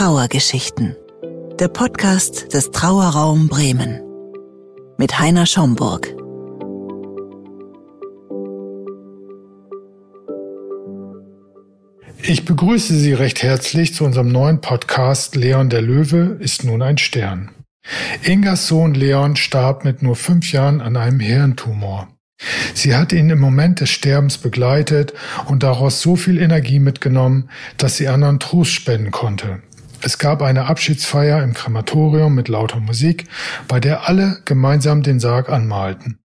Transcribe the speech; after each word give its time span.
Trauergeschichten. 0.00 0.96
Der 1.58 1.68
Podcast 1.68 2.54
des 2.54 2.70
Trauerraum 2.70 3.48
Bremen. 3.48 4.00
Mit 4.96 5.18
Heiner 5.18 5.44
Schomburg. 5.44 6.08
Ich 12.22 12.46
begrüße 12.46 12.94
Sie 12.94 13.12
recht 13.12 13.42
herzlich 13.42 13.94
zu 13.94 14.06
unserem 14.06 14.32
neuen 14.32 14.62
Podcast 14.62 15.36
Leon 15.36 15.68
der 15.68 15.82
Löwe 15.82 16.38
ist 16.40 16.64
nun 16.64 16.80
ein 16.80 16.96
Stern. 16.96 17.50
Ingas 18.22 18.68
Sohn 18.68 18.94
Leon 18.94 19.36
starb 19.36 19.84
mit 19.84 20.02
nur 20.02 20.16
fünf 20.16 20.50
Jahren 20.50 20.80
an 20.80 20.96
einem 20.96 21.20
Hirntumor. 21.20 22.08
Sie 22.72 22.96
hat 22.96 23.12
ihn 23.12 23.28
im 23.28 23.38
Moment 23.38 23.80
des 23.80 23.90
Sterbens 23.90 24.38
begleitet 24.38 25.12
und 25.46 25.62
daraus 25.62 26.00
so 26.00 26.16
viel 26.16 26.40
Energie 26.40 26.78
mitgenommen, 26.78 27.50
dass 27.76 27.98
sie 27.98 28.08
anderen 28.08 28.40
Trost 28.40 28.72
spenden 28.72 29.10
konnte. 29.10 29.60
Es 30.02 30.18
gab 30.18 30.42
eine 30.42 30.66
Abschiedsfeier 30.66 31.42
im 31.42 31.52
Krematorium 31.52 32.34
mit 32.34 32.48
lauter 32.48 32.80
Musik, 32.80 33.26
bei 33.68 33.80
der 33.80 34.08
alle 34.08 34.40
gemeinsam 34.44 35.02
den 35.02 35.20
Sarg 35.20 35.48
anmalten. 35.50 36.18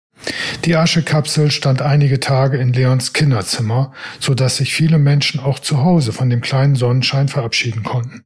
Die 0.65 0.77
Aschekapsel 0.77 1.51
stand 1.51 1.83
einige 1.83 2.21
Tage 2.21 2.57
in 2.57 2.73
Leons 2.73 3.13
Kinderzimmer, 3.13 3.93
so 4.21 4.35
dass 4.35 4.57
sich 4.57 4.73
viele 4.73 4.99
Menschen 4.99 5.41
auch 5.41 5.59
zu 5.59 5.83
Hause 5.83 6.13
von 6.13 6.31
dem 6.31 6.41
kleinen 6.41 6.77
Sonnenschein 6.77 7.29
verabschieden 7.29 7.83
konnten. 7.83 8.25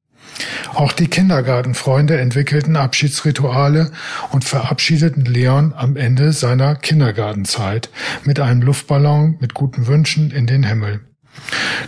Auch 0.75 0.93
die 0.93 1.09
Kindergartenfreunde 1.09 2.19
entwickelten 2.19 2.77
Abschiedsrituale 2.77 3.91
und 4.31 4.45
verabschiedeten 4.45 5.25
Leon 5.25 5.73
am 5.75 5.97
Ende 5.97 6.33
seiner 6.33 6.77
Kindergartenzeit 6.77 7.91
mit 8.25 8.39
einem 8.39 8.63
Luftballon 8.63 9.39
mit 9.41 9.55
guten 9.55 9.87
Wünschen 9.87 10.31
in 10.31 10.47
den 10.47 10.63
Himmel. 10.63 11.08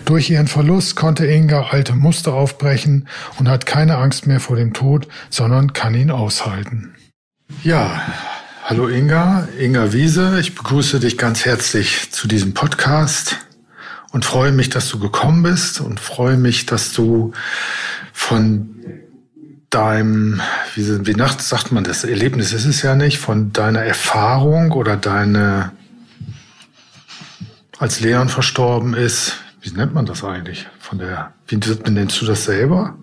Durch 0.04 0.30
ihren 0.30 0.48
Verlust 0.48 0.96
konnte 0.96 1.26
Inga 1.26 1.68
alte 1.70 1.94
Muster 1.94 2.34
aufbrechen 2.34 3.08
und 3.38 3.48
hat 3.48 3.66
keine 3.66 3.96
Angst 3.98 4.26
mehr 4.26 4.40
vor 4.40 4.56
dem 4.56 4.72
Tod, 4.72 5.08
sondern 5.28 5.72
kann 5.72 5.94
ihn 5.94 6.10
aushalten. 6.10 6.94
Ja, 7.62 8.00
hallo 8.64 8.88
Inga, 8.88 9.48
Inga 9.58 9.92
Wiese, 9.92 10.38
ich 10.40 10.54
begrüße 10.54 11.00
dich 11.00 11.18
ganz 11.18 11.44
herzlich 11.44 12.10
zu 12.10 12.28
diesem 12.28 12.54
Podcast 12.54 13.36
und 14.12 14.24
freue 14.24 14.52
mich, 14.52 14.70
dass 14.70 14.88
du 14.88 14.98
gekommen 14.98 15.42
bist 15.42 15.80
und 15.80 16.00
freue 16.00 16.36
mich, 16.36 16.66
dass 16.66 16.92
du 16.92 17.32
von 18.12 18.76
deinem, 19.70 20.40
wie, 20.74 21.06
wie 21.06 21.16
sagt 21.38 21.72
man 21.72 21.84
das, 21.84 22.04
Erlebnis 22.04 22.52
ist 22.52 22.66
es 22.66 22.82
ja 22.82 22.96
nicht, 22.96 23.18
von 23.18 23.52
deiner 23.52 23.82
Erfahrung 23.82 24.72
oder 24.72 24.96
deine, 24.96 25.72
als 27.80 28.00
Leon 28.00 28.28
verstorben 28.28 28.94
ist, 28.94 29.38
wie 29.62 29.70
nennt 29.70 29.94
man 29.94 30.06
das 30.06 30.22
eigentlich? 30.22 30.68
Von 30.78 30.98
der, 30.98 31.32
wie 31.48 31.56
nennst 31.56 32.20
du 32.20 32.26
das 32.26 32.44
selber? 32.44 32.94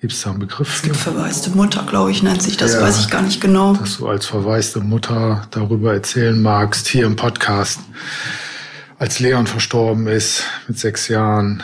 Gibt 0.00 0.12
es 0.14 0.22
da 0.22 0.30
einen 0.30 0.38
Begriff? 0.38 0.76
Es 0.76 0.82
gibt 0.82 0.96
verwaiste 0.96 1.50
Mutter, 1.50 1.84
glaube 1.88 2.10
ich, 2.10 2.22
nennt 2.22 2.42
sich 2.42 2.56
das, 2.56 2.74
ja, 2.74 2.80
weiß 2.80 3.00
ich 3.00 3.10
gar 3.10 3.22
nicht 3.22 3.40
genau. 3.40 3.74
Dass 3.74 3.98
du 3.98 4.08
als 4.08 4.26
verwaiste 4.26 4.80
Mutter 4.80 5.46
darüber 5.50 5.92
erzählen 5.92 6.40
magst, 6.40 6.88
hier 6.88 7.06
im 7.06 7.16
Podcast 7.16 7.78
als 8.98 9.20
Leon 9.20 9.46
verstorben 9.46 10.06
ist 10.06 10.44
mit 10.66 10.78
sechs 10.78 11.08
Jahren, 11.08 11.62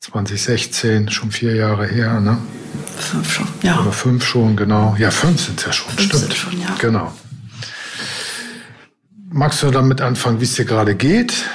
2016, 0.00 1.10
schon 1.10 1.30
vier 1.30 1.54
Jahre 1.54 1.86
her, 1.86 2.20
ne? 2.20 2.38
Fünf 2.98 3.32
schon, 3.32 3.48
ja. 3.62 3.80
Oder 3.80 3.92
fünf 3.92 4.26
schon, 4.26 4.56
genau. 4.56 4.96
Ja, 4.98 5.10
fünf 5.10 5.40
sind 5.40 5.64
ja 5.64 5.72
schon, 5.72 5.92
fünf 5.92 6.08
stimmt. 6.08 6.22
Sind 6.22 6.34
schon, 6.34 6.60
ja. 6.60 6.74
Genau. 6.78 7.12
Magst 9.34 9.62
du 9.62 9.70
damit 9.70 10.02
anfangen, 10.02 10.40
wie 10.40 10.44
es 10.44 10.56
dir 10.56 10.66
gerade 10.66 10.94
geht? 10.94 11.46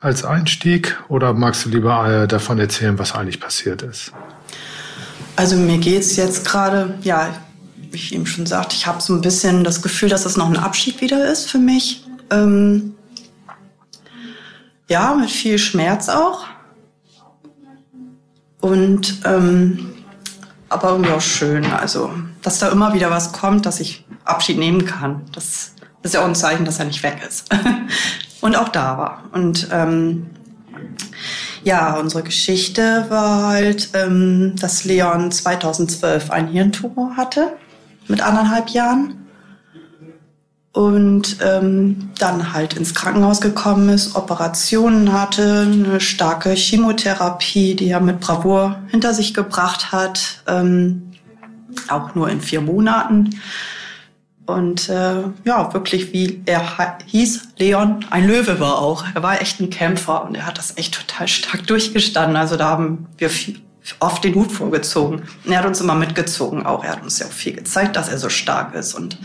Als 0.00 0.24
Einstieg? 0.24 0.98
Oder 1.08 1.34
magst 1.34 1.66
du 1.66 1.68
lieber 1.68 2.22
äh, 2.22 2.26
davon 2.26 2.58
erzählen, 2.58 2.98
was 2.98 3.14
eigentlich 3.14 3.38
passiert 3.38 3.82
ist? 3.82 4.12
Also 5.36 5.56
mir 5.56 5.76
geht 5.76 6.00
es 6.00 6.16
jetzt 6.16 6.46
gerade, 6.46 6.98
ja, 7.02 7.34
wie 7.90 7.96
ich 7.96 8.14
eben 8.14 8.24
schon 8.24 8.46
sagte, 8.46 8.74
ich 8.74 8.86
habe 8.86 9.02
so 9.02 9.12
ein 9.14 9.20
bisschen 9.20 9.62
das 9.62 9.82
Gefühl, 9.82 10.08
dass 10.08 10.24
es 10.24 10.38
noch 10.38 10.48
ein 10.48 10.56
Abschied 10.56 11.02
wieder 11.02 11.30
ist 11.30 11.50
für 11.50 11.58
mich. 11.58 12.06
Ähm, 12.30 12.94
ja, 14.88 15.14
mit 15.14 15.30
viel 15.30 15.58
Schmerz 15.58 16.08
auch. 16.08 16.46
Und 18.62 19.20
ähm, 19.26 19.90
aber 20.70 20.92
irgendwie 20.92 21.12
auch 21.12 21.20
schön. 21.20 21.66
Also, 21.66 22.10
dass 22.40 22.58
da 22.58 22.68
immer 22.68 22.94
wieder 22.94 23.10
was 23.10 23.32
kommt, 23.32 23.66
dass 23.66 23.80
ich 23.80 24.06
Abschied 24.24 24.58
nehmen 24.58 24.86
kann. 24.86 25.26
Das 25.32 25.72
ist 26.02 26.14
ja 26.14 26.22
auch 26.22 26.26
ein 26.26 26.34
Zeichen, 26.34 26.64
dass 26.64 26.78
er 26.78 26.86
nicht 26.86 27.02
weg 27.02 27.20
ist. 27.26 27.48
und 28.40 28.56
auch 28.56 28.68
da 28.68 28.98
war. 28.98 29.24
Und 29.32 29.68
ähm, 29.72 30.26
ja, 31.64 31.96
unsere 31.96 32.22
Geschichte 32.22 33.06
war 33.08 33.48
halt, 33.48 33.90
ähm, 33.94 34.54
dass 34.60 34.84
Leon 34.84 35.30
2012 35.30 36.30
einen 36.30 36.48
Hirntumor 36.48 37.16
hatte 37.16 37.56
mit 38.06 38.20
anderthalb 38.20 38.70
Jahren 38.70 39.28
und 40.72 41.38
ähm, 41.42 42.10
dann 42.18 42.52
halt 42.52 42.74
ins 42.74 42.94
Krankenhaus 42.94 43.40
gekommen 43.40 43.88
ist, 43.88 44.14
Operationen 44.14 45.12
hatte, 45.12 45.62
eine 45.62 46.00
starke 46.00 46.50
Chemotherapie, 46.50 47.74
die 47.74 47.88
er 47.88 48.00
mit 48.00 48.20
Bravour 48.20 48.78
hinter 48.88 49.12
sich 49.12 49.34
gebracht 49.34 49.90
hat, 49.90 50.42
ähm, 50.46 51.10
auch 51.88 52.14
nur 52.14 52.28
in 52.28 52.40
vier 52.40 52.60
Monaten. 52.60 53.30
Und 54.48 54.88
äh, 54.88 55.24
ja, 55.44 55.74
wirklich, 55.74 56.14
wie 56.14 56.42
er 56.46 56.98
hieß, 57.04 57.48
Leon, 57.58 58.06
ein 58.08 58.26
Löwe 58.26 58.58
war 58.58 58.78
auch. 58.78 59.04
Er 59.14 59.22
war 59.22 59.42
echt 59.42 59.60
ein 59.60 59.68
Kämpfer 59.68 60.24
und 60.24 60.34
er 60.36 60.46
hat 60.46 60.56
das 60.56 60.78
echt 60.78 60.94
total 60.94 61.28
stark 61.28 61.66
durchgestanden. 61.66 62.34
Also 62.34 62.56
da 62.56 62.70
haben 62.70 63.06
wir 63.18 63.28
viel, 63.28 63.60
oft 64.00 64.24
den 64.24 64.34
Hut 64.34 64.50
vorgezogen. 64.50 65.24
Und 65.44 65.52
er 65.52 65.58
hat 65.58 65.66
uns 65.66 65.82
immer 65.82 65.94
mitgezogen 65.94 66.64
auch. 66.64 66.82
Er 66.82 66.92
hat 66.92 67.02
uns 67.02 67.18
ja 67.18 67.26
auch 67.26 67.30
viel 67.30 67.52
gezeigt, 67.56 67.94
dass 67.96 68.08
er 68.08 68.16
so 68.16 68.30
stark 68.30 68.74
ist 68.74 68.94
und 68.94 69.18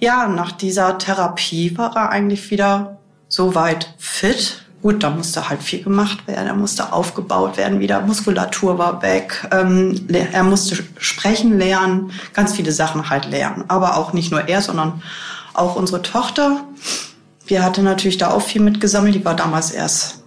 ja, 0.00 0.28
nach 0.28 0.52
dieser 0.52 0.96
Therapie 0.98 1.76
war 1.76 1.96
er 1.96 2.10
eigentlich 2.10 2.52
wieder 2.52 2.98
so 3.26 3.56
weit 3.56 3.92
fit. 3.98 4.64
Gut, 4.80 5.02
da 5.02 5.10
musste 5.10 5.48
halt 5.48 5.60
viel 5.60 5.82
gemacht 5.82 6.28
werden, 6.28 6.46
er 6.46 6.54
musste 6.54 6.92
aufgebaut 6.92 7.56
werden, 7.56 7.80
wieder 7.80 8.00
Muskulatur 8.00 8.78
war 8.78 9.02
weg, 9.02 9.48
ähm, 9.50 10.06
er 10.08 10.44
musste 10.44 10.76
sprechen 10.98 11.58
lernen, 11.58 12.12
ganz 12.32 12.54
viele 12.54 12.70
Sachen 12.70 13.10
halt 13.10 13.26
lernen. 13.28 13.64
Aber 13.66 13.96
auch 13.96 14.12
nicht 14.12 14.30
nur 14.30 14.48
er, 14.48 14.62
sondern 14.62 15.02
auch 15.52 15.74
unsere 15.74 16.02
Tochter. 16.02 16.64
Wir 17.44 17.64
hatten 17.64 17.82
natürlich 17.82 18.18
da 18.18 18.30
auch 18.30 18.42
viel 18.42 18.62
mitgesammelt, 18.62 19.16
die 19.16 19.24
war 19.24 19.34
damals 19.34 19.72
erst 19.72 20.22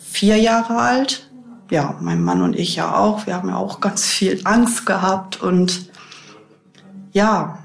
vier 0.00 0.36
Jahre 0.36 0.76
alt. 0.76 1.30
Ja, 1.70 1.94
mein 2.00 2.24
Mann 2.24 2.42
und 2.42 2.56
ich 2.56 2.74
ja 2.74 2.96
auch. 2.96 3.26
Wir 3.26 3.34
haben 3.34 3.50
ja 3.50 3.56
auch 3.56 3.78
ganz 3.80 4.04
viel 4.04 4.40
Angst 4.44 4.84
gehabt 4.84 5.40
und 5.40 5.90
ja, 7.12 7.58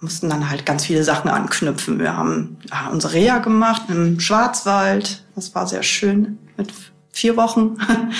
mussten 0.00 0.28
dann 0.28 0.48
halt 0.48 0.64
ganz 0.64 0.84
viele 0.84 1.02
Sachen 1.02 1.30
anknüpfen. 1.30 1.98
Wir 1.98 2.16
haben 2.16 2.58
unsere 2.92 3.14
Reha 3.14 3.38
gemacht 3.38 3.82
im 3.88 4.20
Schwarzwald. 4.20 5.24
Das 5.34 5.54
war 5.54 5.66
sehr 5.66 5.82
schön 5.82 6.38
mit 6.56 6.72
vier 7.12 7.36
Wochen. 7.36 7.76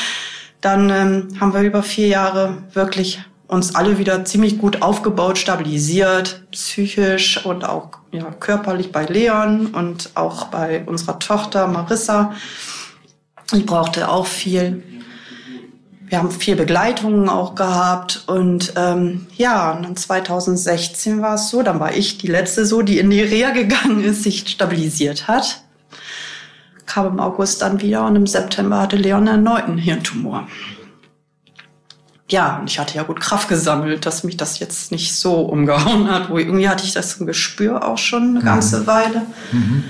Dann 0.61 0.91
ähm, 0.91 1.29
haben 1.41 1.55
wir 1.55 1.63
über 1.63 1.85
vier 1.85 2.09
Jahre 2.09 2.59
wirklich 2.73 3.21
uns 3.47 3.75
alle 3.75 3.99
wieder 3.99 4.25
ziemlich 4.25 4.59
gut 4.59 4.83
aufgebaut, 4.83 5.39
stabilisiert, 5.39 6.43
psychisch 6.51 7.45
und 7.47 7.65
auch 7.65 7.91
ja, 8.11 8.25
körperlich 8.25 8.91
bei 8.91 9.05
Leon 9.05 9.69
und 9.69 10.11
auch 10.15 10.47
bei 10.47 10.83
unserer 10.85 11.19
Tochter 11.19 11.69
Marissa. 11.69 12.35
Die 13.55 13.63
brauchte 13.63 14.11
auch 14.11 14.27
viel 14.27 14.83
wir 16.09 16.19
haben 16.19 16.31
viel 16.31 16.57
Begleitungen 16.57 17.29
auch 17.29 17.55
gehabt 17.55 18.25
und 18.27 18.73
ähm, 18.77 19.27
ja, 19.37 19.73
und 19.73 19.83
dann 19.83 19.97
2016 19.97 21.21
war 21.21 21.35
es 21.35 21.51
so, 21.51 21.63
dann 21.63 21.81
war 21.81 21.95
ich 21.95 22.19
die 22.19 22.29
letzte 22.29 22.65
so, 22.65 22.83
die 22.83 22.99
in 22.99 23.11
die 23.11 23.21
Reha 23.21 23.51
gegangen 23.51 24.03
ist, 24.03 24.23
sich 24.23 24.49
stabilisiert 24.49 25.29
hat. 25.29 25.63
Kam 26.87 27.07
im 27.07 27.21
August 27.21 27.61
dann 27.61 27.83
wieder 27.83 28.07
und 28.07 28.17
im 28.17 28.27
September 28.27 28.81
hatte 28.81 28.97
Leon 28.97 29.27
erneut 29.27 29.65
einen 29.65 29.79
Hirntumor. 29.79 30.49
Ja, 32.31 32.59
und 32.59 32.71
ich 32.71 32.79
hatte 32.79 32.97
ja 32.97 33.03
gut 33.05 33.21
Kraft 33.21 33.49
gesammelt, 33.49 34.05
dass 34.05 34.23
mich 34.23 34.37
das 34.37 34.59
jetzt 34.59 34.93
nicht 34.93 35.15
so 35.15 35.41
umgehauen 35.41 36.11
hat. 36.11 36.29
Wo 36.31 36.39
irgendwie 36.39 36.69
hatte 36.69 36.85
ich 36.85 36.93
das 36.93 37.15
im 37.17 37.27
Gespür 37.27 37.87
auch 37.87 37.99
schon 37.99 38.37
eine 38.37 38.45
ganze 38.45 38.81
mhm. 38.81 38.87
Weile. 38.87 39.23
Mhm. 39.53 39.85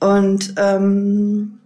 Und 0.00 0.54
ähm, 0.56 1.57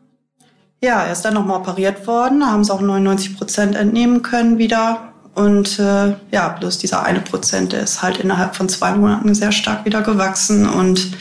ja, 0.82 1.04
er 1.04 1.12
ist 1.12 1.22
dann 1.22 1.34
nochmal 1.34 1.60
operiert 1.60 2.06
worden, 2.06 2.44
haben 2.44 2.64
sie 2.64 2.72
auch 2.74 2.80
99 2.80 3.38
Prozent 3.38 3.76
entnehmen 3.76 4.22
können 4.22 4.58
wieder. 4.58 5.12
Und 5.34 5.78
äh, 5.78 6.14
ja, 6.30 6.48
bloß 6.48 6.78
dieser 6.78 7.04
eine 7.04 7.20
Prozent, 7.20 7.72
der 7.72 7.82
ist 7.82 8.02
halt 8.02 8.18
innerhalb 8.18 8.54
von 8.54 8.68
zwei 8.68 8.92
Monaten 8.92 9.34
sehr 9.34 9.52
stark 9.52 9.84
wieder 9.84 10.02
gewachsen 10.02 10.68
und 10.68 11.16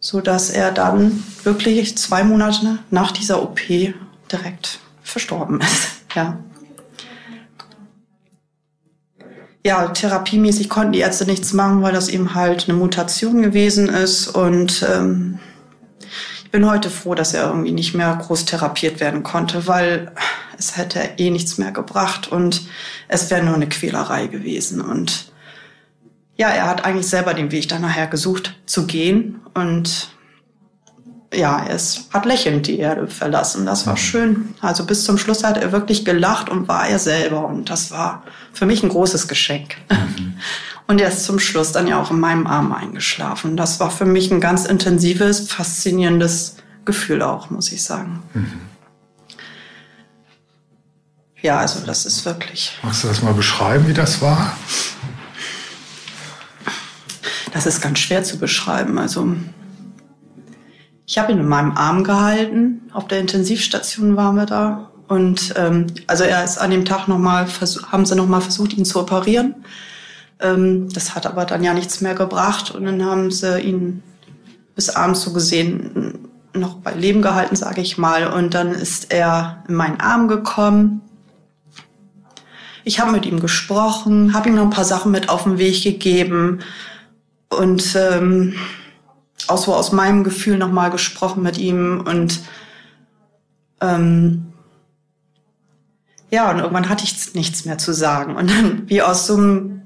so 0.00 0.20
dass 0.20 0.50
er 0.50 0.70
dann 0.70 1.24
wirklich 1.42 1.98
zwei 1.98 2.22
Monate 2.22 2.78
nach 2.90 3.10
dieser 3.10 3.42
OP 3.42 3.60
direkt 4.30 4.78
verstorben 5.02 5.60
ist. 5.60 5.88
Ja. 6.14 6.38
Ja, 9.64 9.88
therapiemäßig 9.88 10.70
konnten 10.70 10.92
die 10.92 11.00
Ärzte 11.00 11.26
nichts 11.26 11.52
machen, 11.52 11.82
weil 11.82 11.92
das 11.92 12.08
eben 12.08 12.34
halt 12.34 12.66
eine 12.66 12.78
Mutation 12.78 13.42
gewesen 13.42 13.90
ist 13.90 14.28
und 14.28 14.84
ähm, 14.90 15.38
ich 16.48 16.52
bin 16.52 16.64
heute 16.66 16.88
froh, 16.88 17.14
dass 17.14 17.34
er 17.34 17.48
irgendwie 17.48 17.72
nicht 17.72 17.92
mehr 17.92 18.16
groß 18.16 18.46
therapiert 18.46 19.00
werden 19.00 19.22
konnte, 19.22 19.66
weil 19.66 20.12
es 20.56 20.78
hätte 20.78 20.98
eh 21.18 21.28
nichts 21.28 21.58
mehr 21.58 21.72
gebracht 21.72 22.32
und 22.32 22.62
es 23.06 23.30
wäre 23.30 23.44
nur 23.44 23.54
eine 23.54 23.68
Quälerei 23.68 24.28
gewesen. 24.28 24.80
Und 24.80 25.30
ja, 26.38 26.48
er 26.48 26.66
hat 26.66 26.86
eigentlich 26.86 27.06
selber 27.06 27.34
den 27.34 27.52
Weg 27.52 27.68
dann 27.68 27.82
nachher 27.82 28.06
gesucht 28.06 28.56
zu 28.64 28.86
gehen 28.86 29.42
und 29.52 30.08
ja, 31.34 31.64
ist, 31.64 32.08
hat 32.14 32.24
lächelnd 32.24 32.66
die 32.66 32.78
Erde 32.78 33.08
verlassen. 33.08 33.66
Das 33.66 33.86
war 33.86 33.98
schön. 33.98 34.54
Also 34.62 34.86
bis 34.86 35.04
zum 35.04 35.18
Schluss 35.18 35.44
hat 35.44 35.58
er 35.58 35.70
wirklich 35.70 36.06
gelacht 36.06 36.48
und 36.48 36.66
war 36.66 36.88
er 36.88 36.98
selber. 36.98 37.44
Und 37.44 37.68
das 37.68 37.90
war 37.90 38.22
für 38.54 38.64
mich 38.64 38.82
ein 38.82 38.88
großes 38.88 39.28
Geschenk. 39.28 39.76
Mhm. 39.90 40.38
Und 40.88 41.02
er 41.02 41.08
ist 41.08 41.24
zum 41.24 41.38
Schluss 41.38 41.70
dann 41.72 41.86
ja 41.86 42.00
auch 42.00 42.10
in 42.10 42.18
meinem 42.18 42.46
Arm 42.46 42.72
eingeschlafen. 42.72 43.58
Das 43.58 43.78
war 43.78 43.90
für 43.90 44.06
mich 44.06 44.30
ein 44.30 44.40
ganz 44.40 44.64
intensives, 44.64 45.52
faszinierendes 45.52 46.56
Gefühl 46.86 47.20
auch, 47.20 47.50
muss 47.50 47.70
ich 47.70 47.84
sagen. 47.84 48.22
Mhm. 48.32 48.60
Ja, 51.42 51.58
also 51.58 51.84
das 51.84 52.06
ist 52.06 52.24
wirklich. 52.24 52.72
Magst 52.82 53.04
du 53.04 53.08
das 53.08 53.22
mal 53.22 53.34
beschreiben, 53.34 53.86
wie 53.86 53.92
das 53.92 54.22
war? 54.22 54.56
Das 57.52 57.66
ist 57.66 57.82
ganz 57.82 57.98
schwer 57.98 58.24
zu 58.24 58.38
beschreiben. 58.38 58.98
Also 58.98 59.34
ich 61.04 61.18
habe 61.18 61.32
ihn 61.32 61.38
in 61.38 61.48
meinem 61.48 61.76
Arm 61.76 62.02
gehalten. 62.02 62.80
Auf 62.94 63.08
der 63.08 63.20
Intensivstation 63.20 64.16
waren 64.16 64.36
wir 64.36 64.46
da. 64.46 64.90
Und 65.06 65.52
ähm, 65.56 65.86
also 66.06 66.24
er 66.24 66.44
ist 66.44 66.56
an 66.56 66.70
dem 66.70 66.86
Tag 66.86 67.08
nochmal, 67.08 67.46
haben 67.92 68.06
sie 68.06 68.16
nochmal 68.16 68.40
versucht, 68.40 68.72
ihn 68.72 68.86
zu 68.86 68.98
operieren. 68.98 69.54
Ähm, 70.40 70.88
das 70.92 71.14
hat 71.14 71.26
aber 71.26 71.44
dann 71.44 71.64
ja 71.64 71.74
nichts 71.74 72.00
mehr 72.00 72.14
gebracht. 72.14 72.70
Und 72.70 72.84
dann 72.84 73.04
haben 73.04 73.30
sie 73.30 73.60
ihn 73.60 74.02
bis 74.74 74.90
abends 74.90 75.22
so 75.22 75.32
gesehen 75.32 76.28
noch 76.54 76.74
bei 76.76 76.92
Leben 76.94 77.22
gehalten, 77.22 77.56
sage 77.56 77.80
ich 77.80 77.98
mal. 77.98 78.26
Und 78.26 78.54
dann 78.54 78.72
ist 78.72 79.12
er 79.12 79.64
in 79.68 79.74
meinen 79.74 80.00
Arm 80.00 80.28
gekommen. 80.28 81.02
Ich 82.84 83.00
habe 83.00 83.12
mit 83.12 83.26
ihm 83.26 83.40
gesprochen, 83.40 84.32
habe 84.32 84.48
ihm 84.48 84.54
noch 84.54 84.62
ein 84.62 84.70
paar 84.70 84.84
Sachen 84.84 85.12
mit 85.12 85.28
auf 85.28 85.44
den 85.44 85.58
Weg 85.58 85.82
gegeben 85.82 86.60
und 87.50 87.94
ähm, 87.96 88.54
auch 89.46 89.58
so 89.58 89.74
aus 89.74 89.92
meinem 89.92 90.24
Gefühl 90.24 90.58
nochmal 90.58 90.90
gesprochen 90.90 91.42
mit 91.42 91.58
ihm 91.58 92.02
und 92.06 92.40
ähm, 93.80 94.52
ja, 96.30 96.50
und 96.50 96.58
irgendwann 96.58 96.88
hatte 96.88 97.04
ich 97.04 97.34
nichts 97.34 97.64
mehr 97.64 97.78
zu 97.78 97.92
sagen. 97.92 98.36
Und 98.36 98.50
dann, 98.50 98.88
wie 98.88 99.02
aus 99.02 99.26
so 99.26 99.36
einem 99.36 99.82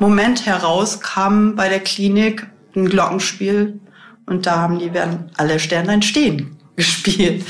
Moment 0.00 0.46
heraus, 0.46 1.00
kam 1.00 1.56
bei 1.56 1.68
der 1.68 1.80
Klinik 1.80 2.46
ein 2.76 2.88
Glockenspiel 2.88 3.80
und 4.26 4.46
da 4.46 4.58
haben 4.58 4.78
die 4.78 4.92
werden 4.92 5.30
alle 5.36 5.58
Sternlein 5.58 6.02
stehen 6.02 6.56
gespielt. 6.76 7.44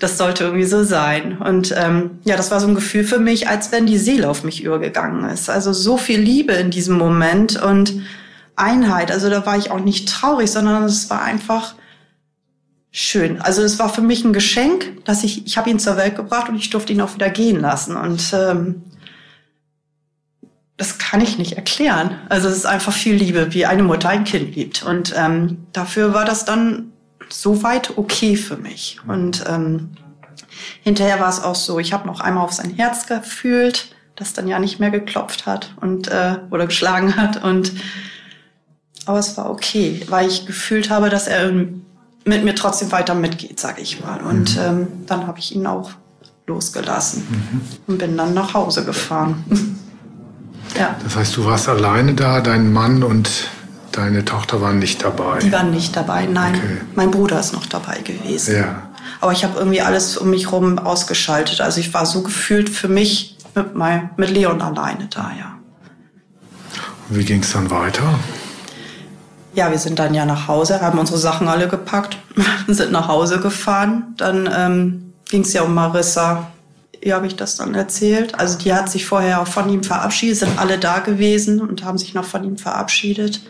Das 0.00 0.18
sollte 0.18 0.44
irgendwie 0.44 0.64
so 0.64 0.82
sein. 0.82 1.38
Und 1.38 1.74
ähm, 1.76 2.18
ja, 2.24 2.36
das 2.36 2.50
war 2.50 2.58
so 2.58 2.66
ein 2.66 2.74
Gefühl 2.74 3.04
für 3.04 3.20
mich, 3.20 3.48
als 3.48 3.70
wenn 3.70 3.86
die 3.86 3.98
Seele 3.98 4.28
auf 4.28 4.42
mich 4.42 4.64
übergegangen 4.64 5.28
ist. 5.30 5.48
Also 5.48 5.72
so 5.72 5.96
viel 5.96 6.18
Liebe 6.18 6.52
in 6.54 6.70
diesem 6.70 6.98
Moment 6.98 7.62
und 7.62 8.02
Einheit. 8.56 9.10
Also 9.10 9.30
da 9.30 9.46
war 9.46 9.56
ich 9.56 9.70
auch 9.70 9.80
nicht 9.80 10.08
traurig, 10.08 10.50
sondern 10.50 10.84
es 10.84 11.08
war 11.10 11.22
einfach 11.22 11.74
schön. 12.90 13.40
Also 13.40 13.62
es 13.62 13.78
war 13.78 13.88
für 13.88 14.02
mich 14.02 14.24
ein 14.24 14.32
Geschenk, 14.32 15.04
dass 15.04 15.24
ich, 15.24 15.46
ich 15.46 15.56
habe 15.56 15.70
ihn 15.70 15.78
zur 15.78 15.96
Welt 15.96 16.16
gebracht 16.16 16.48
und 16.48 16.56
ich 16.56 16.70
durfte 16.70 16.92
ihn 16.92 17.00
auch 17.00 17.14
wieder 17.14 17.30
gehen 17.30 17.60
lassen. 17.60 17.96
Und 17.96 18.32
ähm, 18.34 18.82
das 20.76 20.98
kann 20.98 21.20
ich 21.20 21.38
nicht 21.38 21.52
erklären. 21.52 22.18
Also 22.28 22.48
es 22.48 22.56
ist 22.56 22.66
einfach 22.66 22.92
viel 22.92 23.14
Liebe, 23.14 23.52
wie 23.52 23.66
eine 23.66 23.82
Mutter 23.82 24.08
ein 24.08 24.24
Kind 24.24 24.56
liebt. 24.56 24.82
Und 24.82 25.14
ähm, 25.16 25.66
dafür 25.72 26.14
war 26.14 26.24
das 26.24 26.44
dann 26.44 26.92
soweit 27.28 27.96
okay 27.98 28.36
für 28.36 28.56
mich. 28.56 28.98
Und 29.06 29.44
ähm, 29.48 29.90
hinterher 30.82 31.20
war 31.20 31.28
es 31.28 31.42
auch 31.42 31.54
so, 31.54 31.78
ich 31.78 31.92
habe 31.92 32.06
noch 32.06 32.20
einmal 32.20 32.44
auf 32.44 32.52
sein 32.52 32.70
Herz 32.70 33.06
gefühlt, 33.06 33.94
das 34.16 34.32
dann 34.32 34.48
ja 34.48 34.58
nicht 34.58 34.80
mehr 34.80 34.90
geklopft 34.90 35.46
hat 35.46 35.74
und 35.80 36.08
äh, 36.08 36.36
oder 36.50 36.66
geschlagen 36.66 37.16
hat. 37.16 37.42
Und 37.42 37.72
aber 39.06 39.18
es 39.18 39.36
war 39.36 39.50
okay, 39.50 40.02
weil 40.08 40.28
ich 40.28 40.46
gefühlt 40.46 40.90
habe, 40.90 41.10
dass 41.10 41.26
er 41.26 41.52
mit 42.24 42.44
mir 42.44 42.54
trotzdem 42.54 42.92
weiter 42.92 43.14
mitgeht, 43.14 43.58
sage 43.58 43.82
ich 43.82 44.02
mal. 44.02 44.20
Und 44.20 44.56
mhm. 44.56 44.62
ähm, 44.62 44.86
dann 45.06 45.26
habe 45.26 45.38
ich 45.38 45.54
ihn 45.54 45.66
auch 45.66 45.90
losgelassen 46.46 47.24
mhm. 47.28 47.60
und 47.86 47.98
bin 47.98 48.16
dann 48.16 48.34
nach 48.34 48.54
Hause 48.54 48.84
gefahren. 48.84 49.44
ja. 50.78 50.96
Das 51.02 51.16
heißt, 51.16 51.36
du 51.36 51.44
warst 51.44 51.68
alleine 51.68 52.14
da, 52.14 52.40
dein 52.40 52.72
Mann 52.72 53.02
und 53.02 53.48
deine 53.92 54.24
Tochter 54.24 54.60
waren 54.60 54.78
nicht 54.78 55.04
dabei? 55.04 55.38
Die 55.40 55.52
waren 55.52 55.70
nicht 55.70 55.94
dabei, 55.96 56.26
nein. 56.26 56.54
Okay. 56.54 56.80
Mein 56.94 57.10
Bruder 57.10 57.40
ist 57.40 57.52
noch 57.52 57.66
dabei 57.66 58.00
gewesen. 58.00 58.56
Ja. 58.56 58.90
Aber 59.20 59.32
ich 59.32 59.44
habe 59.44 59.58
irgendwie 59.58 59.82
alles 59.82 60.16
um 60.16 60.30
mich 60.30 60.46
herum 60.46 60.78
ausgeschaltet. 60.78 61.60
Also 61.60 61.80
ich 61.80 61.92
war 61.92 62.06
so 62.06 62.22
gefühlt 62.22 62.70
für 62.70 62.88
mich 62.88 63.36
mit, 63.54 63.74
mein, 63.74 64.10
mit 64.16 64.30
Leon 64.30 64.60
alleine 64.62 65.08
da, 65.08 65.30
ja. 65.38 65.56
Und 67.08 67.18
wie 67.18 67.24
ging 67.24 67.42
es 67.42 67.52
dann 67.52 67.70
weiter? 67.70 68.04
ja, 69.54 69.70
wir 69.70 69.78
sind 69.78 69.98
dann 69.98 70.14
ja 70.14 70.24
nach 70.24 70.48
Hause, 70.48 70.80
haben 70.80 70.98
unsere 70.98 71.18
Sachen 71.18 71.48
alle 71.48 71.68
gepackt, 71.68 72.16
sind 72.68 72.92
nach 72.92 73.08
Hause 73.08 73.40
gefahren. 73.40 74.14
Dann 74.16 74.48
ähm, 74.54 75.12
ging 75.28 75.42
es 75.42 75.52
ja 75.52 75.62
um 75.62 75.74
Marissa. 75.74 76.50
Wie 77.02 77.12
habe 77.12 77.26
ich 77.26 77.34
das 77.34 77.56
dann 77.56 77.74
erzählt? 77.74 78.38
Also 78.38 78.56
die 78.56 78.72
hat 78.72 78.88
sich 78.88 79.06
vorher 79.06 79.42
auch 79.42 79.48
von 79.48 79.68
ihm 79.68 79.82
verabschiedet, 79.82 80.38
sind 80.38 80.58
alle 80.58 80.78
da 80.78 81.00
gewesen 81.00 81.60
und 81.60 81.84
haben 81.84 81.98
sich 81.98 82.14
noch 82.14 82.24
von 82.24 82.44
ihm 82.44 82.56
verabschiedet. 82.56 83.40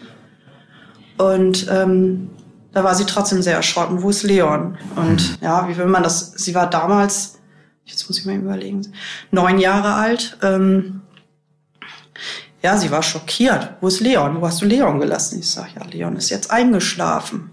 Und 1.18 1.66
ähm, 1.70 2.30
da 2.72 2.82
war 2.82 2.94
sie 2.94 3.04
trotzdem 3.04 3.42
sehr 3.42 3.56
erschrocken. 3.56 4.00
Wo 4.00 4.08
ist 4.08 4.22
Leon? 4.22 4.78
Und 4.96 5.38
ja, 5.42 5.68
wie 5.68 5.76
will 5.76 5.86
man 5.86 6.02
das? 6.02 6.32
Sie 6.32 6.54
war 6.54 6.70
damals, 6.70 7.40
jetzt 7.84 8.08
muss 8.08 8.18
ich 8.18 8.24
mal 8.24 8.36
überlegen, 8.36 8.90
neun 9.30 9.58
Jahre 9.58 9.92
alt. 9.94 10.38
Ähm, 10.40 11.02
ja, 12.62 12.78
sie 12.78 12.90
war 12.90 13.02
schockiert. 13.02 13.74
Wo 13.82 13.88
ist 13.88 14.00
Leon? 14.00 14.40
Wo 14.40 14.46
hast 14.46 14.62
du 14.62 14.64
Leon 14.64 14.98
gelassen? 14.98 15.40
Ich 15.40 15.50
sage, 15.50 15.72
ja, 15.74 15.84
Leon 15.84 16.16
ist 16.16 16.30
jetzt 16.30 16.50
eingeschlafen. 16.50 17.50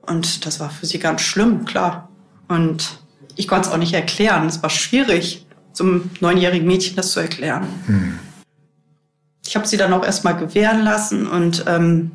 Und 0.00 0.46
das 0.46 0.60
war 0.60 0.70
für 0.70 0.86
sie 0.86 0.98
ganz 0.98 1.20
schlimm, 1.20 1.66
klar. 1.66 2.08
Und 2.48 3.01
ich 3.36 3.48
konnte 3.48 3.68
es 3.68 3.74
auch 3.74 3.78
nicht 3.78 3.94
erklären. 3.94 4.46
Es 4.46 4.62
war 4.62 4.70
schwierig, 4.70 5.46
zum 5.72 6.10
neunjährigen 6.20 6.66
Mädchen 6.66 6.96
das 6.96 7.12
zu 7.12 7.20
erklären. 7.20 7.66
Hm. 7.86 8.18
Ich 9.46 9.56
habe 9.56 9.66
sie 9.66 9.76
dann 9.76 9.92
auch 9.92 10.04
erstmal 10.04 10.36
gewähren 10.36 10.82
lassen 10.82 11.26
und 11.26 11.64
ähm, 11.66 12.12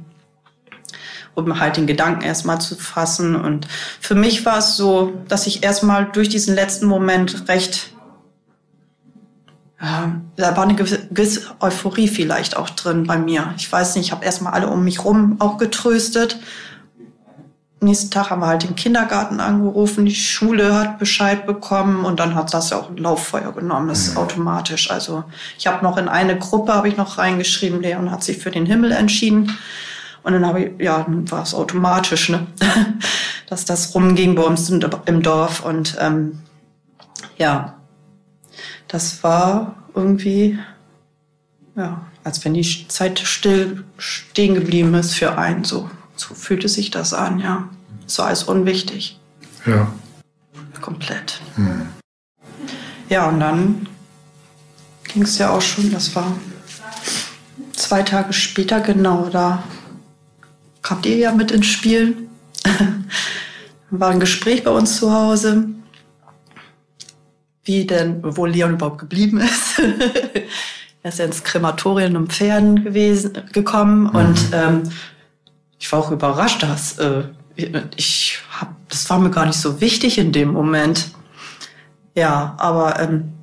um 1.36 1.60
halt 1.60 1.78
den 1.78 1.86
Gedanken 1.86 2.22
erstmal 2.22 2.60
zu 2.60 2.76
fassen. 2.76 3.36
Und 3.36 3.68
für 4.00 4.16
mich 4.16 4.46
war 4.46 4.58
es 4.58 4.76
so, 4.76 5.22
dass 5.28 5.46
ich 5.46 5.64
erstmal 5.64 6.06
durch 6.06 6.30
diesen 6.30 6.56
letzten 6.56 6.88
Moment 6.88 7.48
recht 7.48 7.92
ja, 9.80 10.20
da 10.36 10.58
war 10.58 10.64
eine 10.64 10.74
gewisse 10.74 11.42
Euphorie 11.60 12.08
vielleicht 12.08 12.58
auch 12.58 12.70
drin 12.72 13.06
bei 13.06 13.18
mir. 13.18 13.54
Ich 13.58 13.72
weiß 13.72 13.96
nicht, 13.96 14.08
ich 14.08 14.12
habe 14.12 14.26
erstmal 14.26 14.54
alle 14.54 14.70
um 14.70 14.84
mich 14.84 15.06
rum 15.06 15.36
auch 15.40 15.60
getröstet. 15.60 16.40
Nächsten 17.80 18.10
Tag 18.10 18.30
haben 18.30 18.42
wir 18.42 18.48
halt 18.48 18.64
den 18.64 18.76
Kindergarten 18.76 19.40
angerufen, 19.40 20.06
die 20.06 20.16
Schule 20.16 20.74
hat 20.74 20.98
Bescheid 20.98 21.46
bekommen 21.46 22.06
und 22.06 22.20
dann 22.20 22.36
hat 22.36 22.54
das 22.54 22.72
ja 22.72 22.78
auch 22.78 22.90
ein 22.90 22.98
Lauffeuer 22.98 23.54
genommen, 23.54 23.88
das 23.90 24.08
ist 24.08 24.18
automatisch. 24.18 24.90
Also 24.90 25.24
ich 25.58 25.68
habe 25.68 25.84
noch 25.84 25.98
in 25.98 26.08
eine 26.08 26.38
Gruppe, 26.38 26.74
habe 26.74 26.88
ich 26.88 26.98
noch 26.98 27.18
reingeschrieben, 27.18 27.82
Leon 27.82 28.12
hat 28.12 28.24
sich 28.24 28.40
für 28.40 28.52
den 28.52 28.66
Himmel 28.66 28.92
entschieden. 28.92 29.58
Und 30.24 30.34
dann 30.34 30.46
habe 30.46 30.62
ich, 30.62 30.82
ja, 30.82 31.04
dann 31.04 31.30
war 31.32 31.44
es 31.44 31.54
automatisch, 31.54 32.30
ne? 32.30 32.48
dass 33.50 33.64
das 33.64 33.96
rumging 33.96 34.36
bei 34.36 34.44
uns 34.44 34.70
im 34.70 35.24
Dorf. 35.24 35.64
Und 35.64 35.96
ähm, 36.02 36.40
ja, 37.38 37.76
das 38.90 39.24
war 39.24 39.76
irgendwie, 39.96 40.60
ja, 41.76 42.06
als 42.24 42.44
wenn 42.44 42.56
die 42.56 42.88
Zeit 42.90 43.20
still 43.20 43.86
stehen 43.98 44.56
geblieben 44.56 44.94
ist 44.96 45.14
für 45.14 45.38
einen. 45.38 45.64
So, 45.64 45.90
so 46.18 46.34
fühlte 46.34 46.68
sich 46.68 46.92
das 46.92 47.14
an, 47.14 47.40
ja. 47.40 47.70
So 48.06 48.24
alles 48.24 48.44
unwichtig. 48.44 49.20
Ja. 49.66 49.92
Komplett. 50.82 51.42
Hm. 51.56 51.88
Ja, 53.10 53.28
und 53.30 53.40
dann 53.40 53.88
ging 55.04 55.24
es 55.24 55.38
ja 55.38 55.50
auch 55.50 55.62
schon, 55.62 55.92
das 55.92 56.16
war 56.16 56.32
zwei 57.74 58.04
Tage 58.04 58.34
später, 58.34 58.80
genau, 58.82 59.30
da 59.30 59.64
kamt 60.82 61.06
ihr 61.06 61.18
ja 61.18 61.32
mit 61.34 61.52
ins 61.52 61.68
Spiel. 61.68 62.28
war 63.90 64.10
ein 64.10 64.20
Gespräch 64.20 64.64
bei 64.64 64.72
uns 64.72 64.98
zu 64.98 65.14
Hause 65.14 65.70
wie 67.68 67.86
denn, 67.86 68.20
wo 68.24 68.46
Leon 68.46 68.74
überhaupt 68.74 69.00
geblieben 69.00 69.40
ist. 69.40 69.80
er 71.04 71.10
ist 71.10 71.20
ja 71.20 71.26
ins 71.26 71.44
Krematorium 71.44 72.16
um 72.16 72.28
Pferden 72.28 72.84
gewesen, 72.84 73.34
gekommen 73.52 74.04
mhm. 74.04 74.10
und 74.10 74.40
ähm, 74.54 74.84
ich 75.80 75.92
war 75.92 76.00
auch 76.00 76.12
überrascht, 76.12 76.64
dass 76.64 76.98
äh, 76.98 77.24
ich 77.96 78.40
hab, 78.60 78.76
das 78.90 79.10
war 79.10 79.20
mir 79.20 79.32
gar 79.32 79.46
nicht 79.46 79.60
so 79.60 79.82
wichtig 79.82 80.18
in 80.18 80.32
dem 80.32 80.54
Moment. 80.54 81.12
Ja, 82.16 82.56
aber 82.58 83.00
ähm, 83.00 83.34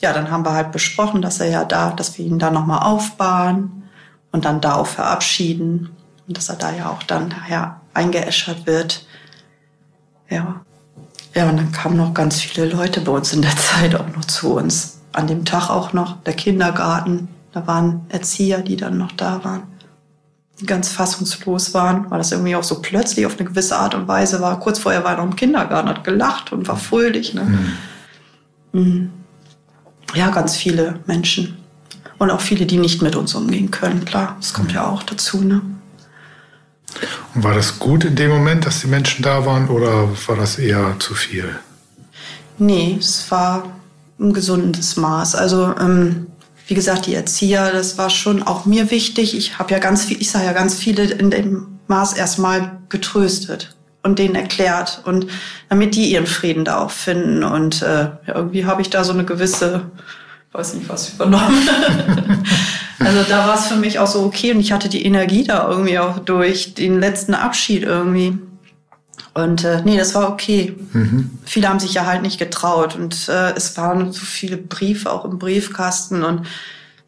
ja, 0.00 0.12
dann 0.12 0.30
haben 0.30 0.44
wir 0.44 0.52
halt 0.52 0.72
besprochen, 0.72 1.22
dass 1.22 1.40
er 1.40 1.48
ja 1.48 1.64
da, 1.64 1.90
dass 1.90 2.18
wir 2.18 2.26
ihn 2.26 2.38
da 2.38 2.50
nochmal 2.50 2.82
aufbauen 2.82 3.84
und 4.32 4.44
dann 4.44 4.60
da 4.60 4.74
auch 4.74 4.86
verabschieden 4.86 5.90
und 6.26 6.36
dass 6.36 6.48
er 6.48 6.56
da 6.56 6.72
ja 6.72 6.90
auch 6.90 7.02
dann 7.02 7.30
daher 7.30 7.80
eingeäschert 7.94 8.66
wird. 8.66 9.06
Ja, 10.28 10.62
Ja, 11.34 11.48
und 11.48 11.56
dann 11.56 11.72
kamen 11.72 11.96
noch 11.96 12.14
ganz 12.14 12.40
viele 12.40 12.66
Leute 12.66 13.00
bei 13.00 13.12
uns 13.12 13.32
in 13.32 13.42
der 13.42 13.56
Zeit 13.56 13.94
auch 13.94 14.08
noch 14.14 14.24
zu 14.24 14.54
uns. 14.54 15.00
An 15.12 15.26
dem 15.26 15.44
Tag 15.44 15.70
auch 15.70 15.92
noch 15.92 16.22
der 16.22 16.34
Kindergarten. 16.34 17.28
Da 17.52 17.66
waren 17.66 18.06
Erzieher, 18.08 18.62
die 18.62 18.76
dann 18.76 18.98
noch 18.98 19.12
da 19.12 19.44
waren, 19.44 19.62
ganz 20.66 20.88
fassungslos 20.88 21.74
waren, 21.74 22.10
weil 22.10 22.18
das 22.18 22.32
irgendwie 22.32 22.56
auch 22.56 22.62
so 22.62 22.80
plötzlich 22.80 23.26
auf 23.26 23.38
eine 23.38 23.48
gewisse 23.48 23.76
Art 23.76 23.94
und 23.94 24.06
Weise 24.06 24.40
war. 24.40 24.60
Kurz 24.60 24.78
vorher 24.78 25.04
war 25.04 25.12
er 25.12 25.16
noch 25.18 25.24
im 25.24 25.36
Kindergarten, 25.36 25.88
hat 25.88 26.04
gelacht 26.04 26.52
und 26.52 26.68
war 26.68 26.76
fröhlich. 26.76 27.34
Ne? 27.34 27.58
Mhm. 28.72 29.10
Ja, 30.14 30.30
ganz 30.30 30.56
viele 30.56 31.00
Menschen. 31.06 31.56
Und 32.18 32.30
auch 32.30 32.40
viele, 32.40 32.66
die 32.66 32.78
nicht 32.78 33.02
mit 33.02 33.16
uns 33.16 33.34
umgehen 33.34 33.70
können, 33.72 34.04
klar. 34.04 34.36
Das 34.40 34.52
kommt 34.52 34.72
ja 34.72 34.86
auch 34.86 35.02
dazu. 35.02 35.42
Ne? 35.42 35.60
Und 37.34 37.42
war 37.42 37.54
das 37.54 37.80
gut 37.80 38.04
in 38.04 38.14
dem 38.14 38.30
Moment, 38.30 38.64
dass 38.64 38.80
die 38.80 38.86
Menschen 38.86 39.22
da 39.22 39.44
waren 39.44 39.68
oder 39.68 40.08
war 40.28 40.36
das 40.36 40.58
eher 40.58 40.94
zu 41.00 41.14
viel? 41.14 41.58
Nee, 42.58 42.96
es 43.00 43.28
war 43.32 43.64
ein 44.20 44.32
gesundes 44.32 44.96
Maß. 44.96 45.34
Also 45.34 45.74
ähm, 45.80 46.28
wie 46.66 46.74
gesagt, 46.74 47.06
die 47.06 47.14
Erzieher, 47.14 47.72
das 47.72 47.98
war 47.98 48.10
schon 48.10 48.42
auch 48.42 48.64
mir 48.64 48.90
wichtig. 48.90 49.36
Ich 49.36 49.58
habe 49.58 49.72
ja 49.72 49.78
ganz 49.78 50.04
viel, 50.04 50.20
ich 50.20 50.30
sage 50.30 50.46
ja 50.46 50.52
ganz 50.52 50.74
viele 50.76 51.04
in 51.04 51.30
dem 51.30 51.78
Maß 51.88 52.14
erstmal 52.14 52.78
getröstet 52.88 53.76
und 54.02 54.18
denen 54.18 54.34
erklärt 54.34 55.02
und 55.04 55.26
damit 55.68 55.94
die 55.94 56.12
ihren 56.12 56.26
Frieden 56.26 56.64
da 56.64 56.78
auch 56.78 56.90
finden. 56.90 57.44
Und 57.44 57.82
äh, 57.82 58.08
irgendwie 58.26 58.64
habe 58.64 58.82
ich 58.82 58.90
da 58.90 59.04
so 59.04 59.12
eine 59.12 59.24
gewisse, 59.24 59.90
weiß 60.52 60.74
nicht 60.74 60.88
was 60.88 61.10
übernommen. 61.10 61.68
also 62.98 63.22
da 63.28 63.46
war 63.48 63.56
es 63.56 63.66
für 63.66 63.76
mich 63.76 63.98
auch 63.98 64.06
so 64.06 64.22
okay 64.22 64.52
und 64.52 64.60
ich 64.60 64.72
hatte 64.72 64.88
die 64.88 65.04
Energie 65.04 65.44
da 65.44 65.68
irgendwie 65.68 65.98
auch 65.98 66.18
durch 66.18 66.74
den 66.74 67.00
letzten 67.00 67.34
Abschied 67.34 67.82
irgendwie. 67.82 68.38
Und 69.32 69.64
äh, 69.64 69.82
nee, 69.84 69.96
das 69.96 70.14
war 70.14 70.28
okay. 70.30 70.76
Mhm. 70.92 71.38
Viele 71.44 71.68
haben 71.68 71.80
sich 71.80 71.94
ja 71.94 72.06
halt 72.06 72.22
nicht 72.22 72.38
getraut 72.38 72.94
und 72.94 73.28
äh, 73.28 73.52
es 73.54 73.76
waren 73.76 74.12
so 74.12 74.24
viele 74.24 74.56
Briefe 74.56 75.10
auch 75.10 75.24
im 75.24 75.38
Briefkasten 75.38 76.22
und 76.22 76.46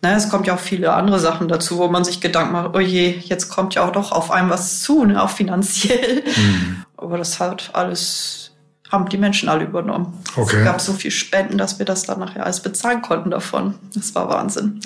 ne, 0.02 0.14
es 0.16 0.28
kommt 0.28 0.46
ja 0.46 0.54
auch 0.54 0.60
viele 0.60 0.92
andere 0.92 1.20
Sachen 1.20 1.48
dazu, 1.48 1.78
wo 1.78 1.88
man 1.88 2.04
sich 2.04 2.20
Gedanken 2.20 2.52
macht, 2.52 2.70
oh 2.74 2.80
je, 2.80 3.10
jetzt 3.10 3.48
kommt 3.48 3.74
ja 3.74 3.84
auch 3.84 3.92
doch 3.92 4.12
auf 4.12 4.30
einem 4.30 4.50
was 4.50 4.82
zu, 4.82 5.04
ne, 5.04 5.22
auch 5.22 5.30
finanziell. 5.30 6.24
Mhm. 6.24 6.84
Aber 6.96 7.18
das 7.18 7.38
hat 7.40 7.70
alles, 7.74 8.52
haben 8.90 9.08
die 9.08 9.18
Menschen 9.18 9.48
alle 9.48 9.64
übernommen. 9.64 10.12
Okay. 10.34 10.58
Es 10.58 10.64
gab 10.64 10.80
so 10.80 10.92
viel 10.92 11.10
Spenden, 11.10 11.58
dass 11.58 11.78
wir 11.78 11.86
das 11.86 12.04
dann 12.04 12.20
nachher 12.20 12.44
alles 12.44 12.60
bezahlen 12.60 13.02
konnten 13.02 13.30
davon. 13.30 13.74
Das 13.94 14.14
war 14.14 14.28
Wahnsinn. 14.28 14.80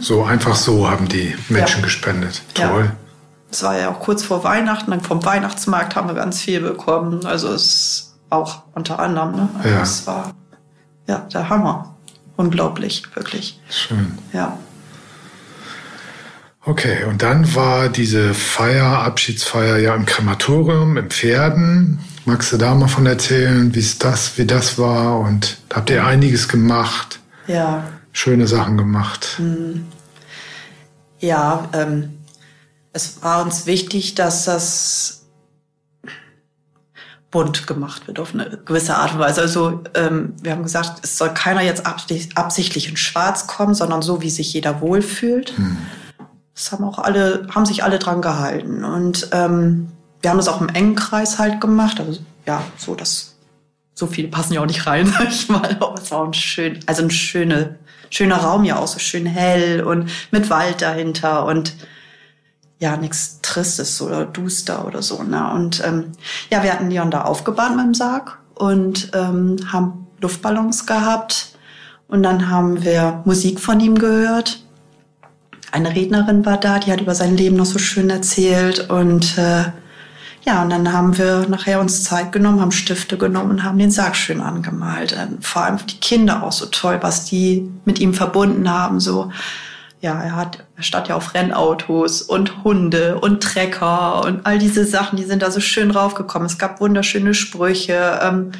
So 0.00 0.24
einfach 0.24 0.56
so 0.56 0.90
haben 0.90 1.08
die 1.08 1.34
Menschen 1.48 1.80
ja. 1.80 1.84
gespendet. 1.84 2.42
Toll. 2.54 2.84
Ja. 2.84 2.96
Es 3.52 3.62
war 3.62 3.78
ja 3.78 3.90
auch 3.90 4.00
kurz 4.00 4.22
vor 4.22 4.44
Weihnachten, 4.44 4.90
dann 4.90 5.02
vom 5.02 5.24
Weihnachtsmarkt 5.24 5.94
haben 5.94 6.08
wir 6.08 6.14
ganz 6.14 6.40
viel 6.40 6.60
bekommen. 6.60 7.26
Also 7.26 7.52
es 7.52 8.14
auch 8.30 8.62
unter 8.74 8.98
anderem, 8.98 9.32
ne? 9.32 9.48
Also 9.58 9.68
ja. 9.68 9.82
es 9.82 10.06
war 10.06 10.34
ja 11.06 11.18
der 11.32 11.48
Hammer. 11.50 11.94
Unglaublich, 12.36 13.04
wirklich. 13.14 13.60
Schön. 13.68 14.18
Ja. 14.32 14.56
Okay, 16.64 17.04
und 17.04 17.22
dann 17.22 17.54
war 17.54 17.90
diese 17.90 18.32
Feier, 18.32 19.00
Abschiedsfeier 19.00 19.78
ja 19.78 19.94
im 19.94 20.06
Krematorium, 20.06 20.96
im 20.96 21.10
Pferden. 21.10 21.98
Magst 22.24 22.52
du 22.52 22.56
da 22.56 22.74
mal 22.74 22.88
von 22.88 23.04
erzählen, 23.04 23.74
wie 23.74 23.80
es 23.80 23.98
das, 23.98 24.38
wie 24.38 24.46
das 24.46 24.78
war? 24.78 25.18
Und 25.20 25.58
da 25.68 25.76
habt 25.76 25.90
ihr 25.90 26.06
einiges 26.06 26.48
gemacht. 26.48 27.20
Ja. 27.48 27.84
Schöne 28.12 28.46
Sachen 28.46 28.78
gemacht. 28.78 29.34
Hm. 29.36 29.86
Ja, 31.18 31.68
ähm, 31.74 32.21
es 32.92 33.22
war 33.22 33.42
uns 33.42 33.66
wichtig, 33.66 34.14
dass 34.14 34.44
das 34.44 35.22
bunt 37.30 37.66
gemacht 37.66 38.06
wird 38.06 38.20
auf 38.20 38.34
eine 38.34 38.58
gewisse 38.64 38.94
Art 38.94 39.14
und 39.14 39.18
Weise. 39.18 39.40
Also 39.40 39.82
ähm, 39.94 40.34
wir 40.42 40.52
haben 40.52 40.62
gesagt, 40.62 41.00
es 41.02 41.16
soll 41.16 41.30
keiner 41.30 41.62
jetzt 41.62 41.86
absichtlich 41.86 42.88
in 42.88 42.96
Schwarz 42.96 43.46
kommen, 43.46 43.74
sondern 43.74 44.02
so, 44.02 44.20
wie 44.20 44.28
sich 44.28 44.52
jeder 44.52 44.82
wohlfühlt. 44.82 45.56
Hm. 45.56 45.78
Das 46.54 46.70
haben 46.70 46.84
auch 46.84 46.98
alle, 46.98 47.46
haben 47.54 47.64
sich 47.64 47.82
alle 47.82 47.98
dran 47.98 48.20
gehalten. 48.20 48.84
Und 48.84 49.28
ähm, 49.32 49.88
wir 50.20 50.30
haben 50.30 50.36
das 50.36 50.48
auch 50.48 50.60
im 50.60 50.68
engen 50.68 50.94
Kreis 50.94 51.38
halt 51.38 51.60
gemacht. 51.60 51.98
Also 51.98 52.20
ja, 52.46 52.62
so 52.76 52.94
dass 52.94 53.34
so 53.94 54.06
viele 54.06 54.28
passen 54.28 54.52
ja 54.52 54.60
auch 54.60 54.66
nicht 54.66 54.86
rein, 54.86 55.06
sag 55.18 55.28
ich 55.28 55.48
mal. 55.48 55.76
Aber 55.80 55.94
es 55.94 56.10
war 56.10 56.24
ein 56.24 56.34
schön, 56.34 56.80
also 56.84 57.02
ein 57.02 57.10
schöne, 57.10 57.78
schöner 58.10 58.36
Raum 58.36 58.64
ja 58.64 58.76
auch 58.76 58.88
so 58.88 58.98
schön 58.98 59.24
hell 59.24 59.82
und 59.82 60.10
mit 60.30 60.50
Wald 60.50 60.82
dahinter 60.82 61.46
und 61.46 61.74
ja 62.82 62.96
nichts 62.96 63.38
Tristes 63.42 64.02
oder 64.02 64.24
duster 64.24 64.84
oder 64.86 65.02
so. 65.02 65.22
Ne? 65.22 65.52
Und 65.52 65.82
ähm, 65.86 66.12
ja, 66.50 66.64
wir 66.64 66.72
hatten 66.72 66.90
Leon 66.90 67.12
da 67.12 67.22
aufgebahrt 67.22 67.76
mit 67.76 67.86
dem 67.86 67.94
Sarg 67.94 68.38
und 68.54 69.12
ähm, 69.14 69.56
haben 69.72 70.08
Luftballons 70.20 70.84
gehabt. 70.84 71.56
Und 72.08 72.24
dann 72.24 72.50
haben 72.50 72.82
wir 72.82 73.22
Musik 73.24 73.60
von 73.60 73.78
ihm 73.78 73.96
gehört. 73.96 74.64
Eine 75.70 75.94
Rednerin 75.94 76.44
war 76.44 76.58
da, 76.58 76.80
die 76.80 76.92
hat 76.92 77.00
über 77.00 77.14
sein 77.14 77.36
Leben 77.36 77.56
noch 77.56 77.66
so 77.66 77.78
schön 77.78 78.10
erzählt. 78.10 78.90
Und 78.90 79.38
äh, 79.38 79.64
ja, 80.44 80.62
und 80.62 80.70
dann 80.70 80.92
haben 80.92 81.16
wir 81.16 81.46
nachher 81.48 81.80
uns 81.80 82.02
Zeit 82.02 82.32
genommen, 82.32 82.60
haben 82.60 82.72
Stifte 82.72 83.16
genommen 83.16 83.52
und 83.52 83.62
haben 83.62 83.78
den 83.78 83.92
Sarg 83.92 84.16
schön 84.16 84.40
angemalt. 84.40 85.12
Und 85.12 85.46
vor 85.46 85.62
allem 85.62 85.78
die 85.86 86.00
Kinder 86.00 86.42
auch 86.42 86.52
so 86.52 86.66
toll, 86.66 86.98
was 87.00 87.26
die 87.26 87.70
mit 87.84 88.00
ihm 88.00 88.12
verbunden 88.12 88.68
haben. 88.68 88.98
So 88.98 89.30
ja, 90.02 90.20
er 90.20 90.34
hat, 90.34 90.61
er 90.76 90.82
stand 90.82 91.08
ja 91.08 91.16
auf 91.16 91.34
Rennautos 91.34 92.22
und 92.22 92.64
Hunde 92.64 93.18
und 93.20 93.42
Trecker 93.42 94.24
und 94.24 94.46
all 94.46 94.58
diese 94.58 94.84
Sachen, 94.84 95.16
die 95.16 95.24
sind 95.24 95.42
da 95.42 95.50
so 95.50 95.60
schön 95.60 95.90
raufgekommen. 95.90 96.46
Es 96.46 96.58
gab 96.58 96.80
wunderschöne 96.80 97.34
Sprüche. 97.34 98.20
Ähm, 98.22 98.52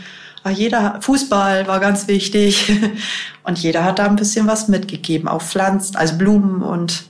jeder 0.51 0.99
Fußball 1.01 1.67
war 1.67 1.81
ganz 1.81 2.09
wichtig 2.09 2.73
und 3.45 3.59
jeder 3.59 3.85
hat 3.85 3.99
da 3.99 4.07
ein 4.07 4.17
bisschen 4.17 4.47
was 4.47 4.69
mitgegeben, 4.69 5.29
auch 5.29 5.43
Pflanzen, 5.43 5.97
also 5.97 6.17
Blumen 6.17 6.63
und 6.63 7.05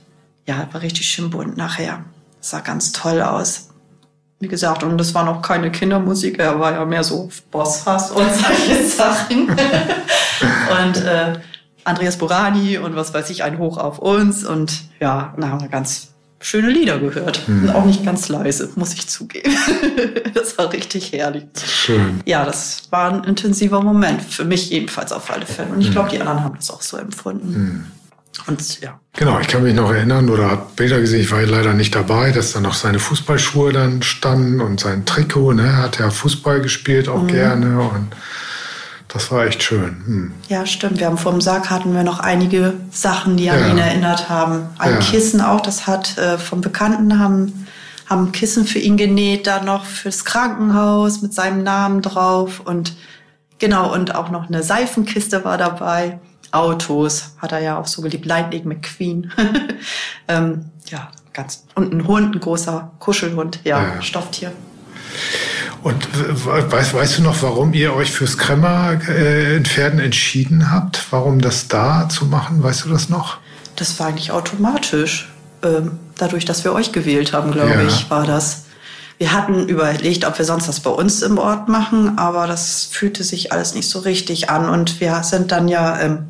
ja, 0.45 0.67
war 0.71 0.81
richtig 0.81 1.07
schön 1.07 1.29
bunt 1.29 1.57
nachher. 1.57 2.03
Sah 2.39 2.59
ganz 2.59 2.91
toll 2.91 3.21
aus. 3.21 3.69
Wie 4.39 4.47
gesagt, 4.47 4.83
und 4.83 4.97
das 4.97 5.15
war 5.15 5.23
noch 5.23 5.41
keine 5.41 5.71
Kindermusik, 5.71 6.37
er 6.37 6.59
war 6.59 6.73
ja 6.73 6.85
mehr 6.85 7.03
so 7.03 7.29
Bosshass 7.49 8.11
und 8.11 8.27
solche 8.35 8.83
Sachen. 8.85 9.49
und 9.49 10.97
äh, 10.97 11.33
Andreas 11.83 12.17
Borani 12.17 12.77
und 12.77 12.95
was 12.95 13.13
weiß 13.13 13.29
ich, 13.29 13.43
ein 13.43 13.57
Hoch 13.57 13.77
auf 13.77 13.99
uns. 13.99 14.43
Und 14.45 14.83
ja, 14.99 15.33
da 15.37 15.49
haben 15.49 15.61
wir 15.61 15.69
ganz 15.69 16.09
schöne 16.39 16.69
Lieder 16.69 16.99
gehört. 16.99 17.47
Mhm. 17.47 17.63
Und 17.63 17.75
auch 17.75 17.85
nicht 17.85 18.05
ganz 18.05 18.29
leise, 18.29 18.69
muss 18.75 18.93
ich 18.93 19.07
zugeben. 19.07 19.51
das 20.33 20.57
war 20.57 20.71
richtig 20.71 21.11
herrlich. 21.11 21.45
Schön. 21.65 22.21
Ja, 22.25 22.45
das 22.45 22.83
war 22.91 23.11
ein 23.11 23.23
intensiver 23.23 23.81
Moment. 23.81 24.21
Für 24.21 24.45
mich 24.45 24.69
jedenfalls 24.69 25.11
auf 25.11 25.31
alle 25.31 25.45
Fälle. 25.45 25.69
Und 25.69 25.81
ich 25.81 25.91
glaube, 25.91 26.09
die 26.09 26.19
anderen 26.19 26.43
haben 26.43 26.55
das 26.55 26.69
auch 26.69 26.81
so 26.81 26.97
empfunden. 26.97 27.53
Mhm. 27.53 27.85
Und 28.47 28.81
ja. 28.81 28.99
Genau, 29.13 29.39
ich 29.39 29.47
kann 29.47 29.63
mich 29.63 29.75
noch 29.75 29.91
erinnern 29.91 30.29
oder 30.29 30.49
habe 30.49 30.65
Bilder 30.75 30.99
gesehen, 30.99 31.21
ich 31.21 31.31
war 31.31 31.41
leider 31.43 31.73
nicht 31.73 31.93
dabei, 31.93 32.31
dass 32.31 32.51
da 32.53 32.59
noch 32.59 32.73
seine 32.73 32.99
Fußballschuhe 32.99 33.71
dann 33.71 34.01
standen 34.01 34.59
und 34.59 34.79
sein 34.79 35.05
Trikot, 35.05 35.53
ne, 35.53 35.77
hat 35.77 35.99
ja 35.99 36.09
Fußball 36.09 36.59
gespielt 36.61 37.07
auch 37.07 37.23
mhm. 37.23 37.27
gerne 37.27 37.79
und 37.79 38.07
das 39.13 39.31
war 39.31 39.45
echt 39.45 39.61
schön. 39.61 40.03
Hm. 40.05 40.31
Ja, 40.49 40.65
stimmt. 40.65 40.99
Wir 40.99 41.07
haben 41.07 41.17
vor 41.17 41.31
dem 41.31 41.41
Sarg 41.41 41.69
hatten 41.69 41.93
wir 41.93 42.03
noch 42.03 42.19
einige 42.19 42.73
Sachen, 42.91 43.37
die 43.37 43.49
an 43.49 43.59
ja. 43.59 43.67
ihn 43.69 43.77
erinnert 43.77 44.29
haben. 44.29 44.67
Ein 44.77 44.93
ja. 44.93 44.99
Kissen 44.99 45.41
auch, 45.41 45.61
das 45.61 45.87
hat 45.87 46.17
äh, 46.17 46.37
vom 46.37 46.61
Bekannten 46.61 47.19
haben 47.19 47.67
haben 48.09 48.31
Kissen 48.31 48.65
für 48.65 48.79
ihn 48.79 48.97
genäht, 48.97 49.47
da 49.47 49.63
noch 49.63 49.85
fürs 49.85 50.25
Krankenhaus 50.25 51.21
mit 51.21 51.33
seinem 51.33 51.63
Namen 51.63 52.01
drauf 52.01 52.59
und 52.59 52.93
genau 53.59 53.93
und 53.93 54.15
auch 54.15 54.29
noch 54.29 54.47
eine 54.47 54.63
Seifenkiste 54.63 55.45
war 55.45 55.57
dabei. 55.57 56.19
Autos 56.51 57.35
hat 57.39 57.51
er 57.51 57.59
ja 57.59 57.79
auch 57.79 57.87
so 57.87 58.01
geliebt, 58.01 58.25
Lightning 58.25 58.67
McQueen. 58.67 59.31
ähm, 60.27 60.65
ja, 60.87 61.09
ganz 61.33 61.65
und 61.75 61.93
ein 61.93 62.07
Hund, 62.07 62.35
ein 62.35 62.39
großer 62.39 62.91
Kuschelhund, 62.99 63.59
ja, 63.63 63.81
ja. 63.81 64.01
Stofftier. 64.01 64.51
Und 65.83 66.07
weißt, 66.45 66.93
weißt 66.93 67.17
du 67.17 67.23
noch, 67.23 67.41
warum 67.41 67.73
ihr 67.73 67.93
euch 67.93 68.11
fürs 68.11 68.37
Kremmer 68.37 68.99
äh, 69.09 69.57
entfernen 69.57 69.99
entschieden 69.99 70.71
habt? 70.71 71.05
Warum 71.11 71.41
das 71.41 71.67
da 71.67 72.07
zu 72.07 72.25
machen? 72.25 72.63
Weißt 72.63 72.85
du 72.85 72.89
das 72.89 73.09
noch? 73.09 73.37
Das 73.75 73.99
war 73.99 74.07
eigentlich 74.07 74.31
automatisch. 74.31 75.29
Ähm, 75.61 75.99
dadurch, 76.17 76.45
dass 76.45 76.63
wir 76.63 76.71
euch 76.73 76.93
gewählt 76.93 77.33
haben, 77.33 77.51
glaube 77.51 77.73
ja. 77.73 77.81
ich, 77.83 78.09
war 78.09 78.25
das. 78.25 78.63
Wir 79.17 79.33
hatten 79.33 79.67
überlegt, 79.67 80.25
ob 80.25 80.37
wir 80.37 80.45
sonst 80.45 80.67
das 80.67 80.79
bei 80.79 80.89
uns 80.89 81.21
im 81.21 81.37
Ort 81.37 81.67
machen, 81.67 82.17
aber 82.17 82.47
das 82.47 82.85
fühlte 82.85 83.23
sich 83.23 83.51
alles 83.51 83.75
nicht 83.75 83.89
so 83.89 83.99
richtig 83.99 84.49
an. 84.49 84.69
Und 84.69 85.01
wir 85.01 85.21
sind 85.23 85.51
dann 85.51 85.67
ja 85.67 85.99
ähm, 85.99 86.27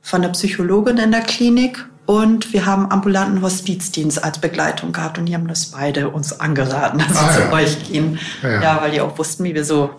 von 0.00 0.22
der 0.22 0.30
Psychologin 0.30 0.96
in 0.96 1.10
der 1.10 1.20
Klinik 1.20 1.84
und 2.08 2.54
wir 2.54 2.64
haben 2.64 2.90
ambulanten 2.90 3.42
Hospizdienst 3.42 4.24
als 4.24 4.38
Begleitung 4.38 4.92
gehabt 4.92 5.18
und 5.18 5.26
die 5.26 5.34
haben 5.34 5.46
das 5.46 5.66
beide 5.66 6.08
uns 6.08 6.40
angeraten, 6.40 6.98
dass 7.06 7.18
ah, 7.18 7.32
sie 7.32 7.40
ja. 7.40 7.50
zu 7.50 7.52
euch 7.52 7.86
gehen. 7.86 8.18
Ja. 8.42 8.62
ja. 8.62 8.80
weil 8.80 8.92
die 8.92 9.02
auch 9.02 9.18
wussten, 9.18 9.44
wie 9.44 9.54
wir 9.54 9.62
so 9.62 9.90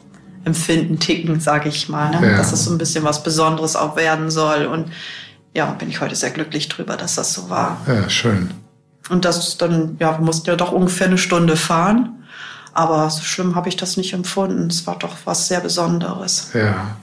empfinden, 0.44 1.00
ticken, 1.00 1.40
sage 1.40 1.70
ich 1.70 1.88
mal. 1.88 2.10
Ne? 2.10 2.32
Ja. 2.32 2.38
Dass 2.38 2.52
es 2.52 2.66
so 2.66 2.72
ein 2.72 2.80
bisschen 2.80 3.04
was 3.04 3.22
Besonderes 3.22 3.76
auch 3.76 3.96
werden 3.96 4.32
soll. 4.32 4.66
Und 4.66 4.92
ja, 5.54 5.68
bin 5.68 5.88
ich 5.88 6.02
heute 6.02 6.16
sehr 6.16 6.32
glücklich 6.32 6.68
drüber, 6.68 6.98
dass 6.98 7.14
das 7.14 7.32
so 7.32 7.52
war. 7.52 7.80
Ja, 7.86 8.10
schön. 8.10 8.56
Und 9.12 9.24
das 9.24 9.60
dann, 9.60 9.96
ja, 10.00 10.18
wir 10.18 10.26
mussten 10.26 10.50
ja 10.50 10.56
doch 10.56 10.72
ungefähr 10.72 11.06
eine 11.06 11.20
Stunde 11.20 11.56
fahren. 11.58 12.24
Aber 12.74 13.08
so 13.12 13.22
schlimm 13.22 13.54
habe 13.54 13.70
ich 13.70 13.78
das 13.78 13.98
nicht 13.98 14.14
empfunden. 14.14 14.66
Es 14.66 14.88
war 14.88 14.98
doch 14.98 15.16
was 15.26 15.48
sehr 15.48 15.60
Besonderes. 15.60 16.50
Ja. 16.56 16.98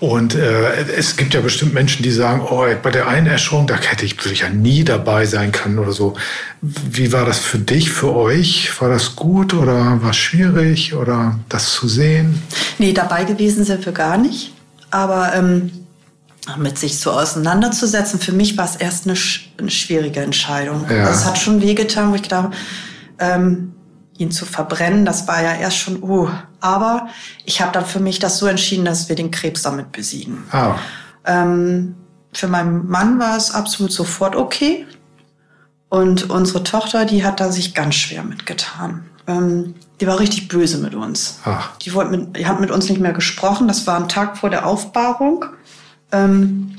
Und 0.00 0.36
äh, 0.36 0.82
es 0.96 1.16
gibt 1.16 1.34
ja 1.34 1.40
bestimmt 1.40 1.74
Menschen, 1.74 2.04
die 2.04 2.12
sagen, 2.12 2.42
oh, 2.48 2.64
bei 2.82 2.90
der 2.90 3.08
Einäscherung, 3.08 3.66
da 3.66 3.76
hätte 3.76 4.04
ich, 4.04 4.16
würde 4.18 4.32
ich 4.32 4.40
ja 4.40 4.48
nie 4.48 4.84
dabei 4.84 5.26
sein 5.26 5.50
können 5.50 5.78
oder 5.80 5.90
so. 5.90 6.14
Wie 6.60 7.12
war 7.12 7.24
das 7.24 7.40
für 7.40 7.58
dich, 7.58 7.90
für 7.90 8.14
euch? 8.14 8.70
War 8.80 8.90
das 8.90 9.16
gut 9.16 9.54
oder 9.54 10.00
war 10.00 10.10
es 10.10 10.16
schwierig 10.16 10.94
oder 10.94 11.40
das 11.48 11.72
zu 11.72 11.88
sehen? 11.88 12.40
Nee, 12.78 12.92
dabei 12.92 13.24
gewesen 13.24 13.64
sind 13.64 13.84
wir 13.84 13.92
gar 13.92 14.18
nicht. 14.18 14.52
Aber 14.90 15.32
ähm, 15.34 15.72
mit 16.56 16.78
sich 16.78 16.98
so 16.98 17.10
auseinanderzusetzen, 17.10 18.20
für 18.20 18.32
mich 18.32 18.56
war 18.56 18.66
es 18.66 18.76
erst 18.76 19.08
eine, 19.08 19.18
eine 19.58 19.70
schwierige 19.70 20.20
Entscheidung. 20.20 20.86
Ja. 20.88 21.06
Also 21.06 21.10
es 21.10 21.24
hat 21.26 21.38
schon 21.38 21.60
wehgetan, 21.60 22.12
wo 22.12 22.14
ich 22.14 22.22
gedacht 22.22 22.52
ähm, 23.18 23.74
ihn 24.18 24.30
zu 24.30 24.44
verbrennen, 24.44 25.04
das 25.04 25.26
war 25.28 25.42
ja 25.42 25.54
erst 25.54 25.78
schon, 25.78 26.02
uh. 26.02 26.28
Aber 26.60 27.08
ich 27.44 27.60
habe 27.60 27.72
dann 27.72 27.86
für 27.86 28.00
mich 28.00 28.18
das 28.18 28.38
so 28.38 28.46
entschieden, 28.46 28.84
dass 28.84 29.08
wir 29.08 29.16
den 29.16 29.30
Krebs 29.30 29.62
damit 29.62 29.92
besiegen. 29.92 30.44
Ah. 30.50 30.74
Ähm, 31.24 31.94
für 32.32 32.48
meinen 32.48 32.88
Mann 32.88 33.18
war 33.18 33.36
es 33.36 33.52
absolut 33.52 33.92
sofort 33.92 34.36
okay. 34.36 34.86
Und 35.88 36.28
unsere 36.28 36.64
Tochter, 36.64 37.04
die 37.04 37.24
hat 37.24 37.40
da 37.40 37.50
sich 37.50 37.74
ganz 37.74 37.94
schwer 37.94 38.22
mitgetan. 38.22 39.04
Ähm, 39.26 39.74
die 40.00 40.06
war 40.06 40.18
richtig 40.18 40.48
böse 40.48 40.78
mit 40.78 40.94
uns. 40.94 41.38
Ach. 41.44 41.76
Die, 41.78 41.94
wollte 41.94 42.10
mit, 42.10 42.36
die 42.36 42.46
hat 42.46 42.60
mit 42.60 42.70
uns 42.70 42.88
nicht 42.88 43.00
mehr 43.00 43.12
gesprochen. 43.12 43.68
Das 43.68 43.86
war 43.86 43.96
ein 43.96 44.08
Tag 44.08 44.36
vor 44.36 44.50
der 44.50 44.66
Aufbahrung. 44.66 45.46
Ähm, 46.12 46.76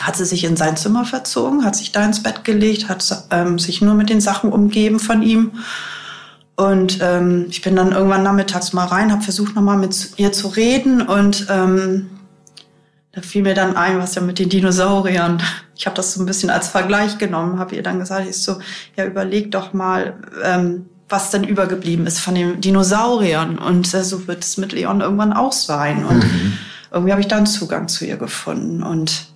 hat 0.00 0.16
sie 0.16 0.24
sich 0.24 0.44
in 0.44 0.56
sein 0.56 0.76
Zimmer 0.76 1.04
verzogen, 1.04 1.64
hat 1.64 1.76
sich 1.76 1.92
da 1.92 2.04
ins 2.04 2.22
Bett 2.22 2.44
gelegt, 2.44 2.88
hat 2.88 3.24
ähm, 3.30 3.58
sich 3.58 3.80
nur 3.80 3.94
mit 3.94 4.10
den 4.10 4.20
Sachen 4.20 4.52
umgeben 4.52 5.00
von 5.00 5.22
ihm 5.22 5.52
und 6.58 6.98
ähm, 7.02 7.46
ich 7.50 7.62
bin 7.62 7.76
dann 7.76 7.92
irgendwann 7.92 8.24
nachmittags 8.24 8.72
mal 8.72 8.86
rein, 8.86 9.12
habe 9.12 9.22
versucht 9.22 9.54
nochmal 9.54 9.76
mit 9.76 10.14
ihr 10.16 10.32
zu 10.32 10.48
reden 10.48 11.02
und 11.02 11.46
ähm, 11.48 12.10
da 13.12 13.20
fiel 13.20 13.44
mir 13.44 13.54
dann 13.54 13.76
ein, 13.76 14.00
was 14.00 14.16
ja 14.16 14.22
mit 14.22 14.40
den 14.40 14.48
Dinosauriern. 14.48 15.40
Ich 15.76 15.86
habe 15.86 15.94
das 15.94 16.14
so 16.14 16.20
ein 16.20 16.26
bisschen 16.26 16.50
als 16.50 16.66
Vergleich 16.66 17.16
genommen, 17.18 17.60
habe 17.60 17.76
ihr 17.76 17.84
dann 17.84 18.00
gesagt, 18.00 18.28
ich 18.28 18.38
so, 18.38 18.58
ja 18.96 19.04
überleg 19.04 19.52
doch 19.52 19.72
mal, 19.72 20.14
ähm, 20.42 20.86
was 21.08 21.30
denn 21.30 21.44
übergeblieben 21.44 22.08
ist 22.08 22.18
von 22.18 22.34
den 22.34 22.60
Dinosauriern 22.60 23.56
und 23.58 23.94
äh, 23.94 24.02
so 24.02 24.26
wird 24.26 24.42
es 24.42 24.56
mit 24.56 24.72
Leon 24.72 25.00
irgendwann 25.00 25.34
auch 25.34 25.52
sein. 25.52 26.04
Und 26.04 26.24
mhm. 26.24 26.58
irgendwie 26.90 27.12
habe 27.12 27.20
ich 27.20 27.28
da 27.28 27.36
einen 27.36 27.46
Zugang 27.46 27.86
zu 27.86 28.04
ihr 28.04 28.16
gefunden 28.16 28.82
und 28.82 29.28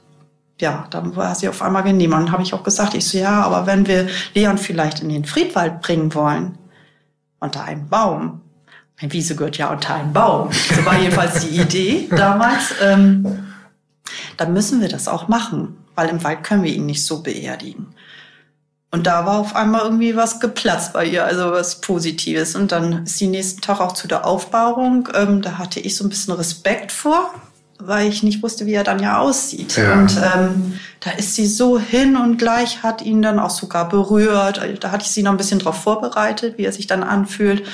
ja, 0.60 0.88
dann 0.90 1.14
war 1.14 1.36
sie 1.36 1.48
auf 1.48 1.62
einmal 1.62 1.84
genehm. 1.84 2.14
Und 2.14 2.18
dann 2.18 2.32
habe 2.32 2.42
ich 2.42 2.52
auch 2.52 2.64
gesagt, 2.64 2.94
ich 2.94 3.06
so, 3.06 3.16
ja, 3.16 3.42
aber 3.42 3.68
wenn 3.68 3.86
wir 3.86 4.08
Leon 4.34 4.58
vielleicht 4.58 5.02
in 5.02 5.08
den 5.08 5.24
Friedwald 5.24 5.82
bringen 5.82 6.12
wollen, 6.14 6.58
unter 7.42 7.64
einem 7.64 7.88
Baum. 7.88 8.40
Ein 8.98 9.12
Wiese 9.12 9.34
gehört 9.36 9.58
ja 9.58 9.70
unter 9.70 9.94
einem 9.94 10.12
Baum. 10.12 10.50
So 10.52 10.84
war 10.84 10.98
jedenfalls 10.98 11.40
die 11.40 11.60
Idee 11.60 12.08
damals. 12.10 12.74
Ähm, 12.80 13.48
dann 14.36 14.52
müssen 14.52 14.80
wir 14.80 14.88
das 14.88 15.08
auch 15.08 15.28
machen, 15.28 15.76
weil 15.94 16.08
im 16.08 16.22
Wald 16.22 16.44
können 16.44 16.62
wir 16.62 16.72
ihn 16.72 16.86
nicht 16.86 17.04
so 17.04 17.22
beerdigen. 17.22 17.94
Und 18.90 19.06
da 19.06 19.24
war 19.24 19.38
auf 19.38 19.56
einmal 19.56 19.82
irgendwie 19.82 20.16
was 20.16 20.38
geplatzt 20.38 20.92
bei 20.92 21.06
ihr, 21.06 21.24
also 21.24 21.50
was 21.50 21.80
Positives. 21.80 22.54
Und 22.54 22.72
dann 22.72 23.04
ist 23.04 23.18
die 23.20 23.26
nächsten 23.26 23.62
Tag 23.62 23.80
auch 23.80 23.92
zu 23.92 24.06
der 24.06 24.26
Aufbauung. 24.26 25.08
Ähm, 25.14 25.42
da 25.42 25.58
hatte 25.58 25.80
ich 25.80 25.96
so 25.96 26.04
ein 26.04 26.10
bisschen 26.10 26.34
Respekt 26.34 26.92
vor, 26.92 27.34
weil 27.86 28.08
ich 28.08 28.22
nicht 28.22 28.42
wusste, 28.42 28.66
wie 28.66 28.74
er 28.74 28.84
dann 28.84 29.00
ja 29.00 29.18
aussieht. 29.18 29.76
Ja. 29.76 29.94
Und 29.94 30.16
ähm, 30.16 30.80
da 31.00 31.10
ist 31.12 31.34
sie 31.34 31.46
so 31.46 31.78
hin 31.78 32.16
und 32.16 32.38
gleich 32.38 32.82
hat 32.82 33.02
ihn 33.02 33.22
dann 33.22 33.38
auch 33.38 33.50
sogar 33.50 33.88
berührt. 33.88 34.60
Da 34.80 34.90
hatte 34.90 35.04
ich 35.04 35.10
sie 35.10 35.22
noch 35.22 35.32
ein 35.32 35.36
bisschen 35.36 35.58
drauf 35.58 35.82
vorbereitet, 35.82 36.58
wie 36.58 36.64
er 36.64 36.72
sich 36.72 36.86
dann 36.86 37.02
anfühlt. 37.02 37.64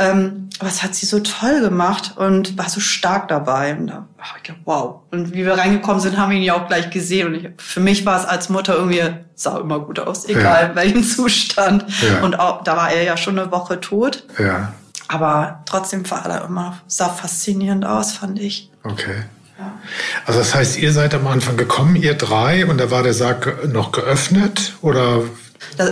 Ähm, 0.00 0.48
aber 0.60 0.68
es 0.68 0.84
hat 0.84 0.94
sie 0.94 1.06
so 1.06 1.18
toll 1.18 1.60
gemacht 1.60 2.14
und 2.16 2.56
war 2.56 2.68
so 2.68 2.78
stark 2.78 3.26
dabei. 3.28 3.76
Und 3.76 3.88
da 3.88 4.06
war 4.16 4.26
ich 4.36 4.42
gedacht, 4.44 4.62
wow. 4.64 5.00
Und 5.10 5.32
wie 5.34 5.44
wir 5.44 5.58
reingekommen 5.58 6.00
sind, 6.00 6.16
haben 6.16 6.30
wir 6.30 6.38
ihn 6.38 6.44
ja 6.44 6.54
auch 6.54 6.68
gleich 6.68 6.90
gesehen. 6.90 7.28
Und 7.28 7.34
ich, 7.34 7.48
für 7.58 7.80
mich 7.80 8.06
war 8.06 8.18
es 8.20 8.24
als 8.24 8.48
Mutter 8.48 8.76
irgendwie, 8.76 9.02
sah 9.34 9.58
immer 9.58 9.80
gut 9.80 9.98
aus, 9.98 10.28
egal 10.28 10.68
ja. 10.68 10.74
welchen 10.76 11.02
Zustand. 11.02 11.84
Ja. 12.02 12.20
Und 12.22 12.38
auch, 12.38 12.62
da 12.62 12.76
war 12.76 12.92
er 12.92 13.02
ja 13.02 13.16
schon 13.16 13.38
eine 13.38 13.50
Woche 13.50 13.80
tot. 13.80 14.24
Ja. 14.38 14.72
Aber 15.08 15.62
trotzdem 15.66 16.08
war 16.10 16.26
er 16.26 16.44
immer, 16.44 16.78
sah 16.86 17.08
faszinierend 17.08 17.84
aus, 17.84 18.12
fand 18.12 18.38
ich. 18.38 18.70
Okay. 18.84 19.24
Also 20.26 20.38
das 20.38 20.54
heißt, 20.54 20.78
ihr 20.78 20.92
seid 20.92 21.14
am 21.14 21.26
Anfang 21.26 21.56
gekommen, 21.56 21.96
ihr 21.96 22.14
drei, 22.14 22.66
und 22.66 22.78
da 22.78 22.90
war 22.90 23.02
der 23.02 23.14
Sarg 23.14 23.68
noch 23.68 23.92
geöffnet 23.92 24.74
oder? 24.82 25.22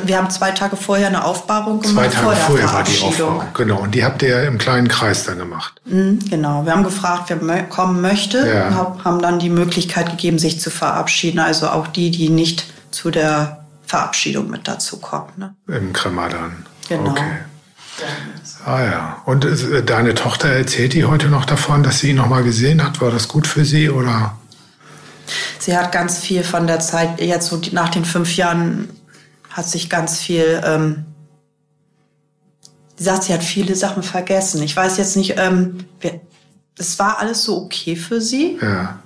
Wir 0.04 0.16
haben 0.18 0.30
zwei 0.30 0.52
Tage 0.52 0.76
vorher 0.76 1.08
eine 1.08 1.24
Aufbahrung 1.24 1.80
gemacht. 1.80 1.94
Zwei 1.94 2.08
Tage 2.08 2.26
vor 2.26 2.34
vorher 2.34 2.72
war 2.72 2.84
die 2.84 3.00
Aufbahrung, 3.00 3.42
genau. 3.54 3.78
Und 3.80 3.94
die 3.94 4.04
habt 4.04 4.22
ihr 4.22 4.44
im 4.44 4.58
kleinen 4.58 4.88
Kreis 4.88 5.24
dann 5.24 5.38
gemacht. 5.38 5.80
Mhm, 5.84 6.20
genau. 6.30 6.64
Wir 6.64 6.72
haben 6.72 6.84
gefragt, 6.84 7.32
wer 7.40 7.62
kommen 7.64 8.00
möchte, 8.00 8.46
ja. 8.46 8.68
und 8.68 9.04
haben 9.04 9.20
dann 9.20 9.38
die 9.38 9.50
Möglichkeit 9.50 10.10
gegeben, 10.10 10.38
sich 10.38 10.60
zu 10.60 10.70
verabschieden. 10.70 11.40
Also 11.40 11.68
auch 11.68 11.88
die, 11.88 12.10
die 12.10 12.28
nicht 12.28 12.66
zu 12.90 13.10
der 13.10 13.64
Verabschiedung 13.86 14.50
mit 14.50 14.68
dazu 14.68 14.98
kommen. 14.98 15.32
Ne? 15.36 15.54
Im 15.68 15.92
Kremadan. 15.92 16.64
Genau. 16.88 17.10
Okay. 17.10 17.38
Ah 18.64 18.82
ja. 18.82 19.22
Und 19.24 19.44
äh, 19.44 19.82
deine 19.82 20.14
Tochter 20.14 20.48
erzählt 20.48 20.92
die 20.92 21.04
heute 21.04 21.28
noch 21.28 21.44
davon, 21.44 21.82
dass 21.82 22.00
sie 22.00 22.10
ihn 22.10 22.16
noch 22.16 22.28
mal 22.28 22.42
gesehen 22.42 22.84
hat. 22.84 23.00
War 23.00 23.10
das 23.10 23.28
gut 23.28 23.46
für 23.46 23.64
sie 23.64 23.90
oder? 23.90 24.36
Sie 25.58 25.76
hat 25.76 25.92
ganz 25.92 26.18
viel 26.18 26.44
von 26.44 26.66
der 26.66 26.80
Zeit 26.80 27.20
jetzt 27.20 27.48
so 27.48 27.60
nach 27.72 27.88
den 27.88 28.04
fünf 28.04 28.36
Jahren 28.36 28.88
hat 29.50 29.68
sich 29.68 29.88
ganz 29.88 30.20
viel. 30.20 30.60
Ähm, 30.64 31.04
sie 32.96 33.04
sagt, 33.04 33.24
sie 33.24 33.34
hat 33.34 33.42
viele 33.42 33.74
Sachen 33.74 34.02
vergessen. 34.02 34.62
Ich 34.62 34.76
weiß 34.76 34.98
jetzt 34.98 35.16
nicht. 35.16 35.34
Ähm, 35.38 35.86
es 36.78 36.98
war 36.98 37.18
alles 37.18 37.42
so 37.42 37.62
okay 37.62 37.96
für 37.96 38.20
sie. 38.20 38.58
Ja. 38.60 38.98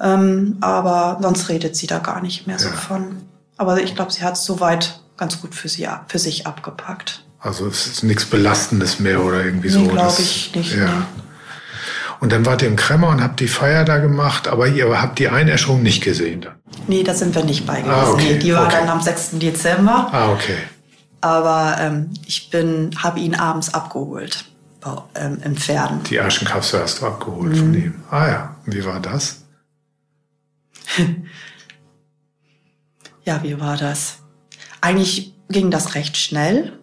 Ähm, 0.00 0.56
aber 0.60 1.18
sonst 1.22 1.48
redet 1.48 1.76
sie 1.76 1.86
da 1.86 1.98
gar 1.98 2.20
nicht 2.20 2.46
mehr 2.46 2.58
so 2.58 2.68
ja. 2.68 2.74
von. 2.74 3.22
Aber 3.56 3.80
ich 3.80 3.94
glaube, 3.94 4.12
sie 4.12 4.22
hat 4.22 4.34
es 4.34 4.44
soweit 4.44 5.00
ganz 5.16 5.40
gut 5.40 5.54
für 5.54 5.68
sie 5.68 5.88
für 6.08 6.18
sich 6.18 6.46
abgepackt. 6.46 7.24
Also 7.42 7.66
es 7.66 7.88
ist 7.88 8.04
nichts 8.04 8.24
Belastendes 8.24 9.00
mehr 9.00 9.20
oder 9.22 9.44
irgendwie 9.44 9.68
nee, 9.68 9.84
so. 9.84 9.90
glaube 9.90 10.22
ich 10.22 10.54
nicht. 10.54 10.76
Ja. 10.76 11.08
Und 12.20 12.30
dann 12.30 12.46
wart 12.46 12.62
ihr 12.62 12.68
im 12.68 12.76
Kremmer 12.76 13.08
und 13.08 13.20
habt 13.20 13.40
die 13.40 13.48
Feier 13.48 13.84
da 13.84 13.98
gemacht, 13.98 14.46
aber 14.46 14.68
ihr 14.68 15.02
habt 15.02 15.18
die 15.18 15.28
Einäscherung 15.28 15.82
nicht 15.82 16.04
gesehen 16.04 16.42
dann? 16.42 16.54
Nee, 16.86 17.02
da 17.02 17.14
sind 17.14 17.34
wir 17.34 17.42
nicht 17.42 17.66
bei 17.66 17.80
gewesen. 17.80 17.94
Ah, 17.94 18.10
okay. 18.10 18.34
nee, 18.34 18.38
die 18.38 18.54
war 18.54 18.66
okay. 18.66 18.76
dann 18.78 18.88
am 18.88 19.00
6. 19.00 19.30
Dezember. 19.32 20.08
Ah, 20.12 20.30
okay. 20.30 20.56
Aber 21.20 21.76
ähm, 21.80 22.10
ich 22.24 22.48
bin, 22.50 22.90
habe 22.96 23.18
ihn 23.18 23.34
abends 23.34 23.74
abgeholt 23.74 24.44
ähm, 25.16 25.38
im 25.44 25.56
Pferden. 25.56 26.04
Die 26.04 26.20
Aschenkapsel 26.20 26.80
hast 26.80 27.02
du 27.02 27.06
abgeholt 27.06 27.52
mhm. 27.52 27.56
von 27.56 27.74
ihm. 27.74 27.94
Ah 28.08 28.28
ja, 28.28 28.56
und 28.64 28.74
wie 28.74 28.84
war 28.84 29.00
das? 29.00 29.42
ja, 33.24 33.42
wie 33.42 33.60
war 33.60 33.76
das? 33.76 34.18
Eigentlich 34.80 35.34
ging 35.48 35.72
das 35.72 35.96
recht 35.96 36.16
schnell. 36.16 36.78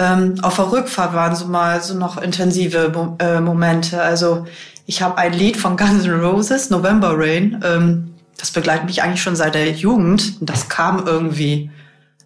Ähm, 0.00 0.36
auf 0.40 0.56
der 0.56 0.72
Rückfahrt 0.72 1.12
waren 1.12 1.36
so 1.36 1.46
mal 1.46 1.82
so 1.82 1.94
noch 1.94 2.16
intensive 2.16 2.88
Mo 2.88 3.16
äh, 3.18 3.38
Momente. 3.38 4.02
Also 4.02 4.46
ich 4.86 5.02
habe 5.02 5.18
ein 5.18 5.34
Lied 5.34 5.58
von 5.58 5.76
Guns 5.76 6.06
N' 6.06 6.20
Roses, 6.20 6.70
November 6.70 7.12
Rain. 7.14 7.60
Ähm, 7.62 8.14
das 8.38 8.50
begleitet 8.50 8.86
mich 8.86 9.02
eigentlich 9.02 9.22
schon 9.22 9.36
seit 9.36 9.54
der 9.54 9.70
Jugend. 9.70 10.38
Das 10.40 10.70
kam 10.70 11.06
irgendwie 11.06 11.70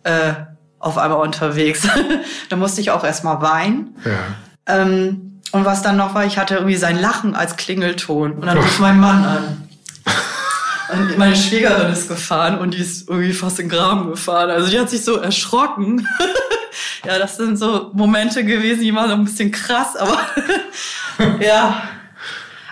äh, 0.04 0.34
auf 0.78 0.98
einmal 0.98 1.18
unterwegs. 1.18 1.88
da 2.48 2.54
musste 2.54 2.80
ich 2.80 2.92
auch 2.92 3.02
erstmal 3.02 3.42
weinen. 3.42 3.96
Ja. 4.04 4.76
Ähm, 4.76 5.40
und 5.50 5.64
was 5.64 5.82
dann 5.82 5.96
noch 5.96 6.14
war, 6.14 6.24
ich 6.24 6.38
hatte 6.38 6.54
irgendwie 6.54 6.76
sein 6.76 7.00
Lachen 7.00 7.34
als 7.34 7.56
Klingelton. 7.56 8.34
Und 8.34 8.46
dann 8.46 8.58
rief 8.58 8.78
mein 8.78 9.00
Mann 9.00 9.24
an. 9.24 9.68
Und 10.92 11.18
meine 11.18 11.34
Schwägerin 11.34 11.92
ist 11.92 12.08
gefahren 12.08 12.58
und 12.58 12.74
die 12.74 12.78
ist 12.78 13.08
irgendwie 13.08 13.32
fast 13.32 13.58
in 13.58 13.68
den 13.68 13.76
Graben 13.76 14.10
gefahren. 14.10 14.50
Also 14.50 14.70
die 14.70 14.78
hat 14.78 14.90
sich 14.90 15.02
so 15.02 15.16
erschrocken. 15.16 16.06
ja, 17.04 17.18
das 17.18 17.36
sind 17.36 17.56
so 17.56 17.90
Momente 17.92 18.44
gewesen, 18.44 18.80
die 18.80 18.94
waren 18.94 19.08
so 19.08 19.14
ein 19.14 19.24
bisschen 19.24 19.50
krass, 19.50 19.96
aber 19.96 20.18
ja. 21.40 21.82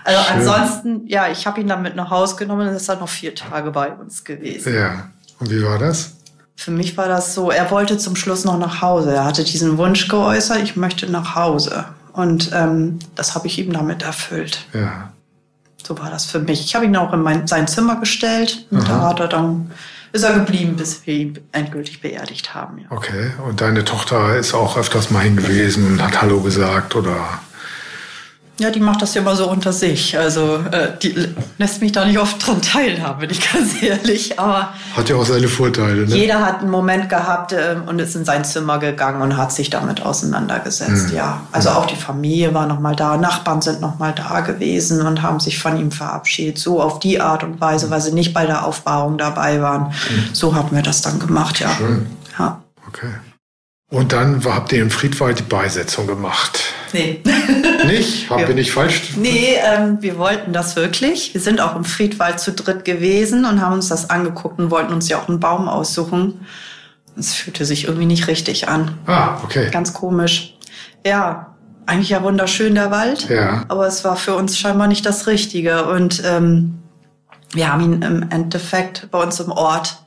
Also 0.04 0.22
Schön. 0.22 0.36
ansonsten, 0.36 1.06
ja, 1.06 1.28
ich 1.28 1.46
habe 1.46 1.60
ihn 1.60 1.68
dann 1.68 1.82
mit 1.82 1.94
nach 1.94 2.10
Hause 2.10 2.36
genommen 2.36 2.68
und 2.68 2.74
ist 2.74 2.88
dann 2.88 2.98
noch 2.98 3.08
vier 3.08 3.34
Tage 3.34 3.70
bei 3.70 3.92
uns 3.92 4.24
gewesen. 4.24 4.74
Ja. 4.74 5.10
Und 5.38 5.50
wie 5.50 5.62
war 5.62 5.78
das? 5.78 6.16
Für 6.56 6.70
mich 6.70 6.96
war 6.96 7.08
das 7.08 7.34
so, 7.34 7.50
er 7.50 7.70
wollte 7.70 7.98
zum 7.98 8.16
Schluss 8.16 8.44
noch 8.44 8.58
nach 8.58 8.82
Hause. 8.82 9.14
Er 9.14 9.24
hatte 9.24 9.44
diesen 9.44 9.78
Wunsch 9.78 10.08
geäußert, 10.08 10.62
ich 10.62 10.76
möchte 10.76 11.10
nach 11.10 11.34
Hause. 11.34 11.86
Und 12.12 12.50
ähm, 12.52 12.98
das 13.14 13.34
habe 13.34 13.46
ich 13.46 13.58
ihm 13.58 13.72
damit 13.72 14.02
erfüllt. 14.02 14.66
Ja. 14.72 15.12
So 15.84 15.98
war 15.98 16.10
das 16.10 16.26
für 16.26 16.38
mich. 16.38 16.60
Ich 16.64 16.74
habe 16.74 16.84
ihn 16.84 16.96
auch 16.96 17.12
in 17.12 17.22
mein, 17.22 17.46
sein 17.46 17.66
Zimmer 17.66 17.96
gestellt 17.96 18.66
und 18.70 18.82
Aha. 18.82 18.88
da 18.88 19.08
hat 19.08 19.20
er 19.20 19.28
dann 19.28 19.72
ist 20.12 20.22
er 20.22 20.34
geblieben, 20.34 20.76
bis 20.76 21.06
wir 21.06 21.14
ihn 21.14 21.38
endgültig 21.52 22.00
beerdigt 22.00 22.54
haben. 22.54 22.78
Ja. 22.78 22.86
Okay, 22.90 23.32
und 23.46 23.60
deine 23.60 23.84
Tochter 23.84 24.36
ist 24.36 24.54
auch 24.54 24.76
öfters 24.76 25.10
mal 25.10 25.20
hin 25.20 25.36
gewesen 25.36 25.86
und 25.86 26.02
hat 26.02 26.20
Hallo 26.20 26.40
gesagt 26.40 26.94
oder? 26.94 27.40
Ja, 28.62 28.70
die 28.70 28.78
macht 28.78 29.02
das 29.02 29.14
ja 29.14 29.22
immer 29.22 29.34
so 29.34 29.50
unter 29.50 29.72
sich. 29.72 30.16
Also 30.16 30.58
äh, 30.70 30.92
die 31.02 31.34
lässt 31.58 31.80
mich 31.80 31.90
da 31.90 32.04
nicht 32.04 32.16
oft 32.16 32.46
dran 32.46 32.62
teilhaben, 32.62 33.18
bin 33.18 33.30
ich 33.30 33.52
ganz 33.52 33.82
ehrlich. 33.82 34.38
Aber 34.38 34.72
hat 34.96 35.08
ja 35.08 35.16
auch 35.16 35.26
seine 35.26 35.48
Vorteile. 35.48 36.06
Ne? 36.06 36.14
Jeder 36.14 36.46
hat 36.46 36.60
einen 36.60 36.70
Moment 36.70 37.08
gehabt 37.08 37.52
äh, 37.52 37.74
und 37.84 37.98
ist 37.98 38.14
in 38.14 38.24
sein 38.24 38.44
Zimmer 38.44 38.78
gegangen 38.78 39.20
und 39.20 39.36
hat 39.36 39.50
sich 39.50 39.68
damit 39.68 40.02
auseinandergesetzt. 40.02 41.08
Mhm. 41.08 41.16
Ja, 41.16 41.40
also 41.50 41.70
auch 41.70 41.86
die 41.86 41.96
Familie 41.96 42.54
war 42.54 42.68
noch 42.68 42.78
mal 42.78 42.94
da, 42.94 43.16
Nachbarn 43.16 43.62
sind 43.62 43.80
noch 43.80 43.98
mal 43.98 44.12
da 44.12 44.42
gewesen 44.42 45.04
und 45.04 45.22
haben 45.22 45.40
sich 45.40 45.58
von 45.58 45.76
ihm 45.76 45.90
verabschiedet. 45.90 46.56
So 46.56 46.80
auf 46.80 47.00
die 47.00 47.20
Art 47.20 47.42
und 47.42 47.60
Weise, 47.60 47.90
weil 47.90 48.00
sie 48.00 48.12
nicht 48.12 48.32
bei 48.32 48.46
der 48.46 48.64
Aufbauung 48.64 49.18
dabei 49.18 49.60
waren. 49.60 49.88
Mhm. 49.88 50.34
So 50.34 50.54
haben 50.54 50.70
wir 50.70 50.82
das 50.82 51.02
dann 51.02 51.18
gemacht. 51.18 51.58
Ja. 51.58 51.74
Schön. 51.74 52.06
Ja. 52.38 52.62
Okay. 52.86 53.10
Und 53.92 54.14
dann 54.14 54.42
habt 54.46 54.72
ihr 54.72 54.80
in 54.80 54.88
Friedwald 54.88 55.38
die 55.38 55.42
Beisetzung 55.42 56.06
gemacht. 56.06 56.58
Nee. 56.94 57.22
Nicht? 57.86 58.30
Haben 58.30 58.40
wir, 58.40 58.48
wir 58.48 58.54
nicht 58.54 58.72
falsch? 58.72 59.12
Nee, 59.16 59.56
ähm, 59.62 59.98
wir 60.00 60.16
wollten 60.16 60.54
das 60.54 60.76
wirklich. 60.76 61.34
Wir 61.34 61.42
sind 61.42 61.60
auch 61.60 61.76
im 61.76 61.84
Friedwald 61.84 62.40
zu 62.40 62.52
dritt 62.52 62.86
gewesen 62.86 63.44
und 63.44 63.60
haben 63.60 63.74
uns 63.74 63.88
das 63.88 64.08
angeguckt 64.08 64.58
und 64.58 64.70
wollten 64.70 64.94
uns 64.94 65.10
ja 65.10 65.18
auch 65.18 65.28
einen 65.28 65.40
Baum 65.40 65.68
aussuchen. 65.68 66.46
Es 67.18 67.34
fühlte 67.34 67.66
sich 67.66 67.84
irgendwie 67.84 68.06
nicht 68.06 68.28
richtig 68.28 68.66
an. 68.66 68.96
Ah, 69.06 69.38
okay. 69.44 69.68
Ganz 69.70 69.92
komisch. 69.92 70.56
Ja, 71.04 71.54
eigentlich 71.84 72.10
ja 72.10 72.22
wunderschön 72.22 72.74
der 72.74 72.90
Wald. 72.90 73.28
Ja. 73.28 73.64
Aber 73.68 73.86
es 73.86 74.04
war 74.04 74.16
für 74.16 74.36
uns 74.36 74.56
scheinbar 74.56 74.86
nicht 74.86 75.04
das 75.04 75.26
Richtige. 75.26 75.84
Und 75.84 76.22
ähm, 76.24 76.78
wir 77.52 77.70
haben 77.70 77.82
ihn 77.82 78.00
im 78.00 78.30
Endeffekt 78.30 79.10
bei 79.10 79.22
uns 79.22 79.38
im 79.38 79.50
Ort 79.52 80.01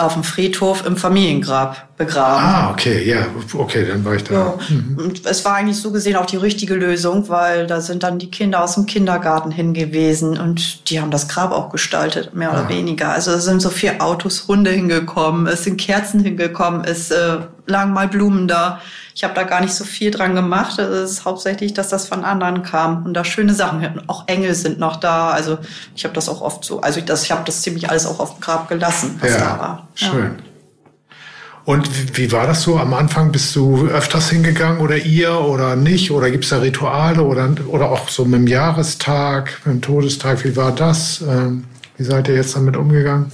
auf 0.00 0.14
dem 0.14 0.24
Friedhof 0.24 0.84
im 0.86 0.96
Familiengrab 0.96 1.96
begraben. 1.96 2.44
Ah, 2.44 2.70
okay, 2.70 3.08
ja, 3.08 3.26
okay, 3.54 3.86
dann 3.86 4.04
war 4.04 4.14
ich 4.14 4.24
da. 4.24 4.34
Ja. 4.34 4.54
Mhm. 4.68 4.98
Und 4.98 5.26
es 5.26 5.44
war 5.44 5.54
eigentlich 5.56 5.76
so 5.76 5.90
gesehen 5.90 6.16
auch 6.16 6.26
die 6.26 6.38
richtige 6.38 6.74
Lösung, 6.74 7.28
weil 7.28 7.66
da 7.66 7.80
sind 7.80 8.02
dann 8.02 8.18
die 8.18 8.30
Kinder 8.30 8.64
aus 8.64 8.74
dem 8.74 8.86
Kindergarten 8.86 9.50
hingewiesen 9.50 10.38
und 10.38 10.90
die 10.90 11.00
haben 11.00 11.10
das 11.10 11.28
Grab 11.28 11.52
auch 11.52 11.70
gestaltet, 11.70 12.34
mehr 12.34 12.50
oder 12.50 12.66
ah. 12.66 12.68
weniger. 12.68 13.10
Also 13.10 13.32
es 13.32 13.44
sind 13.44 13.60
so 13.60 13.70
vier 13.70 14.02
Autos, 14.02 14.48
Hunde 14.48 14.70
hingekommen, 14.70 15.46
es 15.46 15.64
sind 15.64 15.78
Kerzen 15.78 16.20
hingekommen, 16.20 16.84
es 16.84 17.10
äh, 17.10 17.38
lagen 17.66 17.92
mal 17.92 18.08
Blumen 18.08 18.48
da. 18.48 18.80
Ich 19.20 19.24
habe 19.24 19.34
da 19.34 19.42
gar 19.42 19.60
nicht 19.60 19.74
so 19.74 19.84
viel 19.84 20.10
dran 20.10 20.34
gemacht. 20.34 20.78
Es 20.78 21.10
ist 21.10 21.24
hauptsächlich, 21.26 21.74
dass 21.74 21.90
das 21.90 22.08
von 22.08 22.24
anderen 22.24 22.62
kam 22.62 23.04
und 23.04 23.12
da 23.12 23.22
schöne 23.22 23.52
Sachen. 23.52 24.00
Auch 24.06 24.26
Engel 24.28 24.54
sind 24.54 24.78
noch 24.78 24.96
da. 24.96 25.28
Also 25.28 25.58
ich 25.94 26.04
habe 26.04 26.14
das 26.14 26.26
auch 26.30 26.40
oft 26.40 26.64
so, 26.64 26.80
also 26.80 27.00
ich, 27.00 27.04
das, 27.04 27.24
ich 27.24 27.30
habe 27.30 27.42
das 27.44 27.60
ziemlich 27.60 27.90
alles 27.90 28.06
auch 28.06 28.18
auf 28.18 28.36
dem 28.36 28.40
Grab 28.40 28.66
gelassen, 28.70 29.18
was 29.20 29.32
ja, 29.32 29.38
da 29.38 29.58
war. 29.58 29.88
Schön. 29.94 30.38
Ja. 30.38 31.18
Und 31.66 32.16
wie 32.16 32.32
war 32.32 32.46
das 32.46 32.62
so 32.62 32.78
am 32.78 32.94
Anfang? 32.94 33.30
Bist 33.30 33.54
du 33.54 33.88
öfters 33.88 34.30
hingegangen 34.30 34.80
oder 34.80 34.96
ihr 34.96 35.38
oder 35.38 35.76
nicht? 35.76 36.10
Oder 36.12 36.30
gibt 36.30 36.44
es 36.44 36.50
da 36.50 36.60
Rituale 36.60 37.22
oder, 37.22 37.50
oder 37.68 37.90
auch 37.90 38.08
so 38.08 38.24
mit 38.24 38.40
dem 38.40 38.46
Jahrestag, 38.46 39.60
mit 39.66 39.74
dem 39.74 39.82
Todestag? 39.82 40.42
Wie 40.46 40.56
war 40.56 40.72
das? 40.72 41.20
Ähm, 41.20 41.64
wie 41.98 42.04
seid 42.04 42.26
ihr 42.28 42.36
jetzt 42.36 42.56
damit 42.56 42.74
umgegangen? 42.74 43.30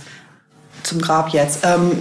Zum 0.83 1.01
Grab 1.01 1.29
jetzt. 1.29 1.61
Ähm, 1.65 2.01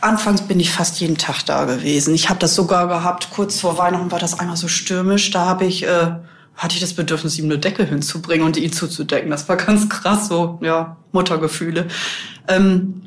anfangs 0.00 0.42
bin 0.42 0.60
ich 0.60 0.70
fast 0.70 1.00
jeden 1.00 1.18
Tag 1.18 1.42
da 1.44 1.64
gewesen. 1.64 2.14
Ich 2.14 2.28
habe 2.28 2.38
das 2.38 2.54
sogar 2.54 2.88
gehabt, 2.88 3.28
kurz 3.30 3.60
vor 3.60 3.78
Weihnachten 3.78 4.10
war 4.10 4.18
das 4.18 4.38
einmal 4.38 4.56
so 4.56 4.68
stürmisch. 4.68 5.30
Da 5.30 5.46
habe 5.46 5.64
ich, 5.64 5.84
äh, 5.84 6.12
hatte 6.56 6.74
ich 6.74 6.80
das 6.80 6.94
Bedürfnis, 6.94 7.38
ihm 7.38 7.46
eine 7.46 7.58
Decke 7.58 7.84
hinzubringen 7.84 8.46
und 8.46 8.56
ihn 8.56 8.72
zuzudecken. 8.72 9.30
Das 9.30 9.48
war 9.48 9.56
ganz 9.56 9.88
krass, 9.88 10.28
so, 10.28 10.58
ja, 10.62 10.96
Muttergefühle. 11.12 11.88
Ähm, 12.48 13.02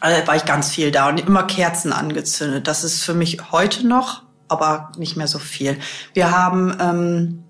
also 0.00 0.26
war 0.26 0.36
ich 0.36 0.44
ganz 0.44 0.70
viel 0.70 0.90
da 0.90 1.08
und 1.08 1.18
immer 1.18 1.44
Kerzen 1.44 1.92
angezündet. 1.92 2.66
Das 2.66 2.84
ist 2.84 3.02
für 3.02 3.14
mich 3.14 3.50
heute 3.50 3.86
noch, 3.86 4.22
aber 4.48 4.92
nicht 4.98 5.16
mehr 5.16 5.26
so 5.26 5.38
viel. 5.38 5.78
Wir 6.12 6.30
haben 6.30 6.76
ähm, 6.80 7.44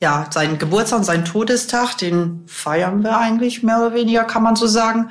ja 0.00 0.26
seinen 0.30 0.58
Geburtstag 0.58 0.98
und 0.98 1.04
seinen 1.04 1.24
Todestag, 1.24 1.96
den 1.96 2.44
feiern 2.46 3.02
wir 3.02 3.18
eigentlich 3.18 3.62
mehr 3.62 3.78
oder 3.78 3.94
weniger, 3.94 4.24
kann 4.24 4.42
man 4.42 4.56
so 4.56 4.66
sagen. 4.66 5.10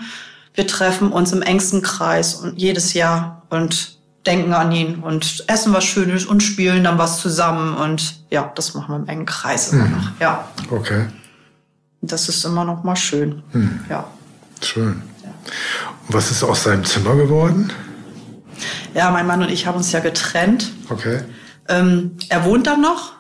Wir 0.54 0.68
treffen 0.68 1.12
uns 1.12 1.32
im 1.32 1.42
engsten 1.42 1.82
Kreis 1.82 2.36
und 2.36 2.58
jedes 2.58 2.94
Jahr 2.94 3.44
und 3.50 3.98
denken 4.26 4.54
an 4.54 4.72
ihn 4.72 5.00
und 5.00 5.44
essen 5.48 5.74
was 5.74 5.84
Schönes 5.84 6.26
und 6.26 6.42
spielen 6.42 6.84
dann 6.84 6.98
was 6.98 7.20
zusammen 7.20 7.76
und 7.76 8.24
ja, 8.30 8.52
das 8.56 8.74
machen 8.74 8.90
wir 8.90 8.96
im 8.98 9.08
engen 9.08 9.26
Kreis 9.26 9.74
immer 9.74 9.86
hm. 9.86 9.92
noch. 9.92 10.12
Ja. 10.20 10.48
Okay. 10.72 11.08
Das 12.02 12.30
ist 12.30 12.44
immer 12.46 12.66
noch 12.66 12.84
mal 12.84 12.96
schön. 12.96 13.44
Hm. 13.52 13.80
Ja. 13.90 14.08
Schön. 14.62 15.02
Und 16.08 16.14
was 16.14 16.32
ist 16.32 16.44
aus 16.44 16.64
seinem 16.64 16.86
Zimmer 16.86 17.16
geworden? 17.16 17.72
Ja, 18.94 19.12
mein 19.12 19.28
Mann 19.28 19.42
und 19.42 19.50
ich 19.50 19.66
haben 19.68 19.78
uns 19.78 19.92
ja 19.92 20.00
getrennt. 20.00 20.72
Okay. 20.90 21.22
Ähm, 21.68 22.18
er 22.30 22.46
wohnt 22.46 22.68
dann 22.68 22.82
noch, 22.82 23.14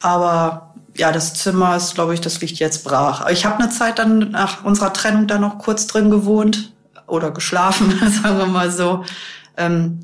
aber 0.00 0.71
ja, 0.96 1.12
das 1.12 1.34
Zimmer 1.34 1.76
ist, 1.76 1.94
glaube 1.94 2.14
ich, 2.14 2.20
das 2.20 2.40
liegt 2.40 2.58
jetzt 2.58 2.84
brach. 2.84 3.28
Ich 3.30 3.44
habe 3.46 3.62
eine 3.62 3.70
Zeit 3.70 3.98
dann 3.98 4.30
nach 4.30 4.64
unserer 4.64 4.92
Trennung 4.92 5.26
da 5.26 5.38
noch 5.38 5.58
kurz 5.58 5.86
drin 5.86 6.10
gewohnt 6.10 6.72
oder 7.06 7.30
geschlafen, 7.30 7.90
sagen 8.22 8.38
wir 8.38 8.46
mal 8.46 8.70
so. 8.70 9.04
Ähm, 9.56 10.00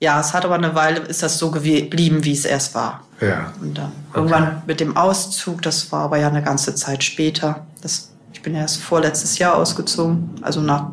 ja, 0.00 0.20
es 0.20 0.32
hat 0.32 0.44
aber 0.44 0.54
eine 0.54 0.74
Weile, 0.74 1.00
ist 1.00 1.22
das 1.22 1.38
so 1.38 1.50
geblieben, 1.50 2.24
wie 2.24 2.32
es 2.32 2.44
erst 2.44 2.74
war. 2.74 3.02
Ja. 3.20 3.52
Und 3.60 3.76
dann 3.76 3.92
okay. 4.10 4.18
irgendwann 4.18 4.62
mit 4.66 4.78
dem 4.78 4.96
Auszug, 4.96 5.62
das 5.62 5.90
war 5.90 6.04
aber 6.04 6.18
ja 6.18 6.28
eine 6.28 6.42
ganze 6.42 6.74
Zeit 6.74 7.02
später. 7.02 7.66
Das, 7.82 8.12
ich 8.32 8.42
bin 8.42 8.54
erst 8.54 8.80
vorletztes 8.80 9.38
Jahr 9.38 9.56
ausgezogen, 9.56 10.36
also 10.42 10.60
nach, 10.60 10.90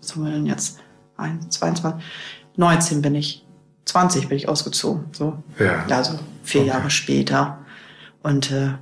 was 0.00 0.12
haben 0.12 0.24
wir 0.24 0.32
denn 0.32 0.46
jetzt? 0.46 0.78
1, 1.16 1.48
22, 1.50 2.04
19 2.56 3.02
bin 3.02 3.14
ich. 3.14 3.46
20 3.86 4.28
bin 4.28 4.36
ich 4.36 4.48
ausgezogen, 4.48 5.06
so. 5.12 5.42
Ja. 5.58 5.84
Also 5.88 6.18
vier 6.44 6.62
okay. 6.62 6.70
Jahre 6.70 6.90
später. 6.90 7.58
Und 8.22 8.50
äh, 8.50 8.72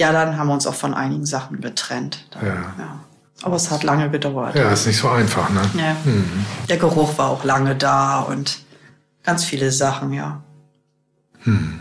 ja, 0.00 0.12
dann 0.12 0.36
haben 0.36 0.48
wir 0.48 0.54
uns 0.54 0.66
auch 0.66 0.74
von 0.74 0.94
einigen 0.94 1.26
Sachen 1.26 1.60
getrennt. 1.60 2.26
Dann, 2.30 2.46
ja. 2.46 2.54
ja. 2.78 3.00
Aber 3.42 3.56
es 3.56 3.70
hat 3.70 3.84
lange 3.84 4.10
gedauert. 4.10 4.54
Ja, 4.54 4.70
ist 4.70 4.86
nicht 4.86 4.98
so 4.98 5.08
einfach, 5.08 5.48
ne? 5.50 5.62
Ja. 5.74 5.96
Mhm. 6.04 6.44
Der 6.68 6.76
Geruch 6.76 7.16
war 7.18 7.30
auch 7.30 7.44
lange 7.44 7.74
da 7.74 8.20
und 8.20 8.58
ganz 9.22 9.44
viele 9.44 9.72
Sachen, 9.72 10.12
ja. 10.12 10.42
Mhm. 11.44 11.80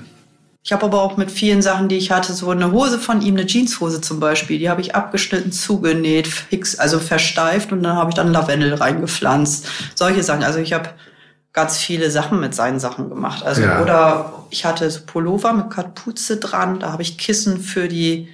Ich 0.62 0.74
habe 0.74 0.86
aber 0.86 1.02
auch 1.02 1.18
mit 1.18 1.32
vielen 1.32 1.62
Sachen, 1.62 1.88
die 1.88 1.98
ich 1.98 2.12
hatte, 2.12 2.34
so 2.34 2.50
eine 2.52 2.72
Hose 2.72 3.00
von 3.00 3.22
ihm, 3.22 3.36
eine 3.36 3.46
Jeanshose 3.46 4.02
zum 4.02 4.20
Beispiel, 4.20 4.60
die 4.60 4.70
habe 4.70 4.82
ich 4.82 4.94
abgeschnitten, 4.94 5.52
zugenäht, 5.52 6.28
fix, 6.28 6.78
also 6.78 7.00
versteift 7.00 7.72
und 7.72 7.82
dann 7.82 7.96
habe 7.96 8.12
ich 8.12 8.16
dann 8.16 8.32
Lavendel 8.32 8.74
reingepflanzt. 8.76 9.68
Solche 9.96 10.22
Sachen. 10.22 10.44
Also 10.44 10.60
ich 10.60 10.74
habe 10.74 10.90
ganz 11.54 11.78
viele 11.78 12.12
Sachen 12.12 12.40
mit 12.40 12.54
seinen 12.54 12.80
Sachen 12.80 13.10
gemacht. 13.10 13.44
Also 13.44 13.64
ja. 13.64 13.82
oder 13.82 14.34
ich 14.50 14.66
hatte 14.66 14.90
so 14.90 15.02
Pullover 15.06 15.54
mit 15.54 15.70
Kapuze 15.70 16.38
dran, 16.38 16.80
da 16.80 16.92
habe 16.92 17.02
ich 17.02 17.18
Kissen 17.18 17.60
für 17.60 17.88
die 17.88 18.30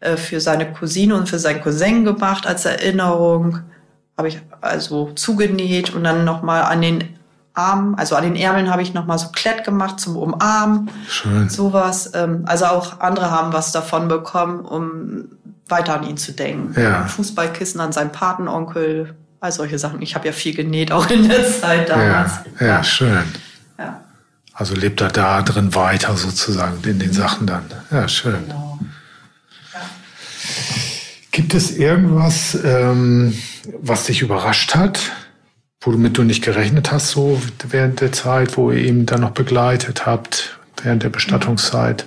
äh, 0.00 0.16
für 0.16 0.40
seine 0.40 0.72
Cousine 0.72 1.14
und 1.14 1.28
für 1.28 1.38
seinen 1.38 1.62
Cousin 1.62 2.04
gemacht 2.04 2.46
als 2.46 2.64
Erinnerung. 2.64 3.60
Habe 4.16 4.28
ich 4.28 4.40
also 4.60 5.12
zugenäht 5.12 5.94
und 5.94 6.04
dann 6.04 6.24
noch 6.24 6.42
mal 6.42 6.62
an 6.62 6.82
den 6.82 7.16
Armen, 7.54 7.94
also 7.96 8.16
an 8.16 8.24
den 8.24 8.36
Ärmeln 8.36 8.70
habe 8.70 8.82
ich 8.82 8.94
noch 8.94 9.06
mal 9.06 9.18
so 9.18 9.28
Klett 9.28 9.64
gemacht 9.64 9.98
zum 9.98 10.16
Umarmen. 10.16 10.90
Schön. 11.08 11.48
Sowas. 11.48 12.12
Ähm, 12.14 12.44
also 12.46 12.66
auch 12.66 13.00
andere 13.00 13.30
haben 13.30 13.52
was 13.52 13.72
davon 13.72 14.08
bekommen, 14.08 14.60
um 14.60 15.28
weiter 15.68 15.94
an 15.94 16.08
ihn 16.08 16.16
zu 16.16 16.32
denken. 16.32 16.78
Ja. 16.80 17.04
Fußballkissen 17.06 17.80
an 17.80 17.92
seinen 17.92 18.12
Patenonkel, 18.12 19.14
all 19.40 19.52
solche 19.52 19.78
Sachen. 19.78 20.02
Ich 20.02 20.14
habe 20.14 20.26
ja 20.26 20.32
viel 20.32 20.54
genäht, 20.54 20.92
auch 20.92 21.08
in 21.10 21.28
der 21.28 21.50
Zeit 21.50 21.88
damals. 21.88 22.32
Ja, 22.60 22.66
ja, 22.66 22.84
schön. 22.84 23.24
Ja. 23.78 24.02
Also 24.52 24.74
lebt 24.74 25.00
er 25.00 25.08
da 25.08 25.42
drin 25.42 25.74
weiter 25.74 26.16
sozusagen 26.16 26.78
in 26.84 26.98
den 26.98 27.12
Sachen 27.12 27.46
dann. 27.46 27.64
Ja, 27.90 28.06
schön. 28.06 28.44
Genau. 28.46 28.78
Ja. 29.72 29.80
Gibt 31.32 31.54
es 31.54 31.76
irgendwas, 31.76 32.58
ähm, 32.62 33.34
was 33.80 34.04
dich 34.04 34.20
überrascht 34.20 34.74
hat, 34.74 35.00
womit 35.80 36.18
du 36.18 36.22
nicht 36.22 36.44
gerechnet 36.44 36.92
hast, 36.92 37.08
so 37.10 37.40
während 37.68 38.00
der 38.02 38.12
Zeit, 38.12 38.58
wo 38.58 38.70
ihr 38.70 38.84
ihn 38.84 39.06
dann 39.06 39.22
noch 39.22 39.30
begleitet 39.30 40.04
habt, 40.04 40.58
während 40.82 41.02
der 41.02 41.08
Bestattungszeit? 41.08 42.06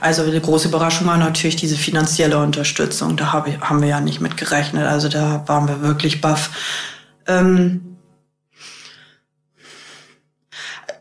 Also 0.00 0.22
eine 0.22 0.40
große 0.40 0.68
Überraschung 0.68 1.06
war 1.06 1.16
natürlich 1.16 1.56
diese 1.56 1.76
finanzielle 1.76 2.38
Unterstützung. 2.38 3.16
Da 3.16 3.32
haben 3.32 3.80
wir 3.80 3.88
ja 3.88 4.00
nicht 4.00 4.20
mit 4.20 4.36
gerechnet. 4.36 4.86
Also 4.86 5.08
da 5.08 5.44
waren 5.46 5.68
wir 5.68 5.80
wirklich 5.82 6.20
baff. 6.20 6.50
Ähm 7.26 7.96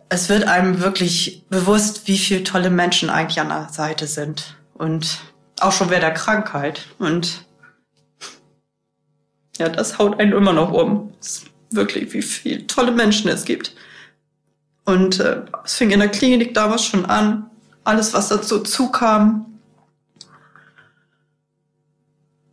es 0.10 0.30
wird 0.30 0.48
einem 0.48 0.80
wirklich 0.80 1.44
bewusst, 1.50 2.08
wie 2.08 2.18
viele 2.18 2.44
tolle 2.44 2.70
Menschen 2.70 3.10
eigentlich 3.10 3.40
an 3.40 3.50
der 3.50 3.70
Seite 3.72 4.06
sind. 4.06 4.56
Und 4.76 5.20
auch 5.60 5.72
schon 5.72 5.90
während 5.90 6.04
der 6.04 6.14
Krankheit. 6.14 6.88
Und 7.00 7.46
ja, 9.58 9.70
das 9.70 9.98
haut 9.98 10.20
einen 10.20 10.34
immer 10.34 10.54
noch 10.54 10.72
um. 10.72 11.14
wirklich, 11.72 12.14
wie 12.14 12.22
viele 12.22 12.68
tolle 12.68 12.92
Menschen 12.92 13.30
es 13.30 13.46
gibt. 13.46 13.76
Und 14.86 15.20
äh, 15.20 15.42
es 15.64 15.76
fing 15.76 15.92
in 15.92 16.00
der 16.00 16.10
Klinik 16.10 16.54
damals 16.54 16.86
schon 16.86 17.06
an 17.06 17.50
alles, 17.84 18.14
was 18.14 18.30
dazu 18.30 18.60
zukam. 18.60 19.46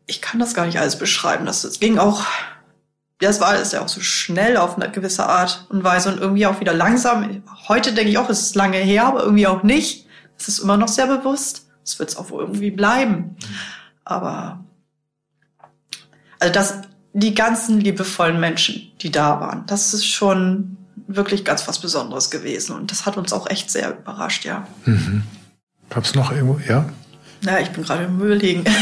Ich 0.06 0.20
kann 0.20 0.40
das 0.40 0.54
gar 0.54 0.66
nicht 0.66 0.78
alles 0.78 0.98
beschreiben. 0.98 1.46
Das, 1.46 1.62
das 1.62 1.78
ging 1.78 1.98
auch, 1.98 2.24
ja, 3.22 3.28
es 3.28 3.40
war 3.40 3.48
alles 3.48 3.72
ja 3.72 3.80
auch 3.80 3.88
so 3.88 4.00
schnell 4.00 4.56
auf 4.56 4.76
eine 4.76 4.90
gewisse 4.90 5.26
Art 5.26 5.66
und 5.68 5.84
Weise 5.84 6.12
und 6.12 6.20
irgendwie 6.20 6.46
auch 6.46 6.60
wieder 6.60 6.74
langsam. 6.74 7.42
Heute 7.68 7.92
denke 7.92 8.10
ich 8.10 8.18
auch, 8.18 8.28
es 8.28 8.40
ist 8.40 8.56
lange 8.56 8.78
her, 8.78 9.06
aber 9.06 9.22
irgendwie 9.22 9.46
auch 9.46 9.62
nicht. 9.62 10.06
Es 10.36 10.48
ist 10.48 10.58
immer 10.58 10.76
noch 10.76 10.88
sehr 10.88 11.06
bewusst. 11.06 11.68
Es 11.84 11.98
wird 11.98 12.10
es 12.10 12.16
auch 12.16 12.30
irgendwie 12.30 12.70
bleiben. 12.70 13.36
Aber 14.04 14.64
also 16.40 16.52
das, 16.52 16.82
die 17.12 17.34
ganzen 17.34 17.80
liebevollen 17.80 18.40
Menschen, 18.40 18.90
die 19.00 19.10
da 19.10 19.40
waren, 19.40 19.66
das 19.66 19.94
ist 19.94 20.06
schon 20.06 20.76
wirklich 21.16 21.44
ganz 21.44 21.66
was 21.68 21.78
Besonderes 21.78 22.30
gewesen. 22.30 22.74
Und 22.76 22.90
das 22.90 23.06
hat 23.06 23.16
uns 23.16 23.32
auch 23.32 23.48
echt 23.48 23.70
sehr 23.70 23.98
überrascht, 23.98 24.44
ja. 24.44 24.66
Mhm. 24.84 25.22
Gab 25.88 26.14
noch 26.14 26.32
irgendwo, 26.32 26.60
ja? 26.68 26.88
Ja, 27.42 27.58
ich 27.58 27.70
bin 27.70 27.84
gerade 27.84 28.04
im 28.04 28.16
Müll 28.16 28.34
liegen. 28.34 28.64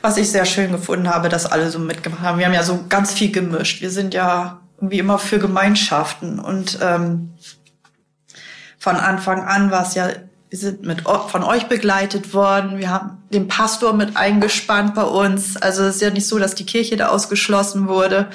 was 0.00 0.16
ich 0.16 0.30
sehr 0.30 0.44
schön 0.44 0.72
gefunden 0.72 1.08
habe, 1.08 1.28
dass 1.28 1.46
alle 1.46 1.70
so 1.70 1.78
mitgemacht 1.78 2.22
haben. 2.22 2.38
Wir 2.38 2.46
haben 2.46 2.54
ja 2.54 2.62
so 2.62 2.84
ganz 2.88 3.12
viel 3.12 3.32
gemischt. 3.32 3.80
Wir 3.80 3.90
sind 3.90 4.14
ja 4.14 4.60
irgendwie 4.76 4.98
immer 4.98 5.18
für 5.18 5.38
Gemeinschaften 5.38 6.38
und 6.38 6.78
ähm, 6.80 7.34
von 8.78 8.96
Anfang 8.96 9.42
an 9.42 9.70
war 9.70 9.82
es 9.82 9.94
ja, 9.94 10.08
wir 10.50 10.58
sind 10.58 10.86
mit 10.86 11.02
von 11.02 11.42
euch 11.42 11.66
begleitet 11.66 12.32
worden. 12.32 12.78
Wir 12.78 12.90
haben 12.90 13.18
den 13.32 13.48
Pastor 13.48 13.92
mit 13.92 14.16
eingespannt 14.16 14.94
bei 14.94 15.02
uns. 15.02 15.56
Also 15.56 15.82
es 15.82 15.96
ist 15.96 16.02
ja 16.02 16.10
nicht 16.10 16.26
so, 16.26 16.38
dass 16.38 16.54
die 16.54 16.64
Kirche 16.64 16.96
da 16.96 17.08
ausgeschlossen 17.08 17.88
wurde. 17.88 18.30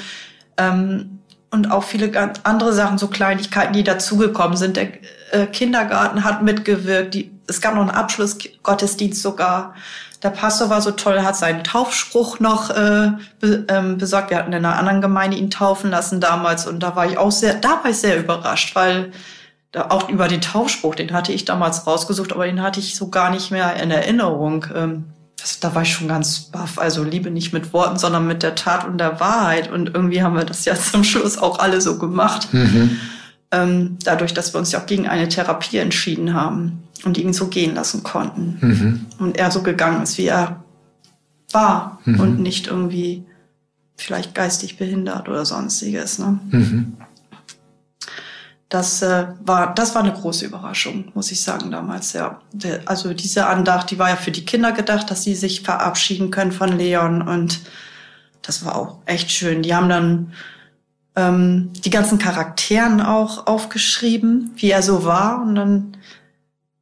Ähm, 0.57 1.19
und 1.53 1.69
auch 1.69 1.83
viele 1.83 2.09
ganz 2.09 2.39
andere 2.43 2.73
Sachen, 2.73 2.97
so 2.97 3.07
Kleinigkeiten, 3.07 3.73
die 3.73 3.83
dazugekommen 3.83 4.57
sind. 4.57 4.75
Der 4.75 4.87
äh, 5.31 5.45
Kindergarten 5.45 6.23
hat 6.23 6.41
mitgewirkt. 6.41 7.13
Die, 7.13 7.31
es 7.47 7.61
gab 7.61 7.75
noch 7.75 7.81
einen 7.81 7.91
Abschlussgottesdienst 7.91 9.21
sogar. 9.21 9.75
Der 10.23 10.31
Pastor 10.31 10.71
war 10.71 10.81
so 10.81 10.91
toll, 10.91 11.21
hat 11.21 11.35
seinen 11.35 11.63
Taufspruch 11.63 12.39
noch 12.39 12.71
äh, 12.71 13.11
be, 13.39 13.65
ähm, 13.67 13.99
besorgt. 13.99 14.31
Wir 14.31 14.37
hatten 14.37 14.51
in 14.51 14.65
einer 14.65 14.77
anderen 14.77 15.01
Gemeinde 15.01 15.37
ihn 15.37 15.51
taufen 15.51 15.91
lassen 15.91 16.19
damals 16.19 16.65
und 16.65 16.81
da 16.81 16.95
war 16.95 17.05
ich 17.05 17.19
auch 17.19 17.31
sehr, 17.31 17.53
da 17.53 17.81
war 17.83 17.91
ich 17.91 17.97
sehr 17.97 18.17
überrascht, 18.17 18.75
weil 18.75 19.11
da 19.71 19.87
auch 19.89 20.09
über 20.09 20.27
den 20.27 20.41
Taufspruch, 20.41 20.95
den 20.95 21.13
hatte 21.13 21.33
ich 21.33 21.45
damals 21.45 21.85
rausgesucht, 21.85 22.33
aber 22.33 22.45
den 22.45 22.61
hatte 22.61 22.79
ich 22.79 22.95
so 22.95 23.09
gar 23.09 23.29
nicht 23.29 23.51
mehr 23.51 23.75
in 23.75 23.91
Erinnerung. 23.91 24.65
Ähm, 24.73 25.05
das, 25.43 25.59
da 25.59 25.75
war 25.75 25.81
ich 25.81 25.91
schon 25.91 26.07
ganz 26.07 26.39
baff. 26.39 26.79
Also 26.79 27.03
Liebe 27.03 27.29
nicht 27.29 27.51
mit 27.51 27.73
Worten, 27.73 27.99
sondern 27.99 28.25
mit 28.25 28.43
der 28.43 28.55
Tat 28.55 28.87
und 28.87 28.97
der 28.97 29.19
Wahrheit. 29.19 29.69
Und 29.69 29.93
irgendwie 29.93 30.23
haben 30.23 30.35
wir 30.35 30.45
das 30.45 30.63
ja 30.63 30.73
zum 30.91 31.03
Schluss 31.03 31.37
auch 31.37 31.59
alle 31.59 31.81
so 31.81 31.99
gemacht. 31.99 32.53
Mhm. 32.53 32.97
Ähm, 33.51 33.97
dadurch, 34.05 34.33
dass 34.33 34.53
wir 34.53 34.59
uns 34.59 34.71
ja 34.71 34.79
auch 34.79 34.85
gegen 34.85 35.05
eine 35.07 35.27
Therapie 35.27 35.77
entschieden 35.77 36.33
haben 36.33 36.83
und 37.03 37.17
ihn 37.17 37.33
so 37.33 37.47
gehen 37.47 37.75
lassen 37.75 38.03
konnten. 38.03 38.57
Mhm. 38.61 39.05
Und 39.19 39.37
er 39.37 39.51
so 39.51 39.63
gegangen 39.63 40.01
ist, 40.01 40.17
wie 40.17 40.27
er 40.27 40.63
war 41.51 41.99
mhm. 42.05 42.19
und 42.21 42.39
nicht 42.39 42.67
irgendwie 42.67 43.25
vielleicht 43.97 44.33
geistig 44.33 44.77
behindert 44.77 45.27
oder 45.27 45.45
sonstiges. 45.45 46.19
Ne? 46.19 46.39
Mhm. 46.51 46.93
Das 48.73 49.03
äh, 49.03 49.27
war, 49.45 49.71
das 49.75 49.93
war 49.93 50.01
eine 50.01 50.13
große 50.13 50.45
Überraschung, 50.45 51.11
muss 51.13 51.31
ich 51.31 51.43
sagen 51.43 51.69
damals. 51.69 52.13
Ja, 52.13 52.41
also 52.87 53.13
diese 53.13 53.45
Andacht, 53.45 53.91
die 53.91 53.99
war 53.99 54.09
ja 54.09 54.15
für 54.15 54.31
die 54.31 54.45
Kinder 54.45 54.71
gedacht, 54.71 55.11
dass 55.11 55.21
sie 55.21 55.35
sich 55.35 55.61
verabschieden 55.61 56.31
können 56.31 56.51
von 56.51 56.75
Leon 56.75 57.21
und 57.21 57.59
das 58.41 58.65
war 58.65 58.75
auch 58.75 58.97
echt 59.05 59.29
schön. 59.29 59.61
Die 59.61 59.75
haben 59.75 59.89
dann 59.89 60.33
ähm, 61.15 61.69
die 61.85 61.91
ganzen 61.91 62.17
Charakteren 62.17 62.99
auch 62.99 63.45
aufgeschrieben, 63.45 64.49
wie 64.55 64.71
er 64.71 64.81
so 64.81 65.05
war 65.05 65.43
und 65.43 65.53
dann 65.53 65.97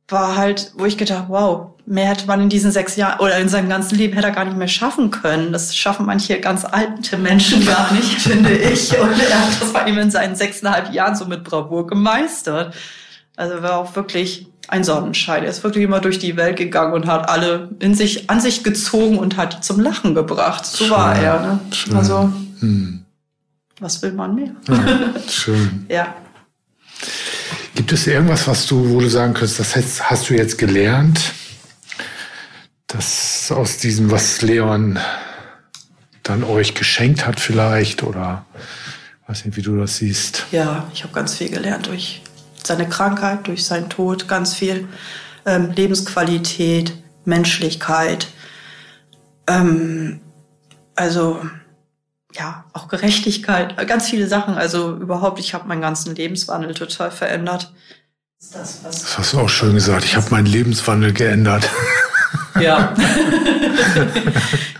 war 0.07 0.37
halt, 0.37 0.71
wo 0.77 0.85
ich 0.85 0.97
gedacht, 0.97 1.25
wow, 1.27 1.71
mehr 1.85 2.07
hätte 2.07 2.27
man 2.27 2.41
in 2.41 2.49
diesen 2.49 2.71
sechs 2.71 2.95
Jahren 2.95 3.19
oder 3.19 3.37
in 3.37 3.49
seinem 3.49 3.69
ganzen 3.69 3.95
Leben 3.95 4.13
hätte 4.13 4.27
er 4.27 4.33
gar 4.33 4.45
nicht 4.45 4.57
mehr 4.57 4.67
schaffen 4.67 5.11
können. 5.11 5.51
Das 5.51 5.75
schaffen 5.75 6.05
manche 6.05 6.39
ganz 6.39 6.65
alte 6.65 7.17
Menschen 7.17 7.65
gar 7.65 7.91
nicht, 7.93 8.05
finde 8.21 8.51
ich. 8.51 8.97
Und 8.97 9.11
er 9.11 9.41
hat 9.41 9.61
das 9.61 9.73
bei 9.73 9.85
ihm 9.85 9.97
in 9.97 10.11
seinen 10.11 10.35
sechseinhalb 10.35 10.93
Jahren 10.93 11.15
so 11.15 11.25
mit 11.25 11.43
Bravour 11.43 11.87
gemeistert. 11.87 12.73
Also 13.35 13.61
war 13.61 13.77
auch 13.77 13.95
wirklich 13.95 14.47
ein 14.67 14.83
Sonnenschein. 14.83 15.43
Er 15.43 15.49
ist 15.49 15.63
wirklich 15.63 15.83
immer 15.83 15.99
durch 15.99 16.19
die 16.19 16.37
Welt 16.37 16.57
gegangen 16.57 16.93
und 16.93 17.07
hat 17.07 17.29
alle 17.29 17.69
in 17.79 17.95
sich, 17.95 18.29
an 18.29 18.39
sich 18.39 18.63
gezogen 18.63 19.17
und 19.19 19.37
hat 19.37 19.57
die 19.57 19.61
zum 19.61 19.79
Lachen 19.79 20.15
gebracht. 20.15 20.65
So 20.65 20.85
schön, 20.85 20.91
war 20.91 21.15
er. 21.15 21.39
Ne? 21.41 21.59
Also, 21.95 22.31
hm. 22.59 23.03
was 23.79 24.01
will 24.01 24.13
man 24.13 24.35
mehr? 24.35 24.51
Ja, 24.67 25.13
schön. 25.29 25.85
ja. 25.89 26.15
Gibt 27.75 27.91
es 27.91 28.05
irgendwas, 28.05 28.47
was 28.47 28.67
du, 28.67 28.89
wo 28.91 28.99
du 28.99 29.09
sagen 29.09 29.33
könntest, 29.33 29.59
das 29.59 30.09
hast 30.09 30.29
du 30.29 30.35
jetzt 30.35 30.57
gelernt, 30.57 31.19
dass 32.93 33.51
aus 33.51 33.77
diesem, 33.77 34.11
was 34.11 34.41
Leon 34.41 34.99
dann 36.23 36.43
euch 36.43 36.75
geschenkt 36.75 37.25
hat 37.25 37.39
vielleicht 37.39 38.03
oder 38.03 38.45
weiß 39.27 39.45
nicht, 39.45 39.57
wie 39.57 39.61
du 39.61 39.77
das 39.77 39.97
siehst. 39.97 40.45
Ja, 40.51 40.89
ich 40.93 41.03
habe 41.03 41.13
ganz 41.13 41.35
viel 41.35 41.49
gelernt 41.49 41.87
durch 41.87 42.21
seine 42.63 42.87
Krankheit, 42.87 43.47
durch 43.47 43.65
seinen 43.65 43.89
Tod, 43.89 44.27
ganz 44.27 44.53
viel 44.53 44.87
ähm, 45.45 45.71
Lebensqualität, 45.71 46.93
Menschlichkeit. 47.25 48.27
Ähm, 49.47 50.19
also 50.95 51.41
ja, 52.33 52.65
auch 52.73 52.87
Gerechtigkeit, 52.87 53.75
ganz 53.87 54.09
viele 54.09 54.27
Sachen. 54.27 54.55
Also 54.55 54.95
überhaupt, 54.95 55.39
ich 55.39 55.53
habe 55.53 55.67
meinen 55.67 55.81
ganzen 55.81 56.15
Lebenswandel 56.15 56.73
total 56.73 57.11
verändert. 57.11 57.73
Das, 58.53 58.83
das 58.83 59.17
hast 59.17 59.33
du 59.33 59.39
auch 59.39 59.49
schön 59.49 59.73
gesagt. 59.73 60.03
Ich 60.03 60.15
habe 60.15 60.29
meinen 60.31 60.45
Lebenswandel 60.45 61.13
geändert. 61.13 61.69
Ja. 62.59 62.93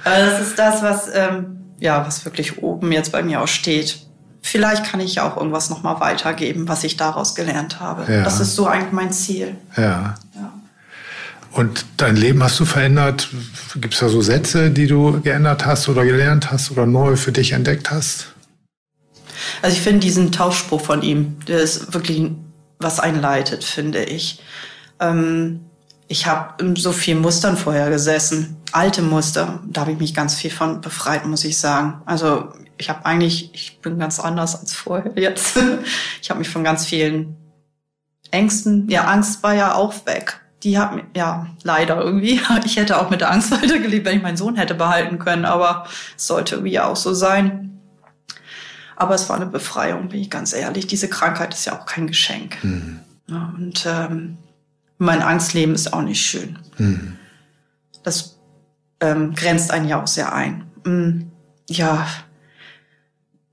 das 0.03 0.41
ist 0.47 0.60
das, 0.60 0.81
was, 0.81 1.10
ähm, 1.13 1.57
ja, 1.79 2.05
was 2.05 2.25
wirklich 2.25 2.62
oben 2.62 2.91
jetzt 2.91 3.12
bei 3.12 3.23
mir 3.23 3.41
auch 3.41 3.47
steht. 3.47 3.99
Vielleicht 4.41 4.86
kann 4.86 4.99
ich 4.99 5.15
ja 5.15 5.29
auch 5.29 5.38
irgendwas 5.38 5.69
nochmal 5.69 5.99
weitergeben, 5.99 6.67
was 6.67 6.84
ich 6.84 6.97
daraus 6.97 7.36
gelernt 7.36 7.79
habe. 7.79 8.12
Ja. 8.12 8.23
Das 8.23 8.39
ist 8.39 8.55
so 8.55 8.67
eigentlich 8.67 8.91
mein 8.91 9.12
Ziel. 9.12 9.55
Ja. 9.77 10.15
ja. 10.36 10.53
Und 11.51 11.86
dein 11.97 12.15
Leben 12.15 12.41
hast 12.43 12.60
du 12.60 12.65
verändert? 12.65 13.29
Gibt 13.75 13.93
es 13.93 13.99
da 13.99 14.10
so 14.10 14.21
Sätze, 14.21 14.71
die 14.71 14.88
du 14.88 15.21
geändert 15.21 15.65
hast 15.65 15.89
oder 15.89 16.05
gelernt 16.05 16.51
hast 16.51 16.71
oder 16.71 16.86
neu 16.86 17.17
für 17.17 17.31
dich 17.31 17.51
entdeckt 17.51 17.91
hast? 17.91 18.27
Also 19.62 19.75
ich 19.75 19.81
finde 19.81 19.99
diesen 19.99 20.31
Tauschspruch 20.31 20.81
von 20.81 21.01
ihm, 21.01 21.38
der 21.47 21.60
ist 21.60 21.93
wirklich 21.93 22.31
was 22.79 22.99
einleitet, 22.99 23.63
finde 23.63 24.03
ich. 24.03 24.41
Ähm, 24.99 25.62
ich 26.12 26.28
habe 26.28 26.62
in 26.62 26.76
so 26.76 26.91
vielen 26.91 27.21
Mustern 27.21 27.56
vorher 27.56 27.89
gesessen, 27.89 28.58
alte 28.74 29.02
Muster. 29.02 29.62
Da 29.65 29.82
habe 29.82 29.93
ich 29.93 29.97
mich 29.97 30.13
ganz 30.13 30.36
viel 30.36 30.52
von 30.52 30.82
befreit, 30.82 31.26
muss 31.26 31.45
ich 31.45 31.58
sagen. 31.58 32.02
Also 32.06 32.50
ich 32.78 32.89
habe 32.89 33.06
eigentlich, 33.06 33.50
ich 33.54 33.80
bin 33.80 33.97
ganz 33.97 34.19
anders 34.19 34.60
als 34.60 34.74
vorher 34.74 35.13
jetzt. 35.15 35.58
Ich 36.21 36.30
habe 36.30 36.39
mich 36.39 36.50
von 36.50 36.65
ganz 36.65 36.86
vielen 36.86 37.38
Ängsten, 38.30 38.89
ja, 38.89 39.06
Angst 39.06 39.41
war 39.41 39.54
ja 39.54 39.74
auch 39.74 40.06
weg. 40.06 40.41
Die 40.63 40.78
hat 40.78 40.93
mir, 40.93 41.04
ja, 41.15 41.47
leider 41.63 42.02
irgendwie. 42.02 42.41
Ich 42.65 42.76
hätte 42.76 43.00
auch 43.00 43.10
mit 43.10 43.21
der 43.21 43.32
Angst 43.32 43.52
weitergelebt, 43.63 44.06
wenn 44.06 44.17
ich 44.17 44.24
meinen 44.24 44.38
Sohn 44.38 44.58
hätte 44.58 44.76
behalten 44.76 45.17
können, 45.17 45.45
aber 45.45 45.88
es 46.17 46.28
sollte 46.28 46.56
irgendwie 46.56 46.80
auch 46.82 46.97
so 46.97 47.13
sein. 47.13 47.80
Aber 48.97 49.15
es 49.15 49.30
war 49.30 49.38
eine 49.38 49.45
Befreiung, 49.45 50.10
bin 50.10 50.19
ich 50.19 50.30
ganz 50.30 50.52
ehrlich. 50.52 50.88
Diese 50.88 51.08
Krankheit 51.08 51.54
ist 51.54 51.65
ja 51.65 51.80
auch 51.80 51.86
kein 51.86 52.08
Geschenk. 52.08 52.62
Mhm. 52.63 53.00
Ja, 53.28 53.54
und 53.58 53.86
ähm, 53.88 54.38
mein 55.01 55.23
Angstleben 55.23 55.73
ist 55.73 55.93
auch 55.93 56.03
nicht 56.03 56.21
schön. 56.21 56.59
Mhm. 56.77 57.17
Das 58.03 58.37
ähm, 58.99 59.33
grenzt 59.33 59.71
einen 59.71 59.87
ja 59.87 59.99
auch 59.99 60.07
sehr 60.07 60.31
ein. 60.31 60.65
Mhm. 60.85 61.31
Ja, 61.67 62.05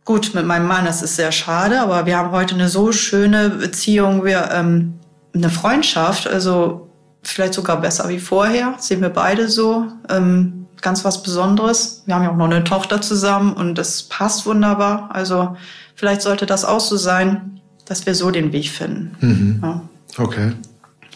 gut, 0.05 0.35
mit 0.35 0.45
meinem 0.45 0.67
Mann, 0.67 0.85
das 0.85 1.01
ist 1.01 1.17
sehr 1.17 1.33
schade, 1.33 1.81
aber 1.81 2.05
wir 2.05 2.19
haben 2.19 2.33
heute 2.33 2.55
eine 2.55 2.69
so 2.69 2.93
schöne 2.93 3.49
Beziehung, 3.49 4.27
wir 4.27 4.51
ähm, 4.53 4.99
eine 5.35 5.49
Freundschaft, 5.49 6.27
also 6.27 6.91
vielleicht 7.23 7.55
sogar 7.55 7.81
besser 7.81 8.11
wie 8.11 8.19
vorher, 8.19 8.75
sehen 8.79 9.01
wir 9.01 9.09
beide 9.09 9.49
so. 9.49 9.87
Ähm, 10.11 10.67
ganz 10.83 11.03
was 11.05 11.23
Besonderes. 11.23 12.03
Wir 12.05 12.15
haben 12.15 12.25
ja 12.25 12.31
auch 12.31 12.37
noch 12.37 12.45
eine 12.45 12.63
Tochter 12.63 13.01
zusammen 13.01 13.55
und 13.55 13.79
das 13.79 14.03
passt 14.03 14.45
wunderbar. 14.45 15.09
Also 15.13 15.57
vielleicht 15.95 16.21
sollte 16.21 16.45
das 16.45 16.67
auch 16.67 16.81
so 16.81 16.99
sein, 16.99 17.63
dass 17.87 18.05
wir 18.05 18.15
so 18.15 18.31
den 18.31 18.53
Weg 18.53 18.69
finden. 18.69 19.17
Mhm. 19.21 19.61
Ja. 19.63 19.83
Okay 20.19 20.53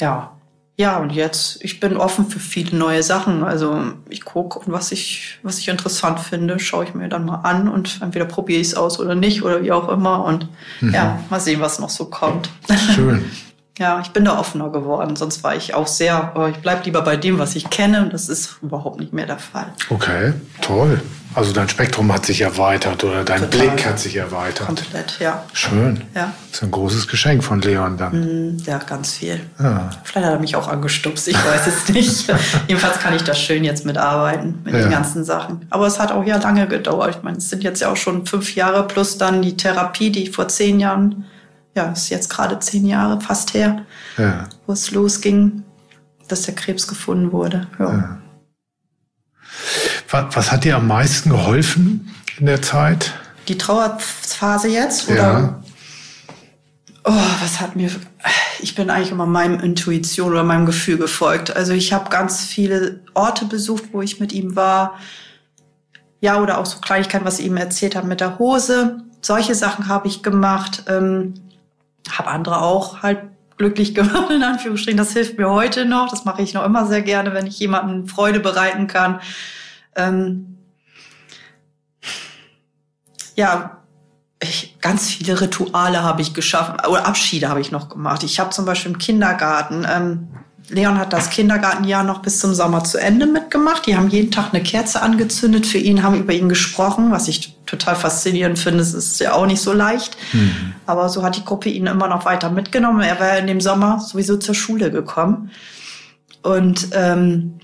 ja, 0.03 0.33
ja, 0.79 0.97
und 0.99 1.13
jetzt, 1.13 1.63
ich 1.63 1.81
bin 1.81 1.97
offen 1.97 2.27
für 2.27 2.41
viele 2.41 2.77
neue 2.77 3.03
Sachen. 3.03 3.45
Also 3.45 3.93
ich 4.09 4.25
gucke 4.25 4.59
und 4.59 4.73
was 4.73 4.91
ich, 4.91 5.39
was 5.43 5.59
ich 5.59 5.69
interessant 5.69 6.19
finde, 6.19 6.59
schaue 6.59 6.85
ich 6.85 6.95
mir 6.95 7.09
dann 7.09 7.27
mal 7.27 7.43
an 7.43 7.69
und 7.69 8.01
entweder 8.03 8.25
probiere 8.25 8.61
ich 8.61 8.69
es 8.69 8.75
aus 8.75 8.99
oder 8.99 9.15
nicht 9.15 9.43
oder 9.43 9.63
wie 9.63 9.71
auch 9.71 9.89
immer. 9.89 10.25
Und 10.25 10.49
mhm. 10.81 10.95
ja, 10.95 11.21
mal 11.29 11.41
sehen, 11.41 11.61
was 11.61 11.79
noch 11.79 11.91
so 11.91 12.07
kommt. 12.07 12.51
Schön. 12.95 13.25
ja, 13.79 14.01
ich 14.01 14.11
bin 14.11 14.25
da 14.25 14.39
offener 14.39 14.71
geworden. 14.71 15.15
Sonst 15.15 15.45
war 15.45 15.55
ich 15.55 15.75
auch 15.75 15.87
sehr, 15.87 16.33
ich 16.51 16.63
bleibe 16.63 16.85
lieber 16.85 17.03
bei 17.03 17.17
dem, 17.17 17.39
was 17.39 17.55
ich 17.55 17.69
kenne. 17.69 18.03
Und 18.03 18.15
das 18.15 18.31
ist 18.31 18.57
überhaupt 18.63 18.99
nicht 18.99 19.13
mehr 19.13 19.27
der 19.27 19.39
Fall. 19.39 19.75
Okay, 19.91 20.33
toll. 20.63 21.01
Also 21.35 21.53
dein 21.53 21.69
Spektrum 21.69 22.13
hat 22.13 22.27
sich 22.27 22.41
erweitert 22.41 23.03
oder 23.05 23.25
dein 23.25 23.41
Total. 23.41 23.69
Blick 23.69 23.87
hat 23.87 23.99
sich 23.99 24.17
erweitert. 24.17 24.67
Komplett, 24.67 25.19
ja. 25.19 25.45
Schön. 25.53 26.03
Ja. 26.15 26.33
Das 26.51 26.59
ist 26.59 26.63
ein 26.63 26.71
großes 26.71 27.09
Geschenk 27.09 27.43
von 27.43 27.61
Leon 27.61 27.97
dann. 27.97 28.55
Mm, 28.55 28.59
ja, 28.65 28.79
ganz 28.79 29.15
viel. 29.15 29.41
Ja. 29.59 29.91
Vielleicht 30.05 30.27
hat 30.27 30.35
er 30.35 30.41
mich 30.41 30.57
auch 30.57 30.69
angestupst, 30.69 31.29
ich 31.29 31.37
weiß 31.37 31.67
es 31.67 31.89
nicht. 31.89 32.27
Jedenfalls 32.69 32.99
kann 32.99 33.15
ich 33.15 33.23
das 33.23 33.41
schön 33.41 33.65
jetzt 33.65 33.87
mitarbeiten 33.87 34.61
mit 34.65 34.75
ja. 34.75 34.81
den 34.83 34.91
ganzen 34.91 35.25
Sachen. 35.25 35.67
Aber 35.71 35.87
es 35.87 35.99
hat 35.99 36.13
auch 36.13 36.25
ja 36.25 36.37
lange 36.37 36.67
gedauert. 36.67 37.17
Ich 37.17 37.23
meine, 37.23 37.39
es 37.39 37.49
sind 37.49 37.63
jetzt 37.65 37.81
ja 37.81 37.91
auch 37.91 37.97
schon 37.97 38.27
fünf 38.27 38.55
Jahre 38.55 38.87
plus 38.87 39.19
dann 39.19 39.43
die 39.43 39.57
Therapie, 39.57 40.11
die 40.11 40.25
ich 40.25 40.31
vor 40.33 40.49
zehn 40.49 40.81
Jahren 40.81 41.25
ja, 41.75 41.85
ist 41.93 42.11
jetzt 42.11 42.29
gerade 42.29 42.59
zehn 42.59 42.87
Jahre 42.87 43.21
fast 43.21 43.55
her, 43.55 43.83
Ja. 44.19 44.47
wo 44.67 44.73
es 44.73 44.91
losging, 44.91 45.63
dass 46.29 46.43
der 46.43 46.55
Krebs 46.55 46.87
gefunden 46.87 47.33
wurde. 47.33 47.67
Ja. 47.79 48.19
Was, 50.09 50.37
was 50.37 50.53
hat 50.53 50.65
dir 50.65 50.77
am 50.77 50.87
meisten 50.87 51.31
geholfen 51.31 52.15
in 52.39 52.47
der 52.47 52.63
Zeit? 52.63 53.13
Die 53.49 53.59
Trauerphase 53.59 54.69
jetzt? 54.69 55.09
Oder? 55.09 55.17
Ja. 55.17 55.63
Oh, 57.05 57.13
was 57.41 57.61
hat 57.61 57.75
mir. 57.75 57.91
Ich 58.61 58.77
bin 58.77 58.91
eigentlich 58.91 59.11
immer 59.11 59.27
meinem 59.27 59.59
Intuition 59.59 60.31
oder 60.31 60.45
meinem 60.45 60.67
Gefühl 60.67 60.99
gefolgt. 60.99 61.55
Also 61.55 61.73
ich 61.73 61.93
habe 61.93 62.11
ganz 62.11 62.45
viele 62.45 63.01
Orte 63.15 63.45
besucht, 63.45 63.85
wo 63.93 64.03
ich 64.03 64.21
mit 64.21 64.33
ihm 64.33 64.55
war. 64.55 64.99
Ja, 66.21 66.41
oder 66.41 66.59
auch 66.59 66.67
so 66.67 66.79
Kleinigkeiten, 66.79 67.25
was 67.25 67.41
ich 67.41 67.47
ihm 67.47 67.57
erzählt 67.57 67.97
habe 67.97 68.07
mit 68.07 68.21
der 68.21 68.39
Hose. 68.39 69.03
Solche 69.21 69.57
Sachen 69.57 69.89
habe 69.89 70.07
ich 70.07 70.23
gemacht. 70.23 70.85
Ähm, 70.87 71.35
habe 72.09 72.29
andere 72.31 72.61
auch 72.61 73.03
halt 73.03 73.19
glücklich 73.63 73.95
gemacht, 74.01 74.31
in 74.31 74.43
Anführungsstrichen. 74.43 74.99
Das 74.99 75.13
hilft 75.13 75.39
mir 75.39 75.49
heute 75.49 75.85
noch. 75.85 76.11
Das 76.11 76.25
mache 76.25 76.43
ich 76.43 76.53
noch 76.53 76.65
immer 76.65 76.87
sehr 76.87 77.03
gerne, 77.03 77.33
wenn 77.33 77.47
ich 77.47 77.59
jemandem 77.59 78.09
Freude 78.09 78.41
bereiten 78.41 78.89
kann. 78.89 79.21
Ähm, 79.95 80.59
ja, 83.37 83.79
ich, 84.43 84.77
ganz 84.81 85.09
viele 85.09 85.41
Rituale 85.41 86.03
habe 86.03 86.23
ich 86.23 86.35
geschaffen, 86.35 86.75
oder 86.87 87.07
Abschiede 87.07 87.49
habe 87.49 87.61
ich 87.61 87.71
noch 87.71 87.89
gemacht. 87.89 88.25
Ich 88.25 88.41
habe 88.41 88.51
zum 88.51 88.65
Beispiel 88.65 88.93
im 88.93 88.99
Kindergarten, 88.99 89.87
ähm, 89.89 90.29
Leon 90.73 90.99
hat 90.99 91.13
das 91.13 91.29
Kindergartenjahr 91.29 92.03
noch 92.03 92.23
bis 92.23 92.41
zum 92.41 92.55
Sommer 92.55 92.83
zu 92.83 92.99
Ende 92.99 93.27
mitgemacht. 93.27 93.87
Die 93.87 93.95
haben 93.95 94.09
jeden 94.09 94.31
Tag 94.31 94.55
eine 94.55 94.63
Kerze 94.63 95.03
angezündet 95.03 95.67
für 95.67 95.77
ihn, 95.77 96.03
haben 96.03 96.21
über 96.21 96.33
ihn 96.33 96.49
gesprochen, 96.49 97.11
was 97.11 97.29
ich 97.29 97.59
total 97.67 97.95
faszinierend 97.95 98.59
finde. 98.59 98.81
Es 98.81 98.95
ist 98.95 99.21
ja 99.21 99.35
auch 99.35 99.45
nicht 99.45 99.61
so 99.61 99.75
leicht. 99.75 100.17
Mhm. 100.33 100.73
Aber 100.87 101.11
so 101.11 101.23
hat 101.23 101.37
die 101.37 101.45
Gruppe 101.45 101.69
ihn 101.69 101.87
immer 101.87 102.09
noch 102.09 102.25
weiter 102.25 102.49
mitgenommen. 102.49 103.03
Er 103.03 103.21
war 103.21 103.37
in 103.37 103.47
dem 103.47 103.61
Sommer 103.61 104.01
sowieso 104.01 104.39
zur 104.39 104.55
Schule 104.55 104.91
gekommen. 104.91 105.51
Und 106.43 106.89
ähm, 106.93 107.61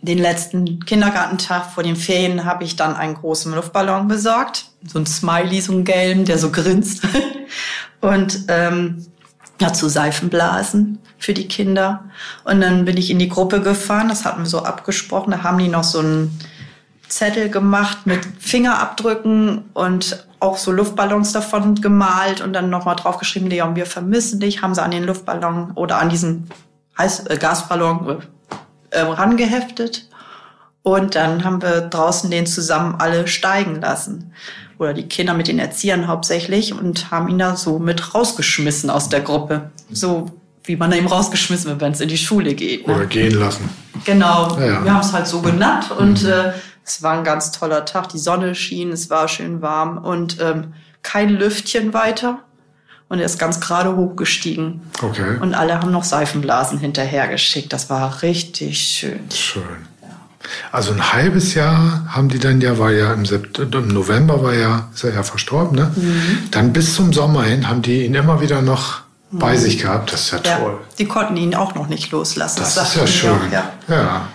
den 0.00 0.18
letzten 0.18 0.80
Kindergartentag 0.80 1.66
vor 1.66 1.82
den 1.82 1.96
Ferien 1.96 2.46
habe 2.46 2.64
ich 2.64 2.74
dann 2.74 2.96
einen 2.96 3.14
großen 3.14 3.54
Luftballon 3.54 4.08
besorgt. 4.08 4.64
So 4.86 4.98
ein 4.98 5.04
Smiley, 5.04 5.60
so 5.60 5.74
ein 5.74 5.84
gelben, 5.84 6.24
der 6.24 6.38
so 6.38 6.50
grinst. 6.50 7.02
Und 8.00 8.44
ähm, 8.48 9.04
dazu 9.60 9.88
Seifenblasen 9.88 10.98
für 11.18 11.34
die 11.34 11.48
Kinder. 11.48 12.04
Und 12.44 12.60
dann 12.60 12.84
bin 12.84 12.96
ich 12.96 13.10
in 13.10 13.18
die 13.18 13.28
Gruppe 13.28 13.60
gefahren, 13.60 14.08
das 14.08 14.24
hatten 14.24 14.42
wir 14.42 14.48
so 14.48 14.62
abgesprochen. 14.62 15.30
Da 15.30 15.42
haben 15.42 15.58
die 15.58 15.68
noch 15.68 15.84
so 15.84 16.00
einen 16.00 16.38
Zettel 17.08 17.50
gemacht 17.50 18.06
mit 18.06 18.20
Fingerabdrücken 18.38 19.64
und 19.74 20.26
auch 20.38 20.56
so 20.56 20.72
Luftballons 20.72 21.32
davon 21.32 21.74
gemalt 21.74 22.40
und 22.40 22.52
dann 22.52 22.70
nochmal 22.70 22.96
draufgeschrieben, 22.96 23.50
Leon, 23.50 23.76
wir 23.76 23.86
vermissen 23.86 24.40
dich, 24.40 24.62
haben 24.62 24.74
sie 24.74 24.82
an 24.82 24.90
den 24.90 25.04
Luftballon 25.04 25.72
oder 25.72 25.98
an 25.98 26.08
diesen 26.08 26.48
Heiß 26.96 27.26
äh, 27.26 27.36
Gasballon 27.36 28.22
äh, 28.90 29.00
rangeheftet. 29.00 30.08
Und 30.82 31.14
dann 31.14 31.44
haben 31.44 31.60
wir 31.60 31.82
draußen 31.82 32.30
den 32.30 32.46
zusammen 32.46 32.96
alle 32.98 33.26
steigen 33.28 33.82
lassen. 33.82 34.32
Oder 34.80 34.94
die 34.94 35.02
Kinder 35.06 35.34
mit 35.34 35.46
den 35.46 35.58
Erziehern 35.58 36.08
hauptsächlich 36.08 36.72
und 36.72 37.10
haben 37.10 37.28
ihn 37.28 37.38
da 37.38 37.54
so 37.54 37.78
mit 37.78 38.14
rausgeschmissen 38.14 38.88
aus 38.88 39.10
der 39.10 39.20
Gruppe. 39.20 39.70
So 39.92 40.30
wie 40.64 40.74
man 40.76 40.90
da 40.90 40.96
eben 40.96 41.06
rausgeschmissen 41.06 41.68
wird, 41.68 41.80
wenn 41.82 41.92
es 41.92 42.00
in 42.00 42.08
die 42.08 42.16
Schule 42.16 42.54
geht. 42.54 42.86
Ne? 42.86 42.94
Oder 42.94 43.04
gehen 43.04 43.34
lassen. 43.34 43.68
Genau, 44.06 44.58
Ja. 44.58 44.82
wir 44.82 44.94
haben 44.94 45.00
es 45.00 45.12
halt 45.12 45.26
so 45.26 45.42
genannt 45.42 45.90
und 45.90 46.24
äh, 46.24 46.52
es 46.82 47.02
war 47.02 47.12
ein 47.18 47.24
ganz 47.24 47.52
toller 47.52 47.84
Tag. 47.84 48.08
Die 48.08 48.18
Sonne 48.18 48.54
schien, 48.54 48.90
es 48.90 49.10
war 49.10 49.28
schön 49.28 49.60
warm 49.60 49.98
und 49.98 50.40
ähm, 50.40 50.72
kein 51.02 51.28
Lüftchen 51.28 51.92
weiter. 51.92 52.38
Und 53.10 53.18
er 53.18 53.26
ist 53.26 53.38
ganz 53.38 53.60
gerade 53.60 53.96
hochgestiegen. 53.96 54.80
Okay. 55.02 55.36
Und 55.40 55.52
alle 55.52 55.74
haben 55.74 55.90
noch 55.90 56.04
Seifenblasen 56.04 56.78
hinterhergeschickt. 56.78 57.70
Das 57.70 57.90
war 57.90 58.22
richtig 58.22 58.80
schön. 58.80 59.20
Schön. 59.30 59.62
Also 60.72 60.92
ein 60.92 61.12
halbes 61.12 61.54
Jahr 61.54 62.04
haben 62.08 62.28
die 62.28 62.38
dann 62.38 62.60
ja, 62.60 62.78
war 62.78 62.90
ja 62.92 63.12
im, 63.12 63.26
Sept 63.26 63.58
im 63.58 63.88
November 63.88 64.42
war 64.42 64.54
ja, 64.54 64.88
ist 64.94 65.04
er 65.04 65.14
ja 65.14 65.22
verstorben, 65.22 65.76
ne? 65.76 65.92
Mhm. 65.94 66.50
Dann 66.50 66.72
bis 66.72 66.94
zum 66.96 67.12
Sommer 67.12 67.44
hin 67.44 67.68
haben 67.68 67.82
die 67.82 68.06
ihn 68.06 68.14
immer 68.14 68.40
wieder 68.40 68.62
noch 68.62 69.00
bei 69.30 69.56
sich 69.56 69.78
gehabt. 69.78 70.12
Das 70.12 70.22
ist 70.22 70.30
ja 70.32 70.38
Mhm. 70.38 70.44
Ja, 70.46 70.56
toll. 70.58 70.78
die 70.98 71.04
konnten 71.06 71.36
ihn 71.36 71.54
auch 71.54 71.74
noch 71.74 71.88
nicht 71.88 72.10
loslassen. 72.10 72.58
Das 72.60 72.68
ist 72.68 72.74
sagten 72.74 73.00
ja 73.00 73.06
schön. 73.06 73.30
auch, 73.32 73.52
ja. 73.52 73.62
Mhm. 73.86 73.94
ja. 73.94 74.28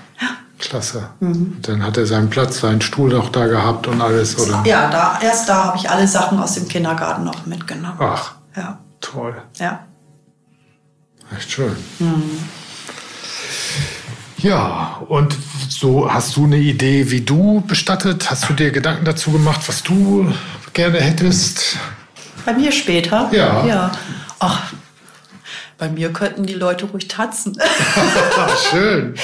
Klasse. 0.58 1.10
Dann 1.20 1.84
hat 1.84 1.98
er 1.98 2.06
seinen 2.06 2.30
Platz, 2.30 2.60
seinen 2.62 2.80
Stuhl 2.82 3.10
noch 3.12 3.30
da 3.30 3.46
gehabt 3.48 3.88
und 3.88 4.02
alles, 4.02 4.38
oder? 4.39 4.63
ja, 4.65 4.89
da, 4.89 5.20
erst 5.22 5.50
da 5.50 5.65
habe 5.65 5.78
ich 5.78 5.89
alle 5.89 6.08
Sachen 6.08 6.39
aus 6.39 6.54
dem 6.54 6.68
Kindergarten 6.70 7.26
noch 7.26 7.46
mitgenommen. 7.46 7.98
Ach, 8.00 8.36
Ja, 8.56 8.80
toll. 9.02 9.36
ja. 9.60 9.86
Echt 11.36 11.52
schön. 11.52 11.76
Ja, 14.38 15.02
und 15.10 15.36
so 15.69 16.12
hast 16.12 16.36
du 16.36 16.45
eine 16.45 16.58
Idee, 16.58 17.12
wie 17.12 17.21
du 17.21 17.62
bestattet? 17.67 18.30
Hast 18.30 18.49
du 18.49 18.54
dir 18.54 18.71
Gedanken 18.71 19.06
dazu 19.06 19.32
gemacht, 19.32 19.62
was 19.67 19.84
du 19.84 20.32
gerne 20.73 20.99
hättest? 20.99 21.78
Bei 22.45 22.54
mir 22.54 22.71
später? 22.71 23.30
Ja. 23.32 23.65
Ja. 23.65 23.91
Ach, 24.39 24.73
bei 25.78 25.89
mir 25.89 26.13
könnten 26.13 26.45
die 26.45 26.54
Leute 26.54 26.86
ruhig 26.86 27.08
tanzen. 27.08 27.58
Ah, 27.60 28.47
schön. 28.71 29.15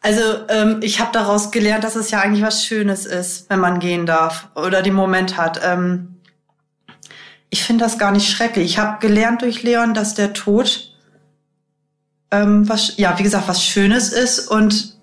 Also 0.00 0.22
ähm, 0.48 0.78
ich 0.80 1.00
habe 1.00 1.10
daraus 1.12 1.50
gelernt, 1.50 1.84
dass 1.84 1.96
es 1.96 2.10
ja 2.10 2.20
eigentlich 2.20 2.42
was 2.42 2.64
Schönes 2.64 3.06
ist, 3.06 3.48
wenn 3.50 3.60
man 3.60 3.78
gehen 3.80 4.06
darf 4.06 4.48
oder 4.54 4.82
den 4.82 4.94
Moment 4.94 5.36
hat. 5.36 5.60
Ähm, 5.64 6.16
ich 7.50 7.62
finde 7.62 7.84
das 7.84 7.98
gar 7.98 8.12
nicht 8.12 8.30
schrecklich. 8.30 8.64
Ich 8.66 8.78
habe 8.78 8.98
gelernt 9.00 9.42
durch 9.42 9.62
Leon, 9.62 9.94
dass 9.94 10.14
der 10.14 10.32
Tod 10.34 10.88
ähm, 12.30 12.68
was, 12.68 12.96
ja, 12.96 13.18
wie 13.18 13.22
gesagt, 13.22 13.48
was 13.48 13.64
Schönes 13.64 14.12
ist 14.12 14.48
und 14.48 14.97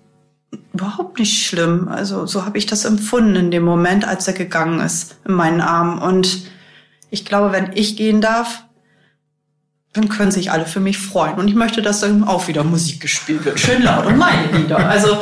überhaupt 0.76 1.18
nicht 1.18 1.46
schlimm. 1.46 1.88
Also 1.88 2.26
so 2.26 2.44
habe 2.44 2.58
ich 2.58 2.66
das 2.66 2.84
empfunden 2.84 3.36
in 3.36 3.50
dem 3.50 3.64
Moment, 3.64 4.06
als 4.06 4.28
er 4.28 4.34
gegangen 4.34 4.80
ist 4.80 5.16
in 5.26 5.34
meinen 5.34 5.60
Armen. 5.60 5.98
Und 5.98 6.46
ich 7.10 7.24
glaube, 7.24 7.52
wenn 7.52 7.72
ich 7.74 7.96
gehen 7.96 8.20
darf, 8.20 8.64
dann 9.92 10.08
können 10.08 10.30
sich 10.30 10.50
alle 10.50 10.66
für 10.66 10.80
mich 10.80 10.98
freuen. 10.98 11.36
Und 11.36 11.48
ich 11.48 11.54
möchte, 11.54 11.80
dass 11.80 12.00
dann 12.00 12.24
auch 12.24 12.48
wieder 12.48 12.64
Musik 12.64 13.00
gespielt 13.00 13.44
wird. 13.44 13.58
Schön 13.58 13.82
laut 13.82 14.06
und 14.06 14.18
meine 14.18 14.52
Lieder. 14.52 14.78
Also, 14.78 15.18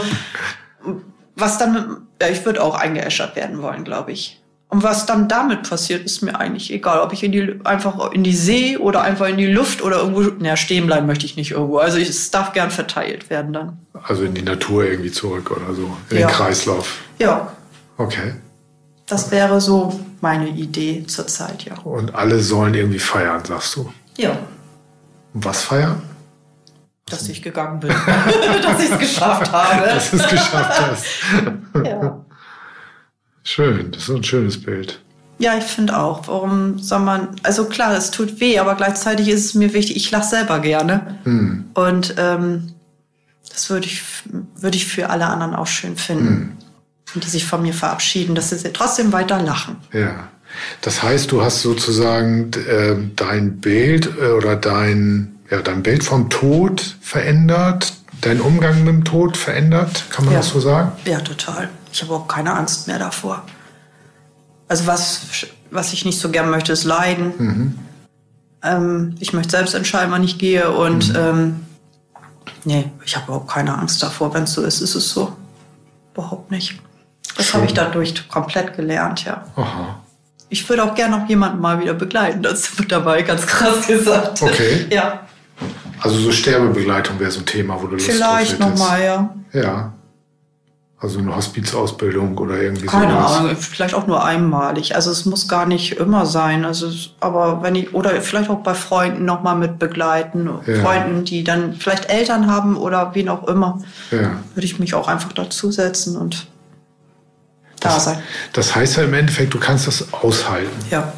was 1.36 1.58
dann, 1.58 2.08
ja, 2.20 2.28
ich 2.28 2.44
würde 2.44 2.62
auch 2.62 2.74
eingeäschert 2.74 3.36
werden 3.36 3.62
wollen, 3.62 3.84
glaube 3.84 4.12
ich. 4.12 4.42
Und 4.74 4.82
was 4.82 5.06
dann 5.06 5.28
damit 5.28 5.70
passiert, 5.70 6.04
ist 6.04 6.20
mir 6.22 6.36
eigentlich 6.40 6.72
egal. 6.72 6.98
Ob 6.98 7.12
ich 7.12 7.22
in 7.22 7.30
die, 7.30 7.60
einfach 7.62 8.10
in 8.10 8.24
die 8.24 8.34
See 8.34 8.76
oder 8.76 9.02
einfach 9.02 9.28
in 9.28 9.36
die 9.36 9.46
Luft 9.46 9.82
oder 9.82 9.98
irgendwo, 9.98 10.22
naja, 10.22 10.56
stehen 10.56 10.86
bleiben 10.86 11.06
möchte 11.06 11.26
ich 11.26 11.36
nicht 11.36 11.52
irgendwo. 11.52 11.78
Also 11.78 11.96
ich, 11.98 12.08
es 12.08 12.32
darf 12.32 12.52
gern 12.52 12.72
verteilt 12.72 13.30
werden 13.30 13.52
dann. 13.52 13.78
Also 14.02 14.24
in 14.24 14.34
die 14.34 14.42
Natur 14.42 14.82
irgendwie 14.84 15.12
zurück 15.12 15.52
oder 15.52 15.72
so, 15.76 15.96
in 16.10 16.18
Ja. 16.18 16.26
den 16.26 16.34
Kreislauf. 16.34 16.98
Ja, 17.20 17.52
Okay. 17.98 18.34
das 19.06 19.30
wäre 19.30 19.60
so 19.60 20.00
meine 20.20 20.48
Idee 20.48 21.04
zurzeit, 21.06 21.62
ja. 21.66 21.78
Und 21.84 22.12
alle 22.16 22.40
sollen 22.40 22.74
irgendwie 22.74 22.98
feiern, 22.98 23.44
sagst 23.44 23.76
du. 23.76 23.92
Ja, 24.16 24.36
was 25.34 25.62
feiern? 25.62 26.02
dass 27.06 27.28
ich 27.28 27.42
gegangen 27.42 27.78
bin. 27.80 27.90
dass 28.62 28.82
ich 28.82 28.90
es 28.90 28.98
geschafft 28.98 29.52
habe. 29.52 29.86
Dass 29.86 30.10
du 30.10 30.16
es 30.16 30.26
geschafft 30.26 30.80
hast. 30.80 31.04
Ja. 31.84 31.93
Schön, 33.44 33.92
das 33.92 34.04
ist 34.04 34.10
ein 34.10 34.24
schönes 34.24 34.60
Bild. 34.60 35.00
Ja, 35.38 35.56
ich 35.58 35.64
finde 35.64 35.98
auch. 35.98 36.26
Warum 36.28 36.78
soll 36.78 37.00
man, 37.00 37.28
also 37.42 37.66
klar, 37.66 37.94
es 37.96 38.10
tut 38.10 38.40
weh, 38.40 38.58
aber 38.58 38.74
gleichzeitig 38.74 39.28
ist 39.28 39.44
es 39.44 39.54
mir 39.54 39.74
wichtig, 39.74 39.96
ich 39.96 40.10
lache 40.10 40.26
selber 40.28 40.58
gerne. 40.60 41.18
Hm. 41.24 41.64
Und 41.74 42.14
ähm, 42.18 42.72
das 43.50 43.68
würde 43.68 43.86
ich, 43.86 44.02
würde 44.56 44.76
ich 44.76 44.86
für 44.86 45.10
alle 45.10 45.26
anderen 45.26 45.54
auch 45.54 45.66
schön 45.66 45.96
finden. 45.96 46.56
Und 47.14 47.24
die 47.24 47.28
sich 47.28 47.44
von 47.44 47.62
mir 47.62 47.74
verabschieden, 47.74 48.34
dass 48.34 48.50
sie 48.50 48.72
trotzdem 48.72 49.12
weiter 49.12 49.40
lachen. 49.40 49.76
Ja. 49.92 50.28
Das 50.80 51.02
heißt, 51.02 51.30
du 51.30 51.42
hast 51.42 51.62
sozusagen 51.62 52.50
äh, 52.68 52.96
dein 53.14 53.58
Bild 53.60 54.08
äh, 54.20 54.28
oder 54.30 54.56
dein, 54.56 55.36
ja, 55.50 55.60
dein 55.62 55.82
Bild 55.82 56.02
vom 56.02 56.30
Tod 56.30 56.96
verändert, 57.00 57.92
dein 58.20 58.40
Umgang 58.40 58.78
mit 58.84 58.94
dem 58.94 59.04
Tod 59.04 59.36
verändert, 59.36 60.06
kann 60.10 60.24
man 60.24 60.34
Ja. 60.34 60.40
das 60.40 60.48
so 60.50 60.60
sagen? 60.60 60.92
Ja, 61.04 61.20
total. 61.20 61.68
Ich 61.94 62.02
habe 62.02 62.12
auch 62.12 62.26
keine 62.26 62.52
Angst 62.54 62.88
mehr 62.88 62.98
davor. 62.98 63.44
Also 64.66 64.86
was, 64.88 65.20
was 65.70 65.92
ich 65.92 66.04
nicht 66.04 66.18
so 66.18 66.28
gern 66.28 66.50
möchte, 66.50 66.72
ist 66.72 66.82
Leiden. 66.82 67.78
Ähm, 68.64 69.14
ich 69.20 69.32
möchte 69.32 69.52
selbst 69.52 69.74
entscheiden, 69.74 70.10
wann 70.10 70.24
ich 70.24 70.36
gehe. 70.38 70.72
Und 70.72 71.14
ähm, 71.16 71.60
nee, 72.64 72.90
ich 73.04 73.14
habe 73.14 73.26
überhaupt 73.26 73.48
keine 73.48 73.78
Angst 73.78 74.02
davor. 74.02 74.34
Wenn 74.34 74.42
es 74.42 74.54
so 74.54 74.62
ist, 74.64 74.80
ist 74.80 74.96
es 74.96 75.08
so. 75.10 75.36
Überhaupt 76.14 76.50
nicht. 76.50 76.80
Das 77.36 77.54
habe 77.54 77.66
ich 77.66 77.74
dadurch 77.74 78.28
komplett 78.28 78.76
gelernt, 78.76 79.24
ja. 79.24 79.44
Aha. 79.54 80.00
Ich 80.48 80.68
würde 80.68 80.82
auch 80.84 80.96
gerne 80.96 81.18
noch 81.18 81.28
jemanden 81.28 81.60
mal 81.60 81.80
wieder 81.80 81.94
begleiten. 81.94 82.42
Das 82.42 82.76
wird 82.76 82.90
dabei 82.90 83.22
ganz 83.22 83.46
krass 83.46 83.86
gesagt. 83.86 84.42
Okay. 84.42 84.86
Ja, 84.90 85.20
Also 86.00 86.18
so 86.18 86.32
Sterbebegleitung 86.32 87.20
wäre 87.20 87.30
so 87.30 87.40
ein 87.40 87.46
Thema, 87.46 87.80
wo 87.80 87.86
du 87.86 87.94
Lust 87.94 88.06
vielleicht 88.06 88.60
drauf 88.60 88.70
hättest. 88.70 88.80
nochmal, 88.82 89.02
ja. 89.04 89.34
Ja. 89.52 89.92
Also 91.04 91.18
eine 91.18 91.36
Hospizausbildung 91.36 92.38
oder 92.38 92.56
irgendwie 92.62 92.86
Keine 92.86 93.12
sowas? 93.12 93.32
Ahnung, 93.32 93.56
vielleicht 93.56 93.92
auch 93.94 94.06
nur 94.06 94.24
einmalig. 94.24 94.94
Also 94.96 95.10
es 95.10 95.26
muss 95.26 95.46
gar 95.48 95.66
nicht 95.66 95.98
immer 95.98 96.24
sein. 96.24 96.64
Also 96.64 96.90
aber 97.20 97.62
wenn 97.62 97.74
ich 97.74 97.92
oder 97.92 98.10
vielleicht 98.22 98.48
auch 98.48 98.60
bei 98.62 98.72
Freunden 98.72 99.26
noch 99.26 99.42
mal 99.42 99.54
mit 99.54 99.78
begleiten, 99.78 100.48
Ja. 100.66 100.80
Freunden, 100.82 101.26
die 101.26 101.44
dann 101.44 101.74
vielleicht 101.74 102.08
Eltern 102.08 102.50
haben 102.50 102.78
oder 102.78 103.14
wen 103.14 103.28
auch 103.28 103.46
immer, 103.48 103.82
Ja. 104.10 104.38
würde 104.54 104.64
ich 104.64 104.78
mich 104.78 104.94
auch 104.94 105.06
einfach 105.06 105.32
dazusetzen 105.34 106.16
und 106.16 106.46
da 107.80 107.90
Das, 107.90 108.04
sein. 108.06 108.18
das 108.54 108.74
heißt 108.74 108.96
ja 108.96 109.02
im 109.02 109.12
Endeffekt, 109.12 109.52
du 109.52 109.58
kannst 109.60 109.86
das 109.86 110.10
aushalten. 110.14 110.70
Ja, 110.90 111.12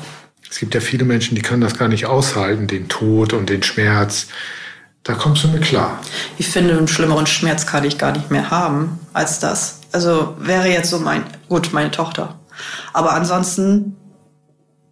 Es 0.51 0.59
gibt 0.59 0.75
ja 0.75 0.81
viele 0.81 1.05
Menschen, 1.05 1.37
die 1.37 1.43
können 1.43 1.61
das 1.61 1.79
gar 1.79 1.87
nicht 1.87 2.07
aushalten, 2.07 2.67
den 2.67 2.89
Tod 2.89 3.33
und 3.33 3.49
den 3.51 3.63
Schmerz. 3.63 4.27
Da 5.07 5.15
kommst 5.15 5.45
du 5.45 5.49
mit 5.49 5.63
klar. 5.63 6.01
ich 6.37 6.49
finde, 6.49 6.77
einen 6.77 6.89
schlimmeren 6.89 7.27
Schmerz 7.27 7.65
kann 7.67 7.85
ich 7.85 7.97
gar 7.99 8.11
nicht 8.13 8.31
mehr 8.31 8.51
haben 8.51 8.99
als 9.13 9.39
das. 9.39 9.81
Also 9.93 10.35
wäre 10.41 10.69
jetzt 10.69 10.91
so 10.91 10.99
mein, 10.99 11.23
gut, 11.49 11.73
meine 11.73 11.91
Tochter. 11.93 12.35
Aber 12.93 13.13
ansonsten 13.13 13.97